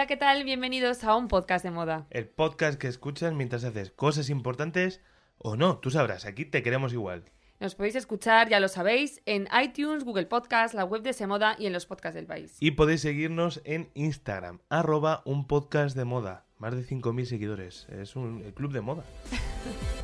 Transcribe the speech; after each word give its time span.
Hola, 0.00 0.06
¿qué 0.06 0.16
tal? 0.16 0.44
Bienvenidos 0.44 1.04
a 1.04 1.14
un 1.14 1.28
podcast 1.28 1.62
de 1.62 1.70
moda. 1.70 2.06
El 2.08 2.26
podcast 2.26 2.80
que 2.80 2.88
escuchas 2.88 3.34
mientras 3.34 3.64
haces 3.64 3.90
cosas 3.90 4.30
importantes 4.30 5.02
o 5.36 5.56
no, 5.56 5.76
tú 5.76 5.90
sabrás, 5.90 6.24
aquí 6.24 6.46
te 6.46 6.62
queremos 6.62 6.94
igual. 6.94 7.24
Nos 7.58 7.74
podéis 7.74 7.96
escuchar, 7.96 8.48
ya 8.48 8.60
lo 8.60 8.68
sabéis, 8.68 9.20
en 9.26 9.46
iTunes, 9.62 10.04
Google 10.04 10.24
Podcast, 10.24 10.72
la 10.72 10.86
web 10.86 11.02
de 11.02 11.12
Semoda 11.12 11.54
y 11.58 11.66
en 11.66 11.74
los 11.74 11.84
podcasts 11.84 12.14
del 12.14 12.24
país. 12.24 12.56
Y 12.60 12.70
podéis 12.70 13.02
seguirnos 13.02 13.60
en 13.64 13.90
Instagram, 13.92 14.60
arroba 14.70 15.20
un 15.26 15.46
podcast 15.46 15.94
de 15.94 16.06
moda. 16.06 16.46
Más 16.56 16.74
de 16.74 16.82
5.000 16.82 17.26
seguidores. 17.26 17.86
Es 17.90 18.16
un 18.16 18.42
el 18.42 18.54
club 18.54 18.72
de 18.72 18.80
moda. 18.80 19.04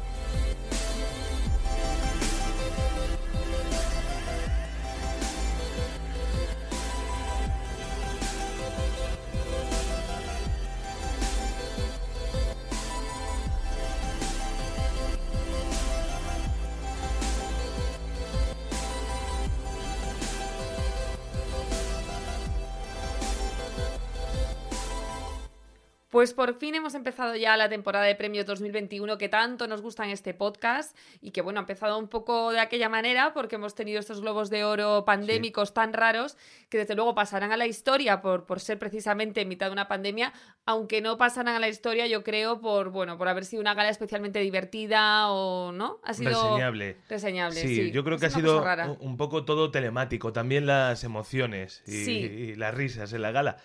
Pues 26.17 26.33
por 26.33 26.55
fin 26.59 26.75
hemos 26.75 26.95
empezado 26.95 27.37
ya 27.37 27.59
la 27.59 27.69
temporada 27.69 28.07
de 28.07 28.15
premios 28.15 28.47
2021 28.47 29.19
que 29.19 29.29
tanto 29.29 29.69
nos 29.69 29.83
gusta 29.83 30.03
en 30.03 30.09
este 30.13 30.33
podcast 30.33 30.97
y 31.21 31.31
que 31.31 31.43
bueno, 31.43 31.61
ha 31.61 31.65
empezado 31.65 31.99
un 31.99 32.09
poco 32.09 32.53
de 32.53 32.59
aquella 32.59 32.89
manera 32.89 33.35
porque 33.35 33.57
hemos 33.57 33.75
tenido 33.75 34.01
estos 34.01 34.23
globos 34.23 34.49
de 34.49 34.65
oro 34.65 35.05
pandémicos 35.05 35.75
tan 35.75 35.93
raros 35.93 36.39
que 36.71 36.79
desde 36.79 36.95
luego 36.95 37.15
pasarán 37.15 37.53
a 37.53 37.59
la 37.59 37.67
historia 37.67 38.23
por, 38.23 38.47
por 38.47 38.61
ser 38.61 38.79
precisamente 38.79 39.43
en 39.43 39.49
mitad 39.49 39.67
de 39.67 39.73
una 39.73 39.89
pandemia, 39.89 40.33
aunque 40.65 41.03
no 41.03 41.19
pasarán 41.19 41.55
a 41.55 41.59
la 41.61 41.69
historia 41.69 42.07
yo 42.07 42.25
creo 42.25 42.63
por 42.63 42.89
bueno, 42.89 43.19
por 43.19 43.29
haber 43.29 43.45
sido 43.45 43.61
una 43.61 43.75
gala 43.75 43.91
especialmente 43.91 44.39
divertida 44.39 45.31
o 45.31 45.71
no, 45.71 46.01
ha 46.03 46.15
sido 46.15 46.31
Reseñable. 46.31 46.97
reseñable, 47.11 47.61
Sí, 47.61 47.77
sí. 47.77 47.91
yo 47.91 48.03
creo 48.05 48.17
que 48.19 48.25
ha 48.25 48.31
sido 48.31 48.63
un- 48.63 48.97
un 49.01 49.17
poco 49.19 49.45
todo 49.45 49.71
telemático, 49.71 50.33
también 50.33 50.65
las 50.65 51.05
emociones 51.05 51.83
y, 51.87 51.91
Sí. 52.07 52.13
y 52.13 52.55
las 52.55 52.73
risas 52.75 53.13
en 53.13 53.21
la 53.21 53.33
gala. 53.33 53.59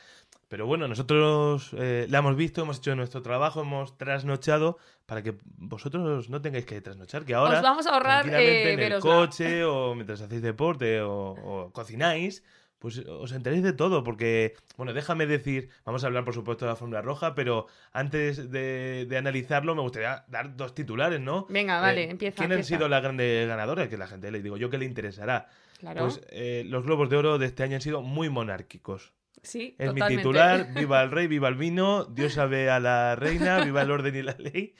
Pero 0.51 0.65
bueno, 0.65 0.85
nosotros 0.85 1.71
eh, 1.77 2.07
la 2.09 2.17
hemos 2.17 2.35
visto, 2.35 2.61
hemos 2.61 2.79
hecho 2.79 2.93
nuestro 2.93 3.21
trabajo, 3.21 3.61
hemos 3.61 3.97
trasnochado 3.97 4.77
para 5.05 5.23
que 5.23 5.35
vosotros 5.55 6.29
no 6.29 6.41
tengáis 6.41 6.65
que 6.65 6.81
trasnochar, 6.81 7.23
que 7.23 7.33
ahora 7.33 7.59
Os 7.59 7.63
vamos 7.63 7.87
a 7.87 7.93
ahorrar 7.93 8.27
eh, 8.27 8.73
en 8.73 8.79
el 8.81 8.99
coche 8.99 9.63
o 9.63 9.95
mientras 9.95 10.19
hacéis 10.19 10.41
deporte 10.41 10.99
o, 10.99 11.11
o 11.13 11.71
cocináis, 11.71 12.43
pues 12.79 12.97
os 13.07 13.31
enteréis 13.31 13.63
de 13.63 13.71
todo, 13.71 14.03
porque, 14.03 14.55
bueno, 14.75 14.91
déjame 14.91 15.25
decir, 15.25 15.69
vamos 15.85 16.03
a 16.03 16.07
hablar 16.07 16.25
por 16.25 16.33
supuesto 16.33 16.65
de 16.65 16.71
la 16.71 16.75
Fórmula 16.75 17.01
Roja, 17.01 17.33
pero 17.33 17.67
antes 17.93 18.51
de, 18.51 19.05
de 19.07 19.17
analizarlo 19.17 19.73
me 19.73 19.83
gustaría 19.83 20.25
dar 20.27 20.57
dos 20.57 20.75
titulares, 20.75 21.21
¿no? 21.21 21.45
Venga, 21.47 21.79
vale, 21.79 22.03
Eh, 22.03 22.11
empieza, 22.11 22.39
¿Quién 22.45 22.51
han 22.51 22.65
sido 22.65 22.89
las 22.89 23.01
grandes 23.01 23.47
ganadoras? 23.47 23.87
Que 23.87 23.95
la 23.95 24.07
gente 24.07 24.29
le 24.29 24.41
digo 24.41 24.57
yo 24.57 24.69
que 24.69 24.77
le 24.77 24.83
interesará. 24.83 25.47
Claro. 25.79 26.01
Pues 26.01 26.19
eh, 26.29 26.63
los 26.65 26.83
Globos 26.83 27.09
de 27.09 27.15
Oro 27.15 27.37
de 27.37 27.45
este 27.45 27.63
año 27.63 27.75
han 27.75 27.81
sido 27.81 28.01
muy 28.01 28.29
monárquicos. 28.29 29.13
Sí, 29.41 29.75
Es 29.79 29.93
mi 29.93 30.01
titular, 30.01 30.73
viva 30.75 31.01
el 31.03 31.11
rey, 31.11 31.27
viva 31.27 31.47
el 31.47 31.55
vino, 31.55 32.05
Dios 32.05 32.33
sabe 32.33 32.69
a 32.69 32.79
la 32.79 33.15
reina, 33.15 33.63
viva 33.63 33.81
el 33.81 33.91
orden 33.91 34.15
y 34.15 34.21
la 34.21 34.35
ley. 34.37 34.75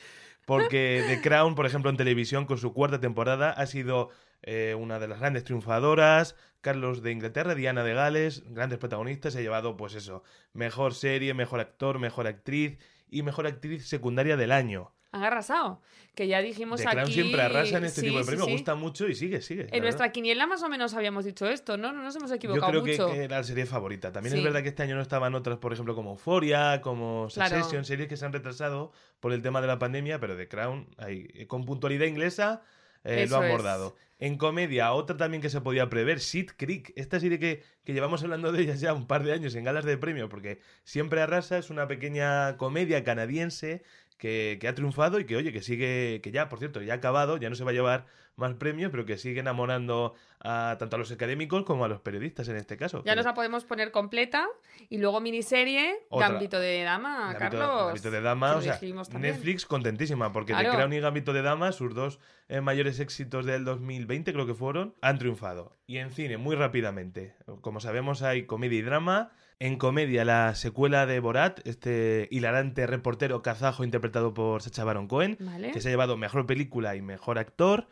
Porque 0.46 1.04
The 1.08 1.22
Crown, 1.22 1.56
por 1.56 1.66
ejemplo, 1.66 1.90
en 1.90 1.98
televisión, 1.98 2.46
con 2.46 2.58
su 2.58 2.74
cuarta 2.74 3.00
temporada, 3.00 3.52
ha 3.52 3.66
sido 3.68 4.10
eh, 4.42 4.76
una 4.78 5.00
de 5.00 5.08
las 5.08 5.20
grandes 5.20 5.44
triunfadoras. 5.44 6.36
Carlos 6.62 7.02
de 7.02 7.12
Inglaterra, 7.12 7.56
Diana 7.56 7.84
de 7.84 7.94
Gales, 7.94 8.44
grandes 8.48 8.78
protagonistas, 8.78 9.34
se 9.34 9.40
ha 9.40 9.42
llevado, 9.42 9.78
pues 9.78 9.96
eso, 9.96 10.24
mejor 10.54 10.94
serie, 10.94 11.34
mejor 11.34 11.60
actor, 11.60 12.00
mejor 12.00 12.28
actriz 12.28 12.78
y 13.10 13.24
mejor 13.24 13.48
actriz 13.48 13.88
secundaria 13.88 14.38
del 14.38 14.52
año. 14.52 14.94
Han 15.14 15.24
arrasado. 15.24 15.82
Que 16.16 16.28
ya 16.28 16.42
dijimos 16.42 16.82
The 16.82 16.88
aquí. 16.88 16.96
Crown 16.98 17.12
siempre 17.12 17.42
arrasa 17.42 17.78
en 17.78 17.86
este 17.86 18.02
Sí, 18.02 18.08
tipo 18.08 18.20
de 18.20 18.26
premios, 18.26 18.46
sí. 18.48 18.52
gusta 18.54 18.76
mucho 18.76 19.08
y 19.08 19.16
sigue, 19.16 19.42
sigue. 19.42 19.68
En 19.72 19.82
nuestra 19.84 20.12
quiniela 20.12 20.46
más 20.48 20.62
o 20.64 20.70
menos 20.70 20.94
habíamos 20.94 21.24
dicho 21.26 21.48
esto, 21.48 21.78
¿no? 21.78 21.92
No 21.94 22.04
nos 22.04 22.16
hemos 22.18 22.30
Yo 22.30 22.36
equivocado 22.36 22.70
creo 22.72 22.84
que, 22.84 22.92
mucho. 22.92 23.12
que 23.12 23.24
era 23.24 23.38
la 23.38 23.44
serie 23.44 23.66
favorita. 23.66 24.12
También 24.12 24.36
es 24.38 24.44
verdad 24.44 24.62
que 24.62 24.70
este 24.70 24.84
año 24.84 24.96
no 24.96 25.02
estaban 25.02 25.36
otras, 25.36 25.58
por 25.58 25.72
ejemplo, 25.74 25.96
como 25.96 26.12
Euphoria, 26.12 26.82
como 26.82 27.28
Claro. 27.34 27.56
Succession, 27.56 27.86
series 27.86 28.08
que 28.10 28.18
se 28.18 28.26
han 28.26 28.34
retrasado 28.34 28.92
por 29.22 29.32
el 29.34 29.42
tema 29.42 29.62
de 29.62 29.68
la 29.68 29.80
pandemia, 29.80 30.20
pero 30.20 30.36
The 30.36 30.48
Crown, 30.50 30.88
ahí, 30.98 31.28
eh, 31.34 31.48
con 31.48 31.66
puntualidad 31.66 32.06
inglesa, 32.08 32.62
eh, 33.06 33.26
lo 33.30 33.38
han 33.38 33.46
es. 33.46 33.52
bordado. 33.52 33.96
En 34.20 34.38
comedia, 34.38 34.92
otra 34.94 35.18
también 35.18 35.42
que 35.42 35.50
se 35.50 35.62
podía 35.62 35.90
prever, 35.90 36.20
Shit 36.20 36.52
Creek. 36.56 36.94
Esta 36.96 37.20
serie 37.20 37.40
que, 37.40 37.64
que 37.84 37.94
llevamos 37.94 38.22
hablando 38.22 38.52
de 38.52 38.62
ella 38.62 38.76
ya 38.76 38.94
un 38.94 39.08
par 39.08 39.24
de 39.24 39.34
años 39.34 39.56
en 39.56 39.64
galas 39.64 39.84
de 39.86 39.98
premio, 39.98 40.30
porque 40.30 40.60
siempre 40.84 41.22
arrasa, 41.22 41.58
es 41.58 41.70
una 41.72 41.88
pequeña 41.88 42.56
comedia 42.58 43.04
canadiense 43.04 43.82
que, 44.22 44.60
que 44.62 44.68
ha 44.68 44.76
triunfado 44.76 45.20
y 45.20 45.26
que, 45.26 45.36
oye, 45.36 45.52
que 45.52 45.64
sigue, 45.64 46.22
que 46.22 46.30
ya, 46.32 46.48
por 46.48 46.60
cierto, 46.60 46.80
ya 46.84 46.94
ha 46.94 46.98
acabado, 46.98 47.38
ya 47.38 47.50
no 47.50 47.56
se 47.56 47.64
va 47.64 47.72
a 47.72 47.74
llevar 47.74 48.06
más 48.36 48.54
premios, 48.54 48.92
pero 48.92 49.04
que 49.04 49.18
sigue 49.18 49.40
enamorando 49.40 50.14
a 50.40 50.76
tanto 50.78 50.96
a 50.96 51.00
los 51.00 51.12
académicos 51.12 51.64
como 51.64 51.86
a 51.86 51.88
los 51.88 52.02
periodistas 52.02 52.48
en 52.48 52.56
este 52.56 52.78
caso. 52.78 53.04
Ya 53.04 53.16
nos 53.16 53.26
la 53.26 53.34
podemos 53.34 53.66
poner 53.66 53.92
completa. 53.92 54.48
Y 54.90 55.00
luego 55.00 55.22
miniserie, 55.22 55.96
Otra. 56.10 56.30
Gambito 56.30 56.60
de 56.60 56.84
Dama, 56.84 57.34
Gambito- 57.34 57.40
Carlos. 57.40 57.86
Gambito 57.88 58.12
de 58.12 58.22
Dama, 58.22 58.56
o 58.58 58.62
sea. 58.62 58.80
Netflix 59.20 59.66
contentísima, 59.66 60.32
porque 60.32 60.54
Claro. 60.54 60.70
The 60.70 60.78
Crown 60.78 60.94
y 60.94 61.00
Gambito 61.00 61.34
de 61.34 61.42
Dama, 61.42 61.72
sus 61.72 61.96
dos 61.96 62.20
eh, 62.48 62.62
mayores 62.62 63.00
éxitos 63.00 63.46
del 63.48 63.66
2020, 63.66 64.34
creo 64.34 64.46
que 64.46 64.54
fueron, 64.54 64.94
han 65.02 65.18
triunfado. 65.18 65.76
Y 65.88 65.98
en 65.98 66.12
cine, 66.12 66.38
muy 66.38 66.56
rápidamente. 66.56 67.34
Como 67.62 67.80
sabemos, 67.80 68.22
hay 68.22 68.46
comedia 68.46 68.78
y 68.78 68.84
drama. 68.84 69.32
En 69.64 69.78
comedia, 69.78 70.26
la 70.26 70.56
secuela 70.56 71.06
de 71.06 71.20
Borat, 71.20 71.60
este 71.68 72.28
hilarante 72.32 72.88
reportero 72.88 73.44
kazajo 73.44 73.84
interpretado 73.84 74.34
por 74.34 74.64
Sacha 74.64 74.84
Baron 74.84 75.08
Cohen, 75.08 75.38
Vale. 75.40 75.70
que 75.72 75.80
se 75.82 75.90
ha 75.90 75.92
llevado 75.92 76.18
mejor 76.18 76.48
película 76.48 76.96
y 76.96 77.04
mejor 77.04 77.38
actor. 77.38 77.88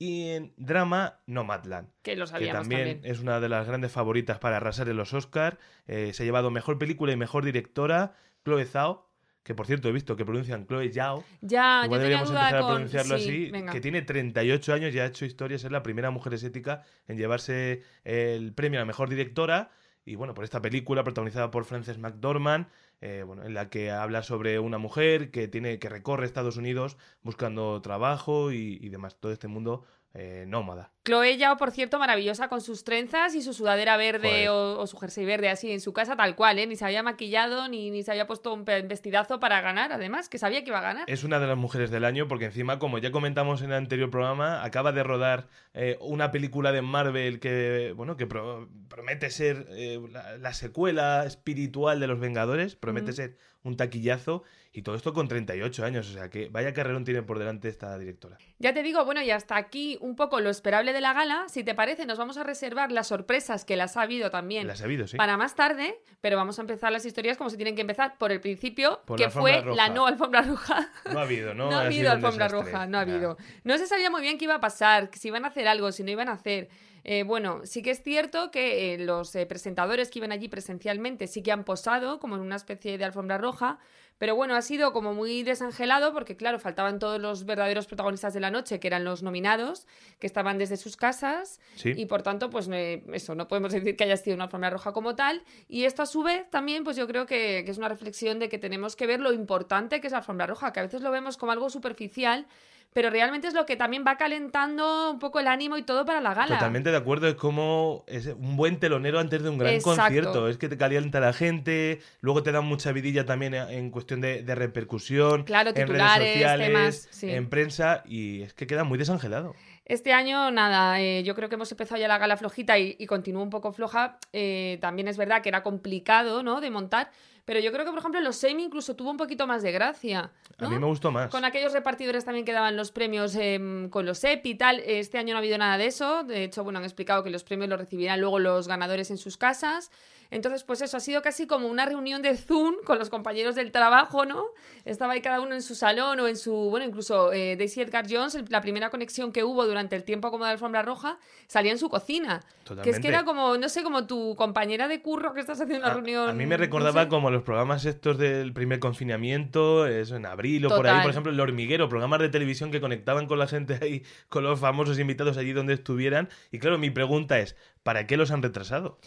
Y 0.00 0.30
en 0.30 0.52
drama, 0.56 1.20
Nomadland 1.26 1.90
Que 2.02 2.16
lo 2.16 2.24
que 2.24 2.32
sabíamos 2.32 2.62
también, 2.62 2.94
también. 2.94 3.12
es 3.14 3.20
una 3.20 3.38
de 3.38 3.48
las 3.48 3.68
grandes 3.68 3.92
favoritas 3.92 4.40
para 4.40 4.56
arrasar 4.56 4.88
en 4.88 4.96
los 4.96 5.14
Oscar. 5.14 5.60
se 5.86 6.10
ha 6.10 6.24
llevado 6.24 6.50
mejor 6.50 6.76
película 6.76 7.12
y 7.12 7.16
mejor 7.16 7.44
directora, 7.44 8.14
Chloe 8.44 8.64
Zhao, 8.64 9.08
que 9.44 9.54
por 9.54 9.66
cierto 9.66 9.88
he 9.88 9.92
visto 9.92 10.16
que 10.16 10.24
pronuncian 10.24 10.66
Chloe 10.66 10.90
Zhao. 10.92 11.22
Ya, 11.40 11.82
Igual 11.84 12.00
yo 12.00 12.04
tenía 12.04 12.18
deberíamos 12.18 12.30
duda 12.30 12.40
empezar 12.40 12.60
con... 12.62 12.68
a 12.68 12.74
pronunciarlo 12.74 13.18
sí, 13.18 13.22
así, 13.22 13.50
venga. 13.52 13.72
que 13.72 13.80
tiene 13.80 14.02
38 14.02 14.74
años 14.74 14.92
y 14.92 14.98
ha 14.98 15.06
hecho 15.06 15.24
historia, 15.24 15.54
es 15.54 15.70
la 15.70 15.84
primera 15.84 16.10
mujer 16.10 16.34
asiática 16.34 16.82
en 17.06 17.16
llevarse 17.16 17.84
el 18.02 18.52
premio 18.54 18.80
a 18.80 18.82
la 18.82 18.86
mejor 18.86 19.08
directora. 19.08 19.70
Y 20.04 20.16
bueno, 20.16 20.34
por 20.34 20.44
esta 20.44 20.60
película 20.60 21.04
protagonizada 21.04 21.50
por 21.50 21.64
Frances 21.64 21.98
McDormand, 21.98 22.66
eh, 23.00 23.22
bueno, 23.26 23.44
en 23.44 23.54
la 23.54 23.70
que 23.70 23.90
habla 23.90 24.22
sobre 24.22 24.58
una 24.58 24.78
mujer 24.78 25.30
que 25.30 25.48
tiene 25.48 25.78
que 25.78 25.88
recorre 25.88 26.26
Estados 26.26 26.56
Unidos 26.56 26.96
buscando 27.22 27.80
trabajo 27.82 28.52
y, 28.52 28.78
y 28.80 28.88
demás, 28.88 29.16
todo 29.20 29.32
este 29.32 29.48
mundo 29.48 29.84
eh, 30.14 30.44
nómada. 30.46 30.90
Chloe 31.04 31.36
Yao, 31.36 31.56
por 31.56 31.72
cierto, 31.72 31.98
maravillosa 31.98 32.48
con 32.48 32.60
sus 32.60 32.84
trenzas 32.84 33.34
y 33.34 33.42
su 33.42 33.52
sudadera 33.54 33.96
verde 33.96 34.48
o, 34.50 34.78
o 34.78 34.86
su 34.86 34.96
jersey 34.98 35.24
verde 35.24 35.48
así 35.48 35.72
en 35.72 35.80
su 35.80 35.92
casa, 35.92 36.14
tal 36.16 36.36
cual, 36.36 36.58
¿eh? 36.60 36.66
Ni 36.66 36.76
se 36.76 36.84
había 36.84 37.02
maquillado 37.02 37.66
ni, 37.68 37.90
ni 37.90 38.02
se 38.04 38.12
había 38.12 38.26
puesto 38.28 38.54
un 38.54 38.64
vestidazo 38.64 39.40
para 39.40 39.60
ganar, 39.60 39.92
además, 39.92 40.28
que 40.28 40.38
sabía 40.38 40.62
que 40.62 40.68
iba 40.70 40.78
a 40.78 40.82
ganar. 40.82 41.04
Es 41.08 41.24
una 41.24 41.40
de 41.40 41.48
las 41.48 41.56
mujeres 41.56 41.90
del 41.90 42.04
año 42.04 42.28
porque 42.28 42.44
encima, 42.44 42.78
como 42.78 42.98
ya 42.98 43.10
comentamos 43.10 43.62
en 43.62 43.70
el 43.70 43.76
anterior 43.78 44.10
programa, 44.10 44.62
acaba 44.62 44.92
de 44.92 45.02
rodar 45.02 45.48
eh, 45.74 45.96
una 46.00 46.30
película 46.30 46.70
de 46.70 46.82
Marvel 46.82 47.40
que, 47.40 47.92
bueno, 47.96 48.16
que 48.16 48.26
pro- 48.28 48.68
promete 48.88 49.30
ser 49.30 49.66
eh, 49.70 49.98
la, 50.10 50.38
la 50.38 50.54
secuela 50.54 51.24
espiritual 51.26 51.98
de 51.98 52.06
Los 52.06 52.20
Vengadores, 52.20 52.76
promete 52.76 53.12
ser 53.12 53.38
un 53.64 53.76
taquillazo 53.76 54.42
y 54.72 54.82
todo 54.82 54.94
esto 54.96 55.12
con 55.12 55.28
38 55.28 55.84
años, 55.84 56.08
o 56.08 56.12
sea 56.14 56.30
que 56.30 56.48
vaya 56.48 56.72
carrerón 56.72 57.04
tiene 57.04 57.22
por 57.22 57.38
delante 57.38 57.68
esta 57.68 57.96
directora. 57.98 58.38
Ya 58.58 58.72
te 58.72 58.82
digo, 58.82 59.04
bueno, 59.04 59.20
y 59.22 59.30
hasta 59.30 59.56
aquí 59.56 59.98
un 60.00 60.16
poco 60.16 60.40
lo 60.40 60.48
esperable 60.50 60.92
de 60.92 61.00
la 61.00 61.12
gala. 61.12 61.44
Si 61.48 61.62
te 61.62 61.74
parece, 61.74 62.06
nos 62.06 62.16
vamos 62.18 62.38
a 62.38 62.42
reservar 62.44 62.90
las 62.90 63.08
sorpresas 63.08 63.64
que 63.64 63.76
las 63.76 63.96
ha 63.96 64.02
habido 64.02 64.30
también 64.30 64.66
La 64.66 64.72
has 64.72 64.78
sabido, 64.78 65.06
sí. 65.06 65.16
para 65.16 65.36
más 65.36 65.54
tarde, 65.54 66.00
pero 66.20 66.36
vamos 66.36 66.58
a 66.58 66.62
empezar 66.62 66.90
las 66.90 67.04
historias 67.04 67.36
como 67.36 67.50
se 67.50 67.56
tienen 67.56 67.74
que 67.74 67.82
empezar 67.82 68.16
por 68.18 68.32
el 68.32 68.40
principio, 68.40 69.00
Por 69.04 69.18
que 69.18 69.24
la 69.24 69.30
fue 69.30 69.62
la 69.76 69.88
no 69.90 70.06
alfombra 70.06 70.42
roja. 70.42 70.90
No 71.12 71.18
ha 71.18 71.22
habido, 71.22 71.54
¿no? 71.54 71.62
No, 71.70 71.76
ha 71.78 71.82
Ha 71.82 71.86
habido 71.86 72.10
alfombra 72.10 72.46
desastre. 72.48 72.72
roja, 72.72 72.86
no 72.86 72.98
ha 72.98 73.04
Nah. 73.04 73.12
habido. 73.12 73.36
No 73.64 73.76
se 73.78 73.86
sabía 73.86 74.10
muy 74.10 74.22
bien 74.22 74.38
qué 74.38 74.44
iba 74.46 74.54
a 74.54 74.60
pasar, 74.60 75.10
si 75.12 75.28
iban 75.28 75.44
a 75.44 75.48
hacer 75.48 75.68
algo, 75.68 75.92
si 75.92 76.02
no 76.02 76.10
iban 76.10 76.28
a 76.28 76.32
hacer. 76.32 76.68
Eh, 77.04 77.24
bueno, 77.24 77.60
sí 77.64 77.82
que 77.82 77.90
es 77.90 78.02
cierto 78.02 78.50
que 78.50 78.94
eh, 78.94 78.98
los 78.98 79.34
eh, 79.34 79.44
presentadores 79.46 80.10
que 80.10 80.20
iban 80.20 80.30
allí 80.30 80.48
presencialmente 80.48 81.26
sí 81.26 81.42
que 81.42 81.50
han 81.50 81.64
posado 81.64 82.20
como 82.20 82.36
en 82.36 82.42
una 82.42 82.56
especie 82.56 82.96
de 82.96 83.04
alfombra 83.04 83.38
roja, 83.38 83.78
Pero 84.18 84.36
bueno, 84.36 84.54
ha 84.54 84.62
sido 84.62 84.92
como 84.92 85.14
muy 85.14 85.42
desangelado 85.42 86.12
porque, 86.12 86.36
claro, 86.36 86.60
faltaban 86.60 87.00
todos 87.00 87.20
los 87.20 87.44
verdaderos 87.44 87.86
protagonistas 87.86 88.32
de 88.32 88.38
la 88.38 88.52
noche, 88.52 88.78
que 88.78 88.86
eran 88.86 89.02
los 89.02 89.24
nominados, 89.24 89.88
que 90.20 90.28
estaban 90.28 90.58
desde 90.58 90.76
sus 90.76 90.96
casas. 90.96 91.58
Y 91.82 92.06
por 92.06 92.22
tanto, 92.22 92.48
pues 92.48 92.68
eso, 93.12 93.34
no 93.34 93.48
podemos 93.48 93.72
decir 93.72 93.96
que 93.96 94.04
haya 94.04 94.16
sido 94.16 94.36
una 94.36 94.44
alfombra 94.44 94.70
roja 94.70 94.92
como 94.92 95.16
tal. 95.16 95.42
Y 95.66 95.86
esto 95.86 96.02
a 96.02 96.06
su 96.06 96.22
vez 96.22 96.48
también, 96.50 96.84
pues 96.84 96.96
yo 96.96 97.08
creo 97.08 97.26
que, 97.26 97.62
que 97.64 97.70
es 97.72 97.78
una 97.78 97.88
reflexión 97.88 98.38
de 98.38 98.48
que 98.48 98.58
tenemos 98.58 98.94
que 98.94 99.08
ver 99.08 99.18
lo 99.18 99.32
importante 99.32 100.00
que 100.00 100.06
es 100.06 100.12
la 100.12 100.18
alfombra 100.18 100.46
roja, 100.46 100.72
que 100.72 100.78
a 100.78 100.84
veces 100.84 101.00
lo 101.00 101.10
vemos 101.10 101.36
como 101.36 101.50
algo 101.50 101.68
superficial 101.68 102.46
pero 102.92 103.10
realmente 103.10 103.48
es 103.48 103.54
lo 103.54 103.66
que 103.66 103.76
también 103.76 104.04
va 104.06 104.16
calentando 104.16 105.12
un 105.12 105.18
poco 105.18 105.40
el 105.40 105.46
ánimo 105.46 105.76
y 105.76 105.82
todo 105.82 106.04
para 106.04 106.20
la 106.20 106.34
gala. 106.34 106.56
Totalmente 106.56 106.90
de 106.90 106.96
acuerdo, 106.96 107.28
es 107.28 107.34
como 107.34 108.04
es 108.06 108.26
un 108.26 108.56
buen 108.56 108.78
telonero 108.78 109.18
antes 109.18 109.42
de 109.42 109.48
un 109.48 109.58
gran 109.58 109.80
concierto, 109.80 110.48
es 110.48 110.58
que 110.58 110.68
te 110.68 110.76
calienta 110.76 111.20
la 111.20 111.32
gente, 111.32 112.00
luego 112.20 112.42
te 112.42 112.52
dan 112.52 112.64
mucha 112.64 112.92
vidilla 112.92 113.24
también 113.24 113.54
en 113.54 113.90
cuestión 113.90 114.20
de, 114.20 114.42
repercusión, 114.54 115.44
claro, 115.44 115.72
en 115.74 115.88
redes 115.88 116.32
sociales, 116.32 117.08
en 117.22 117.48
prensa, 117.48 118.02
y 118.04 118.42
es 118.42 118.54
que 118.54 118.66
queda 118.66 118.84
muy 118.84 118.98
desangelado. 118.98 119.54
Este 119.84 120.12
año, 120.12 120.50
nada, 120.50 121.00
eh, 121.00 121.22
yo 121.24 121.34
creo 121.34 121.48
que 121.48 121.56
hemos 121.56 121.70
empezado 121.72 122.00
ya 122.00 122.06
la 122.06 122.18
gala 122.18 122.36
flojita 122.36 122.78
y, 122.78 122.94
y 122.98 123.06
continúa 123.06 123.42
un 123.42 123.50
poco 123.50 123.72
floja. 123.72 124.18
Eh, 124.32 124.78
también 124.80 125.08
es 125.08 125.16
verdad 125.16 125.42
que 125.42 125.48
era 125.48 125.62
complicado, 125.62 126.42
¿no? 126.42 126.60
De 126.60 126.70
montar, 126.70 127.10
pero 127.44 127.58
yo 127.58 127.72
creo 127.72 127.84
que, 127.84 127.90
por 127.90 127.98
ejemplo, 127.98 128.20
los 128.20 128.36
semi 128.36 128.62
incluso 128.62 128.94
tuvo 128.94 129.10
un 129.10 129.16
poquito 129.16 129.46
más 129.46 129.62
de 129.62 129.72
gracia. 129.72 130.30
A 130.58 130.68
mí 130.68 130.78
me 130.78 130.86
gustó 130.86 131.10
más. 131.10 131.30
Con 131.30 131.44
aquellos 131.44 131.72
repartidores 131.72 132.24
también 132.24 132.44
que 132.44 132.52
daban 132.52 132.76
los 132.76 132.92
premios 132.92 133.34
em, 133.34 133.88
con 133.90 134.06
los 134.06 134.22
EPI 134.22 134.50
y 134.50 134.54
tal. 134.54 134.80
Este 134.80 135.18
año 135.18 135.34
no 135.34 135.38
ha 135.38 135.40
habido 135.40 135.58
nada 135.58 135.76
de 135.76 135.86
eso. 135.86 136.22
De 136.22 136.44
hecho, 136.44 136.62
bueno, 136.62 136.78
han 136.78 136.84
explicado 136.84 137.24
que 137.24 137.30
los 137.30 137.42
premios 137.42 137.68
los 137.68 137.80
recibirán 137.80 138.20
luego 138.20 138.38
los 138.38 138.68
ganadores 138.68 139.10
en 139.10 139.18
sus 139.18 139.36
casas. 139.36 139.90
Entonces, 140.32 140.64
pues 140.64 140.80
eso, 140.80 140.96
ha 140.96 141.00
sido 141.00 141.20
casi 141.20 141.46
como 141.46 141.68
una 141.68 141.84
reunión 141.84 142.22
de 142.22 142.34
Zoom 142.38 142.76
con 142.86 142.98
los 142.98 143.10
compañeros 143.10 143.54
del 143.54 143.70
trabajo, 143.70 144.24
¿no? 144.24 144.46
Estaba 144.86 145.12
ahí 145.12 145.20
cada 145.20 145.42
uno 145.42 145.54
en 145.54 145.60
su 145.60 145.74
salón 145.74 146.20
o 146.20 146.26
en 146.26 146.38
su, 146.38 146.54
bueno, 146.70 146.86
incluso 146.86 147.34
eh, 147.34 147.54
Daisy 147.56 147.82
Edgar 147.82 148.06
Jones, 148.08 148.38
la 148.48 148.62
primera 148.62 148.88
conexión 148.88 149.30
que 149.30 149.44
hubo 149.44 149.66
durante 149.66 149.94
el 149.94 150.04
tiempo 150.04 150.30
como 150.30 150.46
de 150.46 150.52
alfombra 150.52 150.80
roja, 150.80 151.18
salía 151.48 151.70
en 151.70 151.78
su 151.78 151.90
cocina. 151.90 152.40
Totalmente. 152.62 152.82
Que 152.82 152.96
es 152.96 153.02
que 153.02 153.08
era 153.08 153.24
como, 153.24 153.58
no 153.58 153.68
sé, 153.68 153.82
como 153.82 154.06
tu 154.06 154.34
compañera 154.34 154.88
de 154.88 155.02
curro 155.02 155.34
que 155.34 155.40
estás 155.40 155.60
haciendo 155.60 155.84
una 155.84 155.92
reunión. 155.92 156.30
A 156.30 156.32
mí 156.32 156.46
me 156.46 156.56
recordaba 156.56 157.08
como 157.08 157.30
los 157.32 157.42
programas 157.42 157.84
estos 157.84 158.18
del 158.18 158.52
primer 158.52 158.78
confinamiento, 158.78 159.86
eso 159.86 160.16
en 160.16 160.26
abril 160.26 160.66
o 160.66 160.68
por 160.68 160.86
ahí, 160.86 161.00
por 161.02 161.10
ejemplo, 161.10 161.32
El 161.32 161.40
Hormiguero, 161.40 161.88
programas 161.88 162.20
de 162.20 162.28
televisión 162.28 162.70
que 162.70 162.80
conectaban 162.80 163.26
con 163.26 163.38
la 163.38 163.46
gente 163.46 163.78
ahí, 163.80 164.02
con 164.28 164.44
los 164.44 164.60
famosos 164.60 164.98
invitados 164.98 165.36
allí 165.36 165.52
donde 165.52 165.74
estuvieran. 165.74 166.28
Y 166.50 166.58
claro, 166.58 166.78
mi 166.78 166.90
pregunta 166.90 167.38
es, 167.38 167.56
¿para 167.82 168.06
qué 168.06 168.16
los 168.16 168.30
han 168.30 168.42
retrasado? 168.42 168.98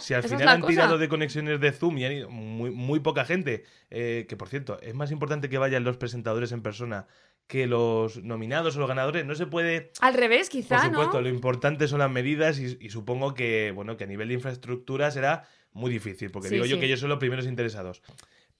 si 0.00 0.12
al 0.12 0.22
final 0.22 0.46
han 0.46 0.66
tirado 0.66 0.98
de 0.98 1.08
conexiones 1.08 1.58
de 1.58 1.72
Zoom 1.72 1.98
y 1.98 2.04
han 2.04 2.12
ido 2.12 2.30
muy, 2.30 2.70
muy 2.70 3.00
poca 3.00 3.24
gente, 3.24 3.64
eh, 3.90 4.26
que 4.28 4.36
por 4.36 4.48
cierto, 4.48 4.78
es 4.82 4.94
más 4.94 5.10
importante 5.10 5.48
que 5.48 5.58
vayan 5.58 5.84
los 5.84 5.96
presentadores 5.96 6.52
en 6.52 6.62
persona 6.62 7.06
que 7.50 7.66
los 7.66 8.22
nominados 8.22 8.76
o 8.76 8.78
los 8.78 8.88
ganadores. 8.88 9.26
No 9.26 9.34
se 9.34 9.44
puede. 9.44 9.90
Al 10.00 10.14
revés, 10.14 10.48
quizá. 10.48 10.76
Por 10.76 10.86
supuesto, 10.86 11.20
lo 11.20 11.28
importante 11.28 11.88
son 11.88 11.98
las 11.98 12.10
medidas 12.10 12.60
y, 12.60 12.88
supongo 12.90 13.34
que, 13.34 13.72
bueno, 13.74 13.96
que 13.96 14.04
a 14.04 14.06
nivel 14.06 14.28
de 14.28 14.34
infraestructura 14.34 15.10
será 15.10 15.48
muy 15.72 15.90
difícil, 15.90 16.30
porque 16.30 16.48
digo 16.48 16.64
yo 16.64 16.78
que 16.78 16.86
ellos 16.86 17.00
son 17.00 17.08
los 17.08 17.18
primeros 17.18 17.46
interesados 17.46 18.02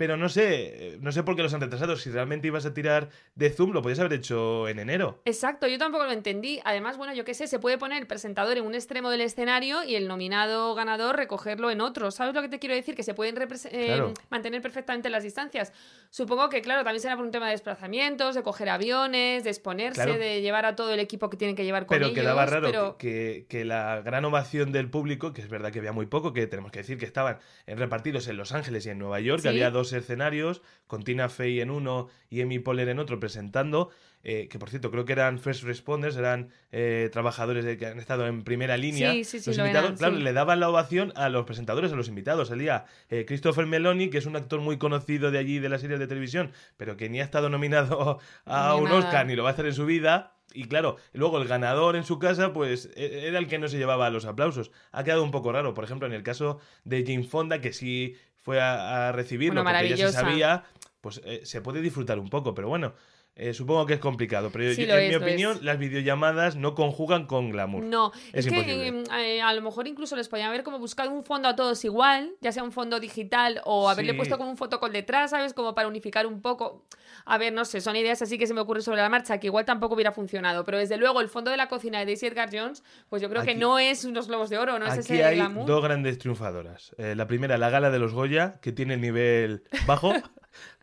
pero 0.00 0.16
no 0.16 0.30
sé, 0.30 0.96
no 1.02 1.12
sé 1.12 1.22
por 1.24 1.36
qué 1.36 1.42
los 1.42 1.52
han 1.52 1.60
retrasado. 1.60 1.94
Si 1.94 2.08
realmente 2.08 2.46
ibas 2.46 2.64
a 2.64 2.72
tirar 2.72 3.10
de 3.34 3.50
Zoom, 3.50 3.72
lo 3.72 3.82
podías 3.82 3.98
haber 3.98 4.14
hecho 4.14 4.66
en 4.66 4.78
enero. 4.78 5.20
Exacto, 5.26 5.66
yo 5.66 5.76
tampoco 5.76 6.06
lo 6.06 6.12
entendí. 6.12 6.58
Además, 6.64 6.96
bueno, 6.96 7.12
yo 7.12 7.26
qué 7.26 7.34
sé, 7.34 7.46
se 7.46 7.58
puede 7.58 7.76
poner 7.76 8.00
el 8.00 8.06
presentador 8.06 8.56
en 8.56 8.64
un 8.64 8.74
extremo 8.74 9.10
del 9.10 9.20
escenario 9.20 9.84
y 9.84 9.96
el 9.96 10.08
nominado 10.08 10.74
ganador 10.74 11.16
recogerlo 11.16 11.70
en 11.70 11.82
otro. 11.82 12.10
¿Sabes 12.12 12.34
lo 12.34 12.40
que 12.40 12.48
te 12.48 12.58
quiero 12.58 12.74
decir? 12.74 12.94
Que 12.94 13.02
se 13.02 13.12
pueden 13.12 13.36
eh, 13.72 14.14
mantener 14.30 14.62
perfectamente 14.62 15.10
las 15.10 15.22
distancias. 15.22 15.74
Supongo 16.12 16.48
que, 16.48 16.60
claro, 16.60 16.82
también 16.82 17.00
será 17.00 17.14
por 17.14 17.24
un 17.24 17.30
tema 17.30 17.46
de 17.46 17.52
desplazamientos, 17.52 18.34
de 18.34 18.42
coger 18.42 18.68
aviones, 18.68 19.44
de 19.44 19.50
exponerse, 19.50 20.18
de 20.18 20.42
llevar 20.42 20.66
a 20.66 20.74
todo 20.74 20.92
el 20.92 20.98
equipo 20.98 21.30
que 21.30 21.36
tienen 21.36 21.54
que 21.54 21.64
llevar 21.64 21.86
con 21.86 21.94
pero 21.94 22.06
ellos. 22.06 22.14
Pero 22.16 22.24
quedaba 22.24 22.46
raro 22.46 22.98
que, 22.98 23.46
que, 23.48 23.64
la 23.64 24.00
gran 24.00 24.24
ovación 24.24 24.72
del 24.72 24.90
público, 24.90 25.32
que 25.32 25.40
es 25.40 25.48
verdad 25.48 25.70
que 25.70 25.78
había 25.78 25.92
muy 25.92 26.06
poco, 26.06 26.32
que 26.32 26.48
tenemos 26.48 26.72
que 26.72 26.80
decir 26.80 26.98
que 26.98 27.04
estaban 27.04 27.38
repartidos 27.64 28.26
en 28.26 28.36
Los 28.36 28.50
Ángeles 28.50 28.84
y 28.86 28.90
en 28.90 28.98
Nueva 28.98 29.20
York, 29.20 29.42
que 29.42 29.50
había 29.50 29.70
dos 29.70 29.92
escenarios, 29.92 30.62
con 30.88 31.04
Tina 31.04 31.28
Fey 31.28 31.60
en 31.60 31.70
uno 31.70 32.08
y 32.28 32.42
Amy 32.42 32.58
Poehler 32.58 32.88
en 32.88 32.98
otro 32.98 33.20
presentando, 33.20 33.90
eh, 34.22 34.49
que 34.49 34.58
por 34.58 34.69
cierto 34.69 34.90
creo 34.90 35.06
que 35.06 35.12
eran 35.12 35.38
first 35.38 35.62
responders, 35.62 36.17
eran 36.17 36.50
eh, 36.72 37.08
trabajadores 37.11 37.78
que 37.78 37.87
han 37.87 37.99
estado 37.99 38.26
en 38.26 38.43
primera 38.43 38.76
línea. 38.76 39.12
Sí, 39.12 39.25
sí, 39.25 39.40
sí, 39.40 39.50
los 39.50 39.58
invitados, 39.58 39.99
claro, 39.99 40.17
le 40.17 40.32
daban 40.32 40.61
la 40.61 40.69
ovación 40.69 41.12
a 41.17 41.31
los 41.31 41.46
presentadores, 41.46 41.93
a 41.93 41.96
los 41.96 42.08
invitados. 42.08 42.49
Salía 42.49 42.84
eh, 43.08 43.25
Christopher 43.26 43.67
Meloni, 43.67 44.11
que 44.11 44.19
es 44.19 44.26
un 44.26 44.37
actor 44.37 44.61
muy 44.61 44.76
conocido 44.76 45.31
de 45.31 45.38
allí, 45.38 45.58
de 45.58 45.70
la 45.70 45.78
serie 45.78 45.96
de 45.96 46.06
televisión, 46.06 46.52
pero 46.76 46.99
que 46.99 47.08
ni 47.08 47.20
ha 47.20 47.25
estado 47.25 47.49
nominado 47.49 48.19
a 48.44 48.75
un 48.76 48.90
Oscar 48.93 49.26
ni 49.26 49.37
lo 49.37 49.43
va 49.43 49.50
a 49.50 49.52
hacer 49.52 49.67
en 49.67 49.75
su 49.75 49.87
vida. 49.87 50.37
Y 50.52 50.64
claro, 50.64 50.96
luego 51.12 51.40
el 51.40 51.49
ganador 51.49 51.96
en 51.96 52.05
su 52.05 52.19
casa, 52.19 52.52
pues 52.52 52.90
e, 52.96 53.28
era 53.28 53.38
el 53.38 53.46
que 53.46 53.58
no 53.58 53.69
se 53.69 53.78
llevaba 53.78 54.11
los 54.11 54.26
aplausos. 54.26 54.70
Ha 54.93 55.05
quedado 55.05 55.23
un 55.23 55.31
poco 55.31 55.52
raro. 55.52 55.75
Por 55.75 55.84
ejemplo, 55.84 56.06
en 56.06 56.12
el 56.12 56.23
caso 56.23 56.58
de 56.84 57.05
Jane 57.06 57.25
Fonda, 57.25 57.61
que 57.61 57.73
sí 57.73 58.16
fue 58.37 58.61
a, 58.61 59.12
recibirlo 59.12 59.62
porque 59.62 59.96
ya 59.96 60.08
se 60.08 60.12
sabía, 60.12 60.64
pues 61.00 61.23
eh, 61.25 61.40
se 61.44 61.61
puede 61.62 61.81
disfrutar 61.81 62.19
un 62.19 62.28
poco, 62.28 62.52
pero 62.55 62.69
bueno. 62.69 62.94
Eh, 63.42 63.54
supongo 63.54 63.87
que 63.87 63.94
es 63.94 64.00
complicado, 64.00 64.50
pero 64.52 64.64
en 64.70 65.08
mi 65.08 65.14
opinión 65.14 65.60
las 65.62 65.78
videollamadas 65.78 66.56
no 66.56 66.75
conjugan 66.75 67.25
con 67.25 67.48
glamour. 67.48 67.82
No, 67.82 68.12
es, 68.34 68.46
que 68.46 69.02
eh, 69.19 69.40
a 69.40 69.54
lo 69.54 69.62
mejor 69.62 69.88
incluso 69.88 70.14
les 70.14 70.28
podían 70.28 70.50
haber 70.50 70.62
como 70.62 70.78
buscado 70.78 71.10
un 71.10 71.25
fondo 71.25 71.48
a 71.48 71.56
todos 71.56 71.82
igual, 71.87 72.34
ya 72.42 72.52
sea 72.52 72.62
un 72.62 72.70
fondo 72.70 73.00
digital 73.00 73.62
o 73.64 73.88
haberle 73.88 74.12
puesto 74.12 74.37
como 74.37 74.50
un 74.50 74.58
fotocall 74.58 74.92
detrás, 74.92 75.31
¿sabes? 75.31 75.54
Como 75.54 75.75
para 75.75 75.88
unificar 75.88 76.26
un 76.26 76.42
poco. 76.42 76.84
A 77.25 77.38
ver, 77.38 77.50
no 77.54 77.64
sé, 77.64 77.81
son 77.81 77.96
ideas 77.96 78.20
así 78.20 78.37
que 78.37 78.46
se 78.46 78.52
me 78.52 78.60
ocurren 78.60 78.82
sobre 78.82 79.00
la 79.00 79.08
marcha, 79.08 79.38
que 79.38 79.46
igual 79.46 79.64
tampoco 79.64 79.94
hubiera 79.94 80.12
funcionado, 80.12 80.66
pero 80.66 80.76
desde 80.76 80.98
luego 80.98 81.22
el 81.22 81.31
fondo 81.31 81.50
de 81.50 81.56
la 81.56 81.69
cocina 81.69 81.98
de 81.98 82.04
Daisy 82.04 82.26
Edgar 82.26 82.50
Jones, 82.52 82.84
pues 83.08 83.22
yo 83.22 83.31
creo 83.31 83.42
que 83.42 83.54
no 83.54 83.78
es 83.78 84.04
unos 84.04 84.28
globos 84.28 84.50
de 84.50 84.58
oro, 84.58 84.78
no 84.78 84.87
es 84.87 84.98
ese 84.98 85.25
hay 85.25 85.37
glamour. 85.37 85.64
dos 85.64 85.82
grandes 85.82 86.19
triunfadoras. 86.19 86.94
Eh, 86.98 87.14
la 87.16 87.26
primera, 87.26 87.56
la 87.56 87.70
gala 87.70 87.88
de 87.88 87.98
los 88.00 88.12
Goya, 88.12 88.58
que 88.60 88.72
tiene 88.72 88.94
el 88.94 89.00
nivel 89.00 89.64
bajo. 89.87 90.12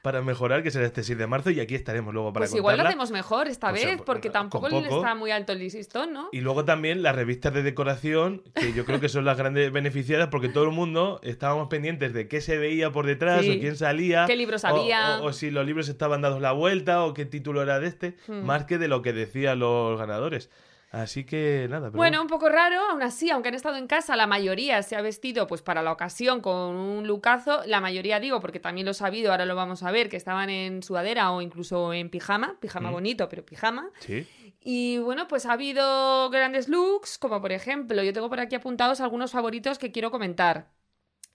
para 0.07 0.21
mejorar, 0.21 0.63
que 0.63 0.71
será 0.71 0.86
este 0.86 1.04
6 1.04 1.18
de 1.18 1.27
marzo, 1.27 1.50
y 1.50 1.59
aquí 1.59 1.75
estaremos 1.75 2.13
luego 2.13 2.31
para 2.31 2.45
Pues 2.45 2.56
igual 2.56 2.77
lo 2.77 2.83
hacemos 2.83 3.12
mejor 3.12 3.50
esta 3.50 3.71
pues, 3.71 3.83
vez, 3.83 4.01
porque 4.06 4.30
tampoco 4.30 4.69
está 4.69 5.15
muy 5.15 5.31
alto 5.31 5.51
el 5.51 5.59
listón, 5.59 6.13
¿no? 6.13 6.30
Y 6.31 6.39
luego 6.39 6.63
también 6.63 7.04
las 7.04 7.13
revistas 7.13 7.54
de 7.54 7.62
decoración, 7.62 8.42
que 8.56 8.71
yo 8.71 8.86
creo 8.86 9.01
que 9.01 9.09
son 9.09 9.25
las 9.25 9.38
grandes 9.38 9.69
beneficiadas, 9.74 10.30
porque 10.30 10.48
todo 10.48 10.63
el 10.63 10.71
mundo 10.71 11.19
estábamos 11.24 11.68
pendientes 11.68 12.13
de 12.13 12.30
qué 12.30 12.39
se 12.39 12.57
veía 12.57 12.89
por 12.89 13.06
detrás, 13.06 13.42
o 13.42 13.59
quién 13.59 13.75
salía. 13.75 14.27
Qué 14.27 14.38
libros 14.38 14.63
había. 14.63 15.19
O, 15.19 15.33
si 15.33 15.51
los 15.51 15.65
libros 15.65 15.89
estaban 15.89 16.21
dados 16.21 16.39
la 16.39 16.54
vuelta, 16.54 17.04
o 17.04 17.13
qué 17.13 17.25
título 17.25 17.62
era 17.62 17.81
de 17.81 17.88
este, 17.88 18.16
hmm. 18.28 18.45
más 18.45 18.64
que 18.64 18.78
de 18.78 18.87
lo 18.87 19.02
que 19.02 19.11
decían 19.11 19.59
los 19.59 19.99
ganadores. 19.99 20.49
Así 20.97 21.25
que 21.25 21.68
nada. 21.69 21.92
bueno, 21.92 22.19
un 22.21 22.27
poco 22.27 22.49
raro, 22.49 22.81
aún 22.89 23.04
así, 23.04 23.30
aunque 23.30 23.49
han 23.49 23.56
estado 23.56 23.77
en 23.77 23.85
casa, 23.85 24.16
la 24.16 24.25
mayoría 24.25 24.81
se 24.81 24.95
ha 24.95 25.01
vestido 25.01 25.45
pues 25.45 25.61
para 25.61 25.83
la 25.83 25.92
ocasión 25.92 26.42
con 26.42 26.75
un 26.75 27.06
lucazo. 27.06 27.61
La 27.68 27.80
mayoría 27.80 28.19
digo, 28.19 28.39
porque 28.39 28.59
también 28.59 28.85
lo 28.85 28.92
he 28.92 28.95
sabido, 28.95 29.31
ahora 29.31 29.45
lo 29.45 29.56
vamos 29.56 29.83
a 29.83 29.92
ver, 29.92 30.09
que 30.09 30.18
estaban 30.18 30.49
en 30.49 30.81
sudadera 30.81 31.31
o 31.31 31.42
incluso 31.42 31.94
en 31.94 32.09
pijama, 32.09 32.57
pijama 32.59 32.89
mm. 32.89 32.94
bonito, 32.94 33.30
pero 33.30 33.45
pijama. 33.45 33.92
Sí. 33.99 34.27
Y 34.59 34.97
bueno, 34.97 35.27
pues 35.27 35.45
ha 35.45 35.54
habido 35.54 36.31
grandes 36.31 36.68
looks, 36.68 37.19
como 37.19 37.42
por 37.42 37.51
ejemplo, 37.51 38.01
yo 38.01 38.11
tengo 38.11 38.27
por 38.27 38.39
aquí 38.39 38.56
apuntados 38.56 38.99
algunos 38.99 39.31
favoritos 39.31 39.77
que 39.77 39.92
quiero 39.92 40.09
comentar. 40.09 40.71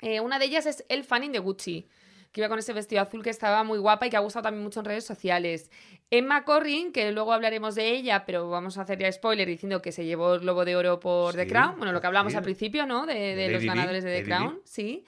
Eh, 0.01 0.19
una 0.19 0.41
de 0.41 0.47
ellas 0.47 0.67
es 0.67 0.85
el 0.89 1.05
Fanning 1.05 1.31
de 1.31 1.39
Gucci 1.39 1.89
que 2.33 2.41
iba 2.41 2.49
con 2.49 2.59
ese 2.59 2.73
vestido 2.73 3.03
azul 3.03 3.23
que 3.23 3.31
estaba 3.31 3.63
muy 3.63 3.79
guapa 3.79 4.07
y 4.07 4.11
que 4.11 4.17
ha 4.17 4.21
gustado 4.21 4.45
también 4.45 4.65
mucho 4.65 4.81
en 4.81 4.87
redes 4.87 5.05
sociales. 5.05 5.71
Emma 6.13 6.45
Corrin, 6.45 6.93
que 6.93 7.11
luego 7.11 7.33
hablaremos 7.33 7.75
de 7.75 7.89
ella, 7.89 8.25
pero 8.27 8.51
vamos 8.51 8.77
a 8.77 8.83
hacer 8.83 8.99
ya 8.99 9.11
spoiler 9.11 9.49
diciendo 9.49 9.81
que 9.81 9.93
se 9.93 10.05
llevó 10.05 10.35
el 10.35 10.41
Globo 10.41 10.67
de 10.67 10.77
Oro 10.77 11.01
por 11.01 11.35
The 11.35 11.47
Crown, 11.47 11.77
bueno, 11.79 11.91
lo 11.91 12.03
que 12.03 12.07
hablamos 12.07 12.35
al 12.35 12.43
principio, 12.43 12.85
¿no? 12.85 13.07
De, 13.07 13.49
los 13.51 13.65
ganadores 13.65 14.05
de 14.05 14.19
The 14.19 14.25
Crown, 14.25 14.61
sí. 14.63 15.07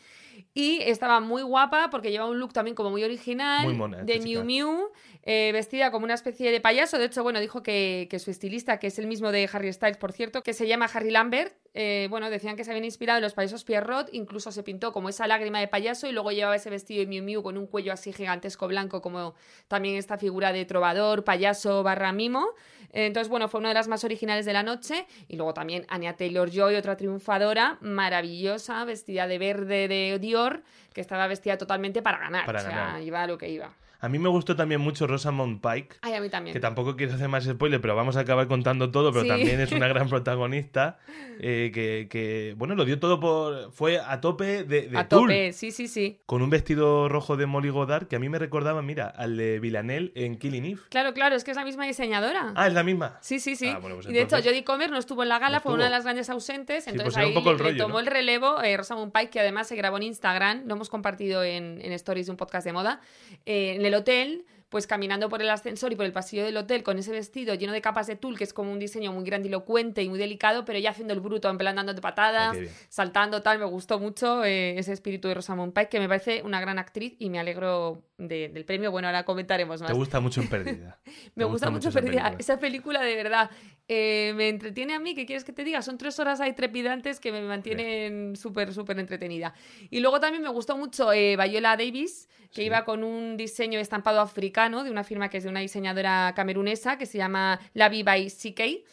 Y 0.54 0.78
estaba 0.80 1.20
muy 1.20 1.42
guapa 1.42 1.90
porque 1.90 2.10
lleva 2.10 2.26
un 2.26 2.38
look 2.38 2.54
también 2.54 2.74
como 2.74 2.88
muy 2.88 3.04
original, 3.04 3.66
de 4.06 4.20
Miu 4.20 4.44
Miu, 4.44 4.92
eh, 5.24 5.50
vestida 5.52 5.90
como 5.90 6.04
una 6.04 6.14
especie 6.14 6.50
de 6.50 6.62
payaso. 6.62 6.96
De 6.96 7.04
hecho, 7.04 7.22
bueno, 7.22 7.38
dijo 7.38 7.62
que, 7.62 8.08
su 8.18 8.30
estilista, 8.30 8.78
que 8.78 8.86
es 8.86 8.98
el 8.98 9.06
mismo 9.06 9.30
de 9.30 9.46
Harry 9.52 9.70
Styles, 9.74 9.98
por 9.98 10.12
cierto, 10.12 10.42
que 10.42 10.54
se 10.54 10.66
llama 10.66 10.86
Harry 10.86 11.10
Lambert, 11.10 11.54
eh, 11.74 12.06
bueno, 12.08 12.30
decían 12.30 12.54
que 12.54 12.62
se 12.62 12.70
habían 12.70 12.84
inspirado 12.84 13.18
en 13.18 13.24
los 13.24 13.34
payasos 13.34 13.64
Pierrot, 13.64 14.08
incluso 14.12 14.52
se 14.52 14.62
pintó 14.62 14.92
como 14.92 15.08
esa 15.08 15.26
lágrima 15.26 15.58
de 15.58 15.66
payaso 15.66 16.06
y 16.06 16.12
luego 16.12 16.30
llevaba 16.30 16.54
ese 16.54 16.70
vestido 16.70 17.00
de 17.00 17.06
Miu 17.06 17.24
Miu 17.24 17.42
con 17.42 17.58
un 17.58 17.66
cuello 17.66 17.92
así 17.92 18.12
gigantesco 18.12 18.68
blanco, 18.68 19.02
como 19.02 19.34
también 19.66 19.96
esta 19.96 20.16
figura 20.16 20.52
de 20.52 20.64
trovador, 20.64 21.24
payaso 21.24 21.82
barra 21.82 22.12
mimo. 22.12 22.46
Entonces, 22.92 23.28
bueno, 23.28 23.48
fue 23.48 23.58
una 23.58 23.70
de 23.70 23.74
las 23.74 23.88
más 23.88 24.04
originales 24.04 24.46
de 24.46 24.52
la 24.52 24.62
noche. 24.62 25.06
Y 25.26 25.34
luego 25.36 25.52
también 25.52 25.84
Anya 25.88 26.16
Taylor 26.16 26.48
Joy, 26.48 26.76
otra 26.76 26.96
triunfadora, 26.96 27.76
maravillosa, 27.80 28.84
vestida 28.84 29.26
de 29.26 29.38
verde 29.38 29.88
de 29.88 30.18
Dior, 30.20 30.62
que 30.92 31.00
estaba 31.00 31.26
vestida 31.26 31.58
totalmente 31.58 32.02
para 32.02 32.18
ganar. 32.18 32.48
o 32.54 32.58
sea, 32.60 33.00
iba 33.02 33.20
a 33.20 33.26
lo 33.26 33.36
que 33.36 33.48
iba. 33.48 33.74
A 34.04 34.08
mí 34.08 34.18
me 34.18 34.28
gustó 34.28 34.54
también 34.54 34.80
mucho 34.80 35.06
Rosamund 35.06 35.60
Pike. 35.60 35.96
Ay, 36.02 36.14
a 36.14 36.20
mí 36.20 36.28
también. 36.28 36.52
Que 36.52 36.60
tampoco 36.60 36.94
quiero 36.96 37.14
hacer 37.14 37.28
más 37.28 37.44
spoiler, 37.44 37.80
pero 37.80 37.96
vamos 37.96 38.16
a 38.16 38.20
acabar 38.20 38.46
contando 38.48 38.90
todo, 38.90 39.10
pero 39.12 39.22
Sí. 39.22 39.28
también 39.28 39.60
es 39.60 39.72
una 39.72 39.88
gran 39.88 40.08
protagonista. 40.08 40.98
eh, 41.40 41.70
que, 41.74 42.06
que, 42.08 42.54
bueno, 42.56 42.74
lo 42.74 42.84
dio 42.84 42.98
todo 43.00 43.18
por. 43.18 43.72
Fue 43.72 43.98
a 43.98 44.20
tope 44.20 44.64
de, 44.64 44.82
de 44.88 44.98
a 44.98 45.08
Tool, 45.08 45.22
tope, 45.22 45.52
sí, 45.52 45.70
sí, 45.72 45.88
sí. 45.88 46.20
Con 46.26 46.42
un 46.42 46.50
vestido 46.50 47.08
rojo 47.08 47.36
de 47.36 47.46
Molly 47.46 47.70
Goddard 47.70 48.06
que 48.06 48.16
a 48.16 48.18
mí 48.20 48.28
me 48.28 48.38
recordaba, 48.38 48.82
mira, 48.82 49.08
al 49.08 49.36
de 49.36 49.58
Villanelle 49.58 50.12
en 50.14 50.36
Killing 50.38 50.64
Eve. 50.64 50.80
Claro, 50.90 51.12
claro, 51.14 51.34
es 51.34 51.42
que 51.42 51.50
es 51.50 51.56
la 51.56 51.64
misma 51.64 51.86
diseñadora. 51.86 52.52
Ah, 52.54 52.68
es 52.68 52.74
la 52.74 52.82
misma. 52.84 53.18
Sí, 53.20 53.40
sí, 53.40 53.56
sí. 53.56 53.68
Ah, 53.68 53.78
bueno, 53.78 53.96
pues 53.96 54.06
y 54.06 54.12
de 54.12 54.18
hecho, 54.18 54.36
entonces- 54.36 54.52
Jodie 54.52 54.64
Comer 54.64 54.90
no 54.90 54.98
estuvo 54.98 55.22
en 55.22 55.28
la 55.28 55.38
gala, 55.38 55.56
No 55.58 55.62
fue 55.62 55.72
una 55.74 55.84
de 55.84 55.90
las 55.90 56.04
grandes 56.04 56.30
ausentes. 56.30 56.84
Sí, 56.84 56.90
Entonces 56.90 57.14
pues 57.14 57.24
ahí 57.24 57.28
un 57.28 57.34
poco 57.42 57.50
el 57.50 57.62
le 57.62 57.74
tomó 57.80 57.94
¿no? 57.94 58.00
el 58.00 58.06
relevo 58.06 58.62
eh, 58.62 58.76
Rosamund 58.76 59.12
Pike, 59.12 59.30
que 59.30 59.40
además 59.40 59.66
se 59.66 59.76
grabó 59.76 59.96
en 59.96 60.04
Instagram, 60.04 60.62
lo 60.66 60.74
hemos 60.74 60.88
compartido 60.88 61.42
en, 61.42 61.80
en 61.82 61.92
stories 61.92 62.26
de 62.26 62.30
un 62.32 62.36
podcast 62.36 62.64
de 62.66 62.72
moda, 62.72 63.00
eh, 63.46 63.74
en 63.76 63.84
el 63.84 63.93
hotel. 63.94 64.44
Pues 64.70 64.88
caminando 64.88 65.28
por 65.28 65.40
el 65.40 65.50
ascensor 65.50 65.92
y 65.92 65.94
por 65.94 66.04
el 66.04 66.10
pasillo 66.10 66.44
del 66.44 66.56
hotel 66.56 66.82
con 66.82 66.98
ese 66.98 67.12
vestido 67.12 67.54
lleno 67.54 67.72
de 67.72 67.80
capas 67.80 68.08
de 68.08 68.16
tul, 68.16 68.36
que 68.36 68.42
es 68.42 68.52
como 68.52 68.72
un 68.72 68.80
diseño 68.80 69.12
muy 69.12 69.22
grandilocuente 69.22 70.02
y 70.02 70.08
muy 70.08 70.18
delicado, 70.18 70.64
pero 70.64 70.80
ya 70.80 70.90
haciendo 70.90 71.14
el 71.14 71.20
bruto, 71.20 71.48
en 71.48 71.58
plan 71.58 71.76
dándote 71.76 72.00
patadas, 72.00 72.56
Ay, 72.56 72.68
saltando 72.88 73.40
tal. 73.40 73.60
Me 73.60 73.66
gustó 73.66 74.00
mucho 74.00 74.44
eh, 74.44 74.76
ese 74.76 74.92
espíritu 74.92 75.28
de 75.28 75.34
Rosamund 75.34 75.72
Pike, 75.72 75.90
que 75.90 76.00
me 76.00 76.08
parece 76.08 76.42
una 76.42 76.60
gran 76.60 76.80
actriz 76.80 77.14
y 77.20 77.30
me 77.30 77.38
alegro 77.38 78.02
de- 78.18 78.48
del 78.48 78.64
premio. 78.64 78.90
Bueno, 78.90 79.08
ahora 79.08 79.24
comentaremos 79.24 79.80
más. 79.80 79.90
Te 79.90 79.96
gusta 79.96 80.20
mucho 80.20 80.40
en 80.40 80.48
Perdida. 80.48 81.00
Me 81.34 81.44
gusta, 81.44 81.70
mucho 81.70 81.88
esa 81.88 82.00
Perdida. 82.00 82.22
película. 82.22 82.36
Esa 82.40 82.58
película 82.60 83.02
de 83.02 83.14
verdad 83.16 83.50
eh, 83.88 84.32
me 84.36 84.48
entretiene 84.48 84.94
a 84.94 84.98
mí. 85.00 85.14
¿Qué 85.14 85.26
quieres 85.26 85.44
que 85.44 85.52
te 85.52 85.64
diga? 85.64 85.82
Son 85.82 85.98
tres 85.98 86.18
horas 86.18 86.40
ahí 86.40 86.52
trepidantes 86.54 87.20
que 87.20 87.32
me 87.32 87.42
mantienen 87.42 88.36
súper, 88.36 88.72
súper 88.72 88.98
entretenida. 88.98 89.54
Y 89.90 90.00
luego 90.00 90.20
también 90.20 90.42
me 90.42 90.48
gustó 90.48 90.76
mucho 90.76 91.12
eh, 91.12 91.36
Viola 91.36 91.76
Davis, 91.76 92.28
que 92.52 92.62
Sí. 92.62 92.66
iba 92.66 92.84
con 92.84 93.02
un 93.04 93.36
diseño 93.36 93.78
estampado 93.80 94.20
africano 94.20 94.84
de 94.84 94.90
una 94.90 95.02
firma 95.04 95.28
que 95.28 95.38
es 95.38 95.44
de 95.44 95.50
una 95.50 95.60
diseñadora 95.60 96.32
camerunesa 96.36 96.96
que 96.98 97.06
se 97.06 97.18
llama 97.18 97.58
La 97.74 97.88
Viva 97.88 98.16
y 98.16 98.30
CK. 98.30 98.84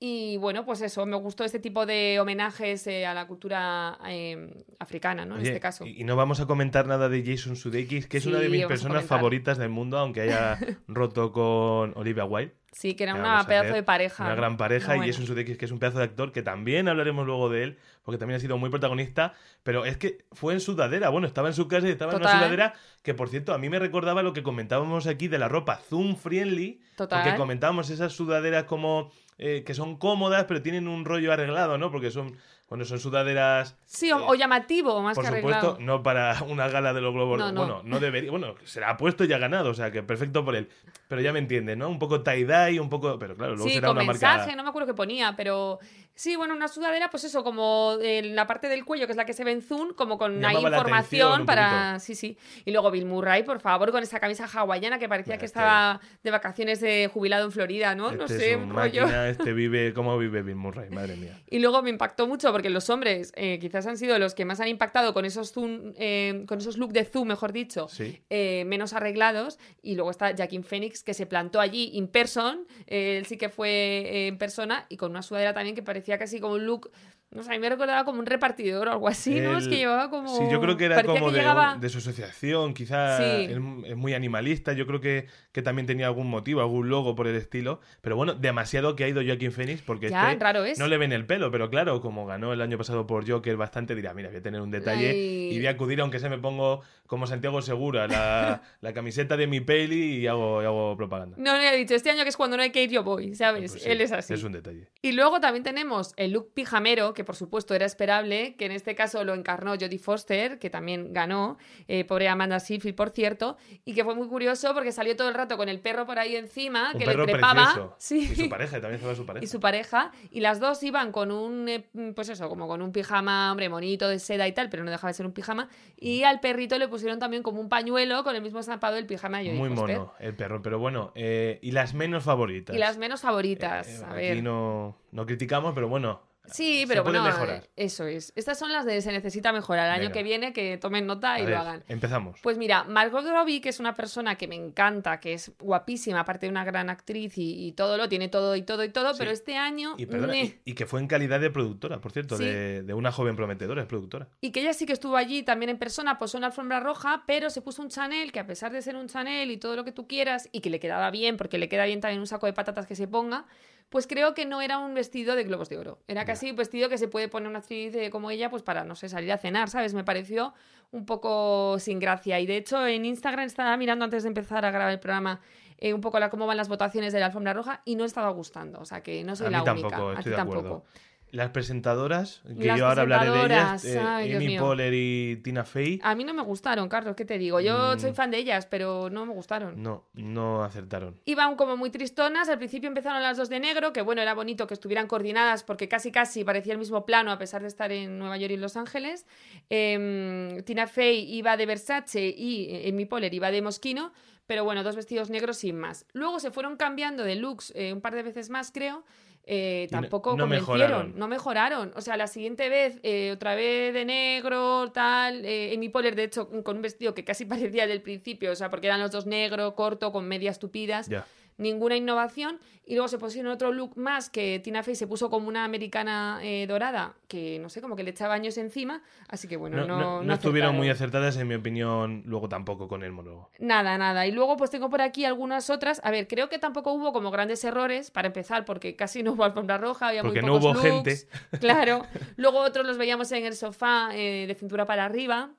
Y 0.00 0.36
bueno, 0.36 0.64
pues 0.64 0.80
eso, 0.80 1.04
me 1.06 1.16
gustó 1.16 1.42
este 1.44 1.58
tipo 1.58 1.84
de 1.84 2.20
homenajes 2.20 2.86
eh, 2.86 3.04
a 3.04 3.14
la 3.14 3.26
cultura 3.26 3.98
eh, 4.06 4.64
africana, 4.78 5.26
¿no? 5.26 5.36
En 5.36 5.42
este 5.44 5.58
caso. 5.58 5.84
Y, 5.86 6.02
y 6.02 6.04
no 6.04 6.14
vamos 6.14 6.38
a 6.40 6.46
comentar 6.46 6.86
nada 6.86 7.08
de 7.08 7.24
Jason 7.24 7.56
Sudeikis, 7.56 8.06
que 8.06 8.18
es 8.18 8.22
Sí, 8.22 8.28
una 8.28 8.38
de 8.38 8.48
mis 8.48 8.64
personas 8.66 9.04
favoritas 9.04 9.58
del 9.58 9.70
mundo, 9.70 9.98
aunque 9.98 10.20
haya 10.20 10.56
roto 10.86 11.32
con 11.32 11.92
Olivia 11.96 12.24
Wilde. 12.24 12.54
Sí, 12.70 12.94
que 12.94 13.04
era 13.04 13.14
¿Qué 13.14 13.20
una 13.20 13.44
pedazo 13.44 13.74
de 13.74 13.82
pareja. 13.82 14.24
Una 14.24 14.36
gran 14.36 14.56
pareja 14.56 14.96
y. 14.96 15.00
Jason 15.00 15.26
Sudeikis, 15.26 15.58
que 15.58 15.64
es 15.64 15.72
un 15.72 15.80
pedazo 15.80 15.98
de 15.98 16.04
actor, 16.04 16.30
que 16.30 16.42
también 16.42 16.86
hablaremos 16.86 17.26
luego 17.26 17.48
de 17.48 17.64
él, 17.64 17.78
porque 18.04 18.18
también 18.18 18.36
ha 18.36 18.40
sido 18.40 18.56
muy 18.56 18.70
protagonista, 18.70 19.34
pero 19.64 19.84
es 19.84 19.96
que 19.96 20.18
fue 20.30 20.54
en 20.54 20.60
sudadera, 20.60 21.08
bueno, 21.08 21.26
estaba 21.26 21.48
en 21.48 21.54
su 21.54 21.66
casa 21.66 21.88
y 21.88 21.90
estaba 21.90 22.12
en 22.12 22.20
una 22.20 22.30
sudadera 22.30 22.74
que, 23.02 23.14
por 23.14 23.30
cierto, 23.30 23.52
a 23.52 23.58
mí 23.58 23.68
me 23.68 23.80
recordaba 23.80 24.22
lo 24.22 24.32
que 24.32 24.44
comentábamos 24.44 25.08
aquí 25.08 25.26
de 25.26 25.38
la 25.38 25.48
ropa 25.48 25.76
Zoom 25.88 26.14
Friendly, 26.14 26.80
Total. 26.96 27.20
porque 27.24 27.36
comentábamos 27.36 27.90
esas 27.90 28.12
sudaderas 28.12 28.64
como 28.64 29.10
eh, 29.38 29.62
que 29.64 29.74
son 29.74 29.96
cómodas, 29.96 30.44
pero 30.44 30.62
tienen 30.62 30.88
un 30.88 31.04
rollo 31.04 31.32
arreglado, 31.32 31.78
¿no? 31.78 31.90
Porque 31.90 32.10
son, 32.10 32.36
bueno, 32.68 32.84
son 32.84 32.98
sudaderas 32.98 33.76
Sí, 33.86 34.10
o, 34.12 34.26
o 34.26 34.34
llamativo, 34.34 35.00
más 35.00 35.14
por 35.14 35.24
que 35.24 35.36
supuesto, 35.36 35.70
arreglado. 35.72 35.78
no 35.80 36.02
para 36.02 36.42
una 36.48 36.68
gala 36.68 36.92
de 36.92 37.00
los 37.00 37.14
Globos. 37.14 37.38
No, 37.38 37.52
no. 37.52 37.60
Bueno, 37.60 37.80
no 37.84 38.00
debería. 38.00 38.30
Bueno, 38.30 38.54
será 38.64 38.96
puesto 38.96 39.24
y 39.24 39.32
ha 39.32 39.38
ganado, 39.38 39.70
o 39.70 39.74
sea 39.74 39.90
que 39.90 40.02
perfecto 40.02 40.44
por 40.44 40.56
él. 40.56 40.68
Pero 41.08 41.20
ya 41.22 41.32
me 41.32 41.38
entiendes, 41.38 41.76
¿no? 41.76 41.88
Un 41.88 41.98
poco 41.98 42.22
tie-dye, 42.22 42.80
un 42.80 42.90
poco. 42.90 43.18
Pero 43.18 43.34
claro, 43.36 43.54
luego 43.54 43.68
Sí, 43.68 43.74
será 43.76 43.88
con 43.88 43.96
una 43.96 44.06
mensaje, 44.06 44.38
marca. 44.38 44.56
no 44.56 44.62
me 44.64 44.68
acuerdo 44.70 44.86
qué 44.88 44.94
ponía, 44.94 45.34
pero 45.36 45.78
sí, 46.18 46.34
bueno, 46.34 46.52
una 46.54 46.66
sudadera, 46.66 47.10
pues 47.10 47.22
eso, 47.22 47.44
como 47.44 47.96
en 48.02 48.34
la 48.34 48.46
parte 48.48 48.68
del 48.68 48.84
cuello, 48.84 49.06
que 49.06 49.12
es 49.12 49.16
la 49.16 49.24
que 49.24 49.32
se 49.34 49.44
ve 49.44 49.52
en 49.52 49.62
Zoom, 49.62 49.94
como 49.94 50.18
con 50.18 50.44
ahí 50.44 50.56
información 50.56 51.46
para. 51.46 52.00
Sí, 52.00 52.14
sí. 52.16 52.36
Y 52.64 52.72
luego 52.72 52.90
Bill 52.90 53.06
Murray, 53.06 53.44
por 53.44 53.60
favor, 53.60 53.92
con 53.92 54.02
esa 54.02 54.18
camisa 54.18 54.46
hawaiana 54.52 54.98
que 54.98 55.08
parecía 55.08 55.38
que 55.38 55.46
este- 55.46 55.58
estaba 55.60 56.00
de 56.24 56.30
vacaciones 56.32 56.80
de 56.80 57.08
jubilado 57.12 57.44
en 57.44 57.52
Florida, 57.52 57.94
¿no? 57.94 58.10
no 58.10 58.24
Este 58.24 58.38
sé, 58.38 58.50
es 58.52 58.56
un 58.56 58.70
rollo. 58.74 59.02
máquina, 59.02 59.28
este 59.28 59.52
vive. 59.52 59.92
¿Cómo 59.94 60.18
vive 60.18 60.42
Bill 60.42 60.56
Murray? 60.56 60.90
Madre 60.90 61.14
mía. 61.16 61.38
Y 61.50 61.60
luego 61.60 61.82
me 61.82 61.90
impactó 61.90 62.26
mucho 62.26 62.50
porque 62.52 62.68
los 62.70 62.90
hombres 62.90 63.32
eh, 63.36 63.58
quizás 63.60 63.86
han 63.86 63.96
sido 63.96 64.18
los 64.18 64.34
que 64.34 64.44
más 64.44 64.60
han 64.60 64.68
impactado 64.68 65.14
con 65.14 65.24
esos 65.24 65.52
zoom, 65.52 65.92
eh, 65.96 66.44
con 66.46 66.58
esos 66.58 66.76
look 66.76 66.92
de 66.92 67.04
zoom, 67.04 67.28
mejor 67.28 67.52
dicho, 67.52 67.88
Sí. 67.88 68.20
eh, 68.30 68.64
menos 68.66 68.92
arreglados. 68.92 69.58
Y 69.82 69.94
luego 69.94 70.10
está 70.10 70.30
Jacqueline 70.32 70.64
Phoenix, 70.64 71.02
que 71.02 71.14
se 71.14 71.26
plantó 71.26 71.60
allí 71.60 71.90
in 71.94 72.08
person. 72.08 72.66
eh, 72.86 73.18
él 73.18 73.26
sí 73.26 73.36
que 73.36 73.48
fue 73.48 73.68
eh, 73.70 74.26
en 74.28 74.38
persona 74.38 74.86
y 74.88 74.96
con 74.96 75.10
una 75.10 75.22
sudadera 75.22 75.52
también 75.54 75.74
que 75.74 75.82
parecía 75.82 76.07
casi 76.16 76.40
como 76.40 76.54
un 76.54 76.64
look. 76.64 76.90
No 77.30 77.42
sé, 77.42 77.50
a 77.50 77.52
mí 77.52 77.58
me 77.58 77.68
recordaba 77.68 78.06
como 78.06 78.20
un 78.20 78.26
repartidor 78.26 78.88
o 78.88 78.92
algo 78.92 79.06
así, 79.06 79.38
¿no? 79.38 79.58
Es 79.58 79.68
que 79.68 79.76
llevaba 79.76 80.08
como. 80.08 80.34
Sí, 80.34 80.44
yo 80.50 80.62
creo 80.62 80.78
que 80.78 80.86
era 80.86 80.94
parecía 80.96 81.20
como 81.20 81.26
que 81.30 81.36
de, 81.36 81.42
llegaba- 81.42 81.76
de 81.76 81.88
su 81.90 81.98
asociación, 81.98 82.72
quizá 82.72 83.18
Sí. 83.18 83.48
es, 83.84 83.96
muy 83.96 84.14
animalista, 84.14 84.72
yo 84.72 84.86
creo 84.86 85.00
que, 85.02 85.26
que 85.52 85.60
también 85.60 85.84
tenía 85.86 86.06
algún 86.06 86.28
motivo, 86.30 86.62
algún 86.62 86.88
logo 86.88 87.14
por 87.14 87.26
el 87.26 87.36
estilo, 87.36 87.80
pero 88.00 88.16
bueno, 88.16 88.32
demasiado 88.34 88.96
que 88.96 89.04
ha 89.04 89.08
ido 89.08 89.20
Joaquin 89.22 89.52
Phoenix 89.52 89.82
porque 89.82 90.08
Ya, 90.08 90.32
este 90.32 90.42
raro 90.42 90.64
es. 90.64 90.78
no 90.78 90.86
le 90.86 90.96
ven 90.96 91.12
el 91.12 91.26
pelo, 91.26 91.50
pero 91.50 91.68
claro, 91.68 92.00
como 92.00 92.24
ganó 92.24 92.54
el 92.54 92.62
año 92.62 92.78
pasado 92.78 93.06
por 93.06 93.28
Joker 93.28 93.58
bastante, 93.58 93.94
dirá, 93.94 94.14
mira, 94.14 94.30
voy 94.30 94.38
a 94.38 94.42
tener 94.42 94.62
un 94.62 94.70
detalle 94.70 95.10
Ay. 95.10 95.50
y 95.52 95.58
voy 95.58 95.66
a 95.66 95.70
acudir 95.70 96.00
aunque 96.00 96.20
se 96.20 96.30
me 96.30 96.38
pongo 96.38 96.80
como 97.06 97.26
Santiago 97.26 97.60
Segura, 97.60 98.06
la, 98.08 98.62
la 98.80 98.92
camiseta 98.94 99.36
de 99.36 99.46
mi 99.46 99.60
peli 99.60 100.16
y 100.16 100.26
hago, 100.26 100.62
y 100.62 100.64
hago 100.64 100.96
propaganda. 100.96 101.36
No, 101.38 101.52
no, 101.52 101.60
he 101.60 101.76
dicho, 101.76 101.94
este 101.94 102.10
año 102.10 102.22
que 102.22 102.30
es 102.30 102.36
cuando 102.38 102.56
no 102.56 102.62
hay 102.62 102.70
que 102.70 102.82
ir, 102.84 102.90
yo 102.90 103.02
voy, 103.02 103.34
¿sabes? 103.34 103.72
Pues 103.72 103.82
sí, 103.82 103.90
Él 103.90 104.00
es 104.00 104.12
así. 104.12 104.32
Es 104.32 104.42
un 104.44 104.52
detalle. 104.52 104.88
Y 105.02 105.12
luego 105.12 105.40
también 105.40 105.62
tenemos 105.62 106.14
el 106.16 106.32
look 106.32 106.52
pijamero, 106.54 107.12
que 107.18 107.24
por 107.24 107.34
supuesto 107.34 107.74
era 107.74 107.84
esperable, 107.84 108.54
que 108.56 108.66
en 108.66 108.70
este 108.72 108.94
caso 108.94 109.24
lo 109.24 109.34
encarnó 109.34 109.72
Jodie 109.72 109.98
Foster, 109.98 110.60
que 110.60 110.70
también 110.70 111.12
ganó, 111.12 111.58
eh, 111.88 112.04
pobre 112.04 112.28
Amanda 112.28 112.60
Seyfried, 112.60 112.94
por 112.94 113.10
cierto, 113.10 113.56
y 113.84 113.92
que 113.92 114.04
fue 114.04 114.14
muy 114.14 114.28
curioso 114.28 114.72
porque 114.72 114.92
salió 114.92 115.16
todo 115.16 115.28
el 115.28 115.34
rato 115.34 115.56
con 115.56 115.68
el 115.68 115.80
perro 115.80 116.06
por 116.06 116.20
ahí 116.20 116.36
encima, 116.36 116.92
Un 116.94 117.00
que 117.00 117.04
perro 117.06 117.26
le 117.26 117.32
trepaba. 117.32 117.96
Sí. 117.98 118.30
Y 118.32 118.36
su 118.44 118.48
pareja, 118.48 118.80
también 118.80 118.94
estaba 118.94 119.16
su 119.16 119.26
pareja. 119.26 119.44
Y 119.44 119.48
su 119.48 119.58
pareja, 119.58 120.12
y 120.30 120.38
las 120.38 120.60
dos 120.60 120.80
iban 120.84 121.10
con 121.10 121.32
un, 121.32 121.68
eh, 121.68 121.88
pues 122.14 122.28
eso, 122.28 122.48
como 122.48 122.68
con 122.68 122.80
un 122.82 122.92
pijama, 122.92 123.50
hombre, 123.50 123.68
bonito 123.68 124.08
de 124.08 124.20
seda 124.20 124.46
y 124.46 124.52
tal, 124.52 124.70
pero 124.70 124.84
no 124.84 124.90
dejaba 124.92 125.08
de 125.10 125.14
ser 125.14 125.26
un 125.26 125.32
pijama, 125.32 125.68
y 125.98 126.22
al 126.22 126.38
perrito 126.38 126.78
le 126.78 126.86
pusieron 126.86 127.18
también 127.18 127.42
como 127.42 127.60
un 127.60 127.68
pañuelo 127.68 128.22
con 128.22 128.36
el 128.36 128.42
mismo 128.42 128.60
estampado 128.60 128.94
del 128.94 129.06
pijama 129.06 129.38
de 129.38 129.46
Jodie 129.46 129.58
Muy 129.58 129.68
Foster. 129.70 129.98
mono 129.98 130.12
el 130.20 130.36
perro, 130.36 130.62
pero 130.62 130.78
bueno, 130.78 131.10
eh, 131.16 131.58
y 131.62 131.72
las 131.72 131.94
menos 131.94 132.22
favoritas. 132.22 132.76
Y 132.76 132.78
las 132.78 132.96
menos 132.96 133.22
favoritas, 133.22 133.88
Eh, 133.88 134.04
a 134.04 134.10
aquí 134.12 134.16
ver. 134.20 134.42
no, 134.44 134.96
no 135.10 135.26
criticamos, 135.26 135.72
pero 135.74 135.88
bueno. 135.88 136.27
Sí, 136.52 136.84
pero 136.88 137.02
bueno, 137.04 137.22
mejorar. 137.22 137.68
eso 137.76 138.06
es. 138.06 138.32
Estas 138.36 138.58
son 138.58 138.72
las 138.72 138.84
de 138.84 139.00
se 139.02 139.12
necesita 139.12 139.52
mejorar. 139.52 139.86
El 139.96 140.02
año 140.04 140.12
que 140.12 140.22
viene 140.22 140.52
que 140.52 140.78
tomen 140.78 141.06
nota 141.06 141.38
y 141.38 141.42
ver, 141.44 141.54
lo 141.54 141.58
hagan. 141.60 141.84
Empezamos. 141.88 142.40
Pues 142.42 142.58
mira, 142.58 142.84
Margot 142.84 143.24
Robbie, 143.26 143.60
que 143.60 143.68
es 143.68 143.80
una 143.80 143.94
persona 143.94 144.36
que 144.36 144.48
me 144.48 144.54
encanta, 144.56 145.20
que 145.20 145.34
es 145.34 145.52
guapísima, 145.58 146.20
aparte 146.20 146.46
de 146.46 146.50
una 146.50 146.64
gran 146.64 146.90
actriz 146.90 147.36
y, 147.38 147.66
y 147.66 147.72
todo 147.72 147.96
lo, 147.96 148.08
tiene 148.08 148.28
todo 148.28 148.56
y 148.56 148.62
todo 148.62 148.84
y 148.84 148.88
todo, 148.88 149.12
Sí. 149.12 149.18
pero 149.18 149.30
este 149.30 149.56
año... 149.56 149.94
Y, 149.98 150.06
perdona, 150.06 150.32
meh. 150.32 150.58
y, 150.64 150.70
y 150.72 150.74
que 150.74 150.86
fue 150.86 151.00
en 151.00 151.06
calidad 151.06 151.40
de 151.40 151.50
productora, 151.50 152.00
por 152.00 152.12
cierto, 152.12 152.36
Sí. 152.36 152.44
de, 152.44 152.82
de 152.82 152.94
una 152.94 153.12
joven 153.12 153.36
prometedora, 153.36 153.82
es 153.82 153.88
productora. 153.88 154.28
Y 154.40 154.50
que 154.52 154.60
ella 154.60 154.72
sí 154.72 154.86
que 154.86 154.92
estuvo 154.92 155.16
allí 155.16 155.42
también 155.42 155.70
en 155.70 155.78
persona, 155.78 156.18
posó 156.18 156.36
en 156.38 156.42
la 156.42 156.46
alfombra 156.48 156.80
roja, 156.80 157.24
pero 157.26 157.50
se 157.50 157.60
puso 157.62 157.82
un 157.82 157.88
Chanel 157.88 158.32
que 158.32 158.40
a 158.40 158.46
pesar 158.46 158.72
de 158.72 158.82
ser 158.82 158.96
un 158.96 159.08
Chanel 159.08 159.50
y 159.50 159.56
todo 159.56 159.76
lo 159.76 159.84
que 159.84 159.92
tú 159.92 160.06
quieras, 160.06 160.48
y 160.52 160.60
que 160.60 160.70
le 160.70 160.80
quedaba 160.80 161.10
bien, 161.10 161.36
porque 161.36 161.58
le 161.58 161.68
queda 161.68 161.84
bien 161.84 162.00
también 162.00 162.20
un 162.20 162.26
saco 162.26 162.46
de 162.46 162.52
patatas 162.52 162.86
que 162.86 162.94
se 162.96 163.06
ponga, 163.08 163.46
pues 163.88 164.06
creo 164.06 164.34
que 164.34 164.44
no 164.44 164.60
era 164.60 164.78
un 164.78 164.94
vestido 164.94 165.34
de 165.34 165.44
globos 165.44 165.68
de 165.68 165.78
oro. 165.78 165.98
Era 166.08 166.24
casi 166.24 166.50
un 166.50 166.56
vestido 166.56 166.88
que 166.88 166.98
se 166.98 167.08
puede 167.08 167.28
poner 167.28 167.48
una 167.48 167.60
actriz 167.60 167.94
eh, 167.94 168.10
como 168.10 168.30
ella, 168.30 168.50
pues 168.50 168.62
para, 168.62 168.84
no 168.84 168.94
sé, 168.94 169.08
salir 169.08 169.32
a 169.32 169.38
cenar, 169.38 169.70
¿sabes? 169.70 169.94
Me 169.94 170.04
pareció 170.04 170.52
un 170.90 171.06
poco 171.06 171.78
sin 171.78 171.98
gracia. 171.98 172.38
Y 172.40 172.46
de 172.46 172.56
hecho 172.58 172.86
en 172.86 173.04
Instagram 173.04 173.46
estaba 173.46 173.76
mirando 173.76 174.04
antes 174.04 174.24
de 174.24 174.28
empezar 174.28 174.64
a 174.64 174.70
grabar 174.70 174.92
el 174.92 175.00
programa 175.00 175.40
eh, 175.78 175.94
un 175.94 176.00
poco 176.00 176.18
la, 176.18 176.28
cómo 176.28 176.46
van 176.46 176.56
las 176.56 176.68
votaciones 176.68 177.12
de 177.12 177.20
la 177.20 177.26
alfombra 177.26 177.52
roja 177.52 177.82
y 177.84 177.94
no 177.94 178.04
estaba 178.04 178.30
gustando. 178.30 178.80
O 178.80 178.84
sea 178.84 179.02
que 179.02 179.22
no 179.24 179.36
soy 179.36 179.46
A 179.46 179.50
mí 179.50 179.56
la 179.56 179.64
tampoco, 179.64 180.06
única. 180.06 180.20
A 180.20 180.22
ti 180.22 180.30
de 180.30 180.36
tampoco. 180.36 180.58
acuerdo. 180.58 180.84
Las 181.30 181.50
presentadoras, 181.50 182.40
que 182.58 182.66
Las 182.68 182.78
yo 182.78 182.86
ahora 182.86 183.02
hablaré 183.02 183.30
de 183.30 183.44
ellas, 183.44 183.84
eh, 183.84 183.98
ay, 184.00 184.32
Amy. 184.34 184.58
Poehler 184.58 184.94
y 184.94 185.36
Tina 185.44 185.62
Fey, 185.64 186.00
A 186.02 186.14
mí 186.14 186.24
no 186.24 186.32
me 186.32 186.42
gustaron, 186.42 186.88
Carlos, 186.88 187.14
¿qué 187.16 187.24
te 187.26 187.36
digo? 187.36 187.60
Yo 187.60 187.96
Mm. 187.96 187.98
soy 187.98 188.12
fan 188.14 188.30
de 188.30 188.38
ellas, 188.38 188.64
pero 188.66 189.10
no 189.10 189.26
me 189.26 189.34
gustaron. 189.34 189.82
no, 189.82 190.04
no 190.14 190.64
acertaron. 190.64 191.20
Iban 191.26 191.56
como 191.56 191.76
muy 191.76 191.90
tristonas, 191.90 192.48
al 192.48 192.56
principio 192.58 192.88
empezaron 192.88 193.22
las 193.22 193.36
dos 193.36 193.48
de 193.50 193.60
negro, 193.60 193.92
que 193.92 194.00
bueno, 194.02 194.22
era 194.22 194.32
bonito 194.34 194.66
que 194.66 194.74
estuvieran 194.74 195.06
coordinadas 195.06 195.64
porque 195.64 195.86
casi 195.88 196.10
casi 196.10 196.44
parecía 196.44 196.72
el 196.72 196.78
mismo 196.78 197.04
plano 197.04 197.30
a 197.30 197.38
pesar 197.38 197.60
de 197.60 197.68
estar 197.68 197.92
en 197.92 198.18
Nueva 198.18 198.36
York 198.38 198.52
y 198.52 198.54
en 198.54 198.60
Los 198.62 198.76
Ángeles. 198.78 199.26
Em, 199.68 200.62
Tina 200.64 200.86
Fey 200.86 201.30
iba 201.34 201.56
de 201.56 201.66
Versace 201.66 202.34
y 202.36 202.68
eh, 202.70 202.88
Amy 202.88 203.04
Poehler 203.04 203.32
iba 203.34 203.50
de 203.50 203.62
Moschino, 203.62 204.12
pero 204.46 204.64
bueno, 204.64 204.82
dos 204.82 204.96
vestidos 204.96 205.28
negros 205.30 205.58
sin 205.58 205.76
más. 205.78 206.06
Luego 206.14 206.40
se 206.40 206.50
fueron 206.50 206.76
cambiando 206.76 207.22
de 207.22 207.36
looks 207.36 207.72
eh, 207.76 207.92
un 207.92 208.00
par 208.00 208.14
de 208.14 208.22
veces 208.22 208.48
más, 208.50 208.70
creo. 208.72 209.04
Eh, 209.50 209.88
no- 209.90 210.00
tampoco 210.02 210.32
no 210.36 210.44
convencieron, 210.44 210.78
mejoraron. 210.78 211.12
no 211.18 211.26
mejoraron. 211.28 211.92
O 211.96 212.00
sea, 212.02 212.16
la 212.18 212.26
siguiente 212.26 212.68
vez, 212.68 212.98
eh, 213.02 213.30
otra 213.32 213.54
vez 213.54 213.94
de 213.94 214.04
negro, 214.04 214.90
tal. 214.92 215.42
Eh, 215.46 215.72
Amy 215.74 215.88
Poehler, 215.88 216.14
de 216.14 216.24
hecho, 216.24 216.50
con 216.62 216.76
un 216.76 216.82
vestido 216.82 217.14
que 217.14 217.24
casi 217.24 217.44
parecía 217.72 217.86
del 217.86 218.02
principio, 218.02 218.52
o 218.52 218.54
sea, 218.54 218.68
porque 218.70 218.86
eran 218.88 219.00
los 219.00 219.10
dos 219.10 219.24
negro, 219.26 219.74
corto, 219.74 220.12
con 220.12 220.28
medias 220.28 220.58
tupidas. 220.58 221.08
Ninguna 221.58 221.96
innovación. 221.96 222.58
Y 222.86 222.94
luego 222.94 223.08
se 223.08 223.18
pusieron 223.18 223.52
otro 223.52 223.70
look 223.70 223.98
más 223.98 224.30
que 224.30 224.60
Tina 224.60 224.82
Fey 224.82 224.94
se 224.94 225.06
puso 225.06 225.28
como 225.28 225.46
una 225.46 225.64
americana 225.64 226.40
eh, 226.42 226.66
dorada, 226.66 227.16
que 227.28 227.58
no 227.58 227.68
sé, 227.68 227.82
como 227.82 227.96
que 227.96 228.02
le 228.02 228.10
echaba 228.10 228.32
años 228.32 228.56
encima. 228.56 229.02
Así 229.28 229.46
que 229.46 229.58
bueno, 229.58 229.86
no. 229.86 230.22
No, 230.22 230.32
estuvieron 230.32 230.74
muy 230.74 230.88
acertadas, 230.88 231.36
en 231.36 231.48
mi 231.48 231.54
opinión, 231.54 232.22
luego 232.24 232.48
tampoco 232.48 232.88
con 232.88 233.02
el 233.02 233.12
monólogo. 233.12 233.50
Nada, 233.58 233.98
nada. 233.98 234.26
Y 234.26 234.32
luego 234.32 234.56
pues 234.56 234.70
tengo 234.70 234.88
por 234.88 235.02
aquí 235.02 235.26
algunas 235.26 235.68
otras. 235.68 236.00
A 236.02 236.10
ver, 236.10 236.28
creo 236.28 236.48
que 236.48 236.58
tampoco 236.58 236.92
hubo 236.92 237.12
como 237.12 237.30
grandes 237.30 237.62
errores, 237.62 238.10
para 238.10 238.28
empezar, 238.28 238.64
porque 238.64 238.96
casi 238.96 239.22
no 239.22 239.32
hubo 239.32 239.44
alfombra 239.44 239.76
roja, 239.76 240.08
había 240.08 240.22
porque 240.22 240.40
muy 240.40 240.50
pocos 240.50 240.62
no 240.62 240.70
hubo 240.70 240.80
gente. 240.80 241.28
Claro. 241.60 242.06
Luego 242.36 242.60
otros 242.60 242.86
los 242.86 242.96
veíamos 242.96 243.30
en 243.32 243.44
el 243.44 243.54
sofá 243.54 244.10
eh, 244.14 244.46
de 244.46 244.54
cintura 244.54 244.86
para 244.86 245.04
arriba. 245.04 245.50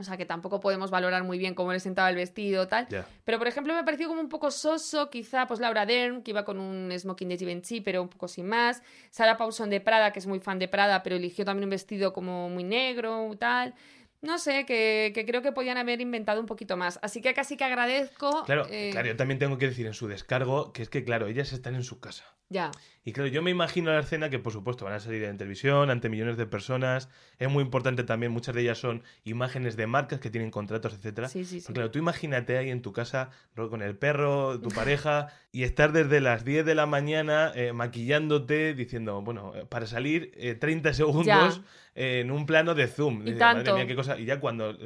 O 0.00 0.04
sea 0.04 0.16
que 0.16 0.24
tampoco 0.24 0.60
podemos 0.60 0.90
valorar 0.90 1.24
muy 1.24 1.38
bien 1.38 1.54
cómo 1.54 1.72
le 1.72 1.78
sentaba 1.78 2.08
el 2.08 2.16
vestido 2.16 2.66
tal. 2.68 2.88
Pero 3.24 3.38
por 3.38 3.46
ejemplo 3.46 3.74
me 3.74 3.84
pareció 3.84 4.08
como 4.08 4.20
un 4.20 4.30
poco 4.30 4.50
soso, 4.50 5.10
quizá 5.10 5.46
pues 5.46 5.60
Laura 5.60 5.84
Dern, 5.84 6.22
que 6.22 6.30
iba 6.30 6.44
con 6.44 6.58
un 6.58 6.90
smoking 6.98 7.28
de 7.28 7.36
Givenchy, 7.36 7.82
pero 7.82 8.02
un 8.02 8.08
poco 8.08 8.26
sin 8.26 8.46
más. 8.46 8.82
Sara 9.10 9.36
Paulson 9.36 9.68
de 9.68 9.80
Prada, 9.80 10.12
que 10.12 10.18
es 10.18 10.26
muy 10.26 10.40
fan 10.40 10.58
de 10.58 10.68
Prada, 10.68 11.02
pero 11.02 11.16
eligió 11.16 11.44
también 11.44 11.64
un 11.64 11.70
vestido 11.70 12.14
como 12.14 12.48
muy 12.48 12.64
negro 12.64 13.30
tal. 13.38 13.74
No 14.22 14.38
sé, 14.38 14.66
que, 14.66 15.12
creo 15.26 15.42
que 15.42 15.52
podían 15.52 15.76
haber 15.78 16.00
inventado 16.00 16.40
un 16.40 16.46
poquito 16.46 16.76
más. 16.76 16.98
Así 17.02 17.20
que 17.20 17.34
casi 17.34 17.56
que 17.56 17.64
agradezco. 17.64 18.44
Claro, 18.44 18.66
eh, 18.70 18.90
claro, 18.92 19.08
yo 19.08 19.16
también 19.16 19.38
tengo 19.38 19.58
que 19.58 19.68
decir 19.68 19.86
en 19.86 19.94
su 19.94 20.08
descargo 20.08 20.72
que 20.72 20.82
es 20.82 20.88
que, 20.88 21.04
claro, 21.04 21.26
ellas 21.26 21.52
están 21.52 21.74
en 21.74 21.84
su 21.84 22.00
casa. 22.00 22.24
Ya. 22.50 22.72
Y 23.02 23.12
claro, 23.12 23.28
yo 23.28 23.40
me 23.40 23.50
imagino 23.50 23.90
la 23.92 24.00
escena 24.00 24.28
que, 24.28 24.38
por 24.38 24.52
supuesto, 24.52 24.84
van 24.84 24.92
a 24.92 25.00
salir 25.00 25.22
en 25.24 25.38
televisión 25.38 25.88
ante 25.88 26.10
millones 26.10 26.36
de 26.36 26.46
personas. 26.46 27.08
Es 27.38 27.48
muy 27.48 27.62
importante 27.62 28.04
también, 28.04 28.30
muchas 28.30 28.54
de 28.54 28.60
ellas 28.60 28.76
son 28.76 29.02
imágenes 29.24 29.76
de 29.76 29.86
marcas 29.86 30.20
que 30.20 30.28
tienen 30.28 30.50
contratos, 30.50 30.92
etcétera. 30.92 31.28
Sí, 31.28 31.46
sí, 31.46 31.60
sí. 31.60 31.72
claro, 31.72 31.90
tú 31.90 31.98
imagínate 31.98 32.58
ahí 32.58 32.68
en 32.68 32.82
tu 32.82 32.92
casa 32.92 33.30
con 33.54 33.80
el 33.80 33.96
perro, 33.96 34.60
tu 34.60 34.68
pareja, 34.74 35.28
y 35.50 35.62
estar 35.62 35.92
desde 35.92 36.20
las 36.20 36.44
10 36.44 36.66
de 36.66 36.74
la 36.74 36.84
mañana 36.86 37.52
eh, 37.54 37.72
maquillándote, 37.72 38.74
diciendo, 38.74 39.22
bueno, 39.22 39.52
eh, 39.54 39.64
para 39.66 39.86
salir 39.86 40.32
30 40.60 40.92
segundos 40.92 41.62
en 41.94 42.30
un 42.30 42.46
plano 42.46 42.74
de 42.74 42.86
zoom. 42.86 43.26
Y, 43.26 43.32
tanto. 43.34 43.74
qué 43.74 43.94
cosa. 43.94 44.18
y 44.18 44.24
ya 44.24 44.40
cuando 44.40 44.76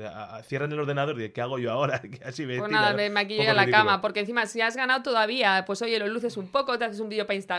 cierran 0.44 0.72
el 0.72 0.80
ordenador, 0.80 1.16
¿qué 1.32 1.40
hago 1.40 1.58
yo 1.58 1.70
ahora? 1.70 2.00
Así 2.24 2.46
Pues 2.46 2.70
nada, 2.70 2.94
me 2.94 3.10
maquillo 3.10 3.50
a 3.50 3.54
la 3.54 3.68
cama, 3.68 4.00
porque 4.00 4.20
encima 4.20 4.46
si 4.46 4.60
has 4.60 4.76
ganado 4.76 5.02
todavía, 5.02 5.64
pues 5.66 5.82
oye, 5.82 5.98
lo 5.98 6.06
luces 6.06 6.36
un 6.36 6.48
poco, 6.48 6.78
te 6.78 6.84
haces 6.84 7.00
un 7.00 7.08
vídeo 7.08 7.26
para 7.26 7.34
Instagram, 7.34 7.53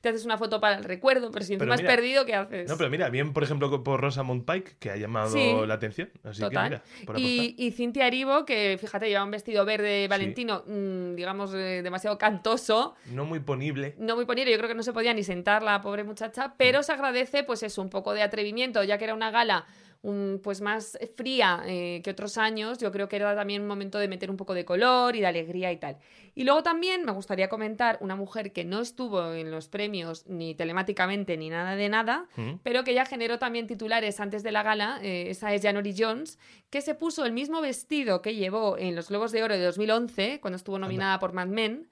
te 0.00 0.08
haces 0.08 0.24
una 0.24 0.38
foto 0.38 0.60
para 0.60 0.76
el 0.76 0.84
recuerdo, 0.84 1.30
pero 1.30 1.44
si 1.44 1.54
encima 1.54 1.74
has 1.74 1.82
perdido, 1.82 2.24
¿qué 2.24 2.34
haces? 2.34 2.68
No, 2.68 2.76
pero 2.76 2.90
mira, 2.90 3.08
bien, 3.10 3.32
por 3.32 3.42
ejemplo, 3.42 3.82
por 3.82 4.00
Rosamund 4.00 4.44
Pike, 4.44 4.76
que 4.78 4.90
ha 4.90 4.96
llamado 4.96 5.66
la 5.66 5.74
atención. 5.74 6.10
Así 6.24 6.42
que 6.42 6.58
mira, 6.58 6.82
y, 7.16 7.54
y, 7.58 7.70
Cintia 7.72 8.06
Aribo, 8.06 8.44
que 8.44 8.76
fíjate, 8.80 9.08
lleva 9.08 9.24
un 9.24 9.30
vestido 9.30 9.64
verde 9.64 10.08
valentino, 10.08 10.64
mm, 10.66 11.14
digamos, 11.14 11.52
eh, 11.54 11.82
demasiado 11.82 12.18
cantoso. 12.18 12.94
No 13.12 13.24
muy 13.24 13.40
ponible. 13.40 13.94
No 13.98 14.16
muy 14.16 14.24
ponible, 14.24 14.50
yo 14.52 14.58
creo 14.58 14.68
que 14.68 14.74
no 14.74 14.82
se 14.82 14.92
podía 14.92 15.14
ni 15.14 15.22
sentar 15.22 15.62
la 15.62 15.80
pobre 15.80 16.04
muchacha, 16.04 16.54
pero 16.56 16.80
mm. 16.80 16.82
se 16.82 16.92
agradece, 16.92 17.44
pues 17.44 17.62
eso, 17.62 17.82
un 17.82 17.90
poco 17.90 18.14
de 18.14 18.22
atrevimiento, 18.22 18.82
ya 18.84 18.98
que 18.98 19.04
era 19.04 19.14
una 19.14 19.30
gala 19.30 19.66
un, 20.02 20.40
pues 20.42 20.60
más 20.60 20.98
fría 21.16 21.62
eh, 21.66 22.00
que 22.04 22.10
otros 22.10 22.38
años, 22.38 22.78
yo 22.78 22.92
creo 22.92 23.08
que 23.08 23.16
era 23.16 23.34
también 23.34 23.62
un 23.62 23.68
momento 23.68 23.98
de 23.98 24.08
meter 24.08 24.30
un 24.30 24.36
poco 24.36 24.54
de 24.54 24.64
color 24.64 25.16
y 25.16 25.20
de 25.20 25.26
alegría 25.26 25.72
y 25.72 25.76
tal. 25.76 25.98
Y 26.34 26.44
luego 26.44 26.62
también 26.62 27.04
me 27.04 27.10
gustaría 27.10 27.48
comentar 27.48 27.98
una 28.00 28.14
mujer 28.14 28.52
que 28.52 28.64
no 28.64 28.80
estuvo 28.80 29.32
en 29.32 29.50
los 29.50 29.68
premios 29.68 30.24
ni 30.28 30.54
telemáticamente 30.54 31.36
ni 31.36 31.50
nada 31.50 31.74
de 31.74 31.88
nada, 31.88 32.26
mm. 32.36 32.60
pero 32.62 32.84
que 32.84 32.94
ya 32.94 33.04
generó 33.04 33.40
también 33.40 33.66
titulares 33.66 34.20
antes 34.20 34.44
de 34.44 34.52
la 34.52 34.62
gala, 34.62 35.00
eh, 35.02 35.30
esa 35.30 35.52
es 35.52 35.62
Janori 35.62 35.94
Jones, 35.98 36.38
que 36.70 36.80
se 36.80 36.94
puso 36.94 37.26
el 37.26 37.32
mismo 37.32 37.60
vestido 37.60 38.22
que 38.22 38.36
llevó 38.36 38.78
en 38.78 38.94
los 38.94 39.08
Globos 39.08 39.32
de 39.32 39.42
Oro 39.42 39.54
de 39.54 39.64
2011, 39.64 40.38
cuando 40.40 40.56
estuvo 40.56 40.78
nominada 40.78 41.18
por 41.18 41.32
Mad 41.32 41.48
Men, 41.48 41.88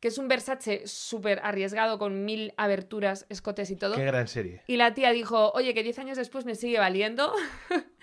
que 0.00 0.08
es 0.08 0.18
un 0.18 0.28
Versace 0.28 0.86
súper 0.86 1.40
arriesgado 1.42 1.98
con 1.98 2.24
mil 2.24 2.52
aberturas, 2.56 3.26
escotes 3.28 3.70
y 3.70 3.76
todo. 3.76 3.94
Qué 3.94 4.04
gran 4.04 4.28
serie. 4.28 4.62
Y 4.66 4.76
la 4.76 4.94
tía 4.94 5.10
dijo, 5.10 5.50
oye, 5.52 5.74
que 5.74 5.82
10 5.82 5.98
años 6.00 6.18
después 6.18 6.44
me 6.44 6.54
sigue 6.54 6.78
valiendo. 6.78 7.32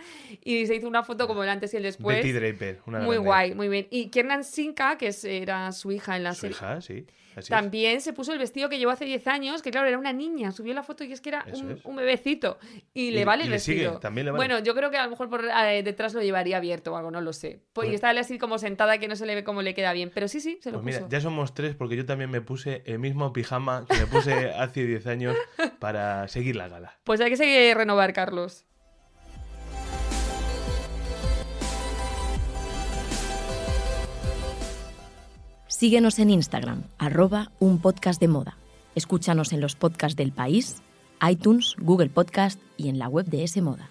y 0.44 0.65
se 0.68 0.75
hizo 0.75 0.88
una 0.88 1.03
foto 1.03 1.27
como 1.27 1.44
el 1.44 1.50
antes 1.50 1.74
y 1.74 1.77
el 1.77 1.84
después. 1.84 2.18
Betty 2.18 2.32
Draper, 2.32 2.80
una 2.86 3.00
Muy 3.00 3.18
guay, 3.18 3.53
muy 3.53 3.68
bien. 3.68 3.88
Y 3.89 4.10
Kiernan 4.10 4.44
Sinka, 4.44 4.98
que 4.98 5.12
era 5.24 5.72
su 5.72 5.91
hija 5.91 6.18
en 6.18 6.24
la 6.24 6.34
su 6.34 6.48
hija, 6.48 6.82
sí. 6.82 7.06
también 7.48 8.01
se 8.01 8.13
puso 8.13 8.34
el 8.34 8.39
vestido 8.39 8.70
que 8.70 8.77
llevó 8.77 8.91
hace 8.91 9.06
10 9.06 9.27
años, 9.27 9.62
que 9.62 9.72
claro, 9.72 9.88
era 9.88 9.98
una 9.98 10.13
niña. 10.13 10.51
Subió 10.51 10.74
la 10.74 10.84
foto 10.84 11.03
y 11.03 11.12
es 11.12 11.22
que 11.22 11.30
era 11.30 11.46
un, 11.84 11.96
bebecito. 11.96 12.58
Y, 12.94 13.12
le 13.12 13.25
vale 13.25 13.44
el 13.44 13.50
vestido. 13.50 14.00
también 14.00 14.25
le 14.25 14.32
vale. 14.32 14.39
Bueno, 14.39 14.63
yo 14.63 14.75
creo 14.75 14.91
que 14.91 14.98
a 14.98 15.03
lo 15.03 15.10
mejor 15.10 15.30
por 15.30 15.46
eh, 15.46 15.84
detrás 15.84 16.13
lo 16.13 16.22
llevaría 16.22 16.58
abierto 16.58 16.94
o 16.94 16.98
algo, 16.98 17.12
no 17.12 17.22
lo 17.22 17.34
sé. 17.34 17.62
Pues, 17.74 17.89
y 17.89 17.96
está 17.96 18.10
así 18.12 18.38
como 18.38 18.58
sentada 18.58 18.98
que 18.98 19.08
no 19.08 19.15
se 19.15 19.25
le 19.25 19.36
ve 19.36 19.44
cómo 19.44 19.62
le 19.62 19.74
queda 19.74 19.94
bien. 19.94 20.12
Pero 20.13 20.27
sí, 20.27 20.39
sí, 20.39 20.60
se 20.62 20.72
lo 20.72 20.82
pues 20.82 20.96
puso. 20.96 21.06
Mira, 21.08 21.18
ya 21.18 21.22
somos 21.22 21.53
tres 21.53 21.75
porque 21.75 21.96
yo 21.96 22.06
también 22.06 22.30
me 22.30 22.41
puse 22.41 22.84
el 22.86 23.00
mismo 23.00 23.34
pijama 23.34 23.86
que 23.89 23.98
me 23.98 24.08
puse 24.08 24.51
hace 24.58 24.86
10 24.86 25.08
años 25.08 25.38
para 25.80 26.28
seguir 26.28 26.56
la 26.56 26.67
gala. 26.67 26.97
Pues 27.04 27.21
hay 27.21 27.30
que 27.30 27.38
seguir 27.38 27.76
renovar, 27.76 28.13
Carlos. 28.13 28.65
Síguenos 35.82 36.20
en 36.20 36.30
Instagram, 36.30 36.84
arroba 37.00 37.52
un 37.58 37.82
podcast 37.82 38.22
de 38.22 38.28
moda. 38.28 38.56
Escúchanos 38.94 39.52
en 39.52 39.62
los 39.62 39.76
podcasts 39.76 40.15
del 40.15 40.32
país, 40.32 40.84
iTunes, 41.28 41.76
Google 41.80 42.12
Podcast 42.12 42.62
y 42.78 42.88
en 42.88 43.00
la 43.00 43.08
web 43.08 43.26
de 43.26 43.44
S 43.44 43.60
Moda. 43.63 43.89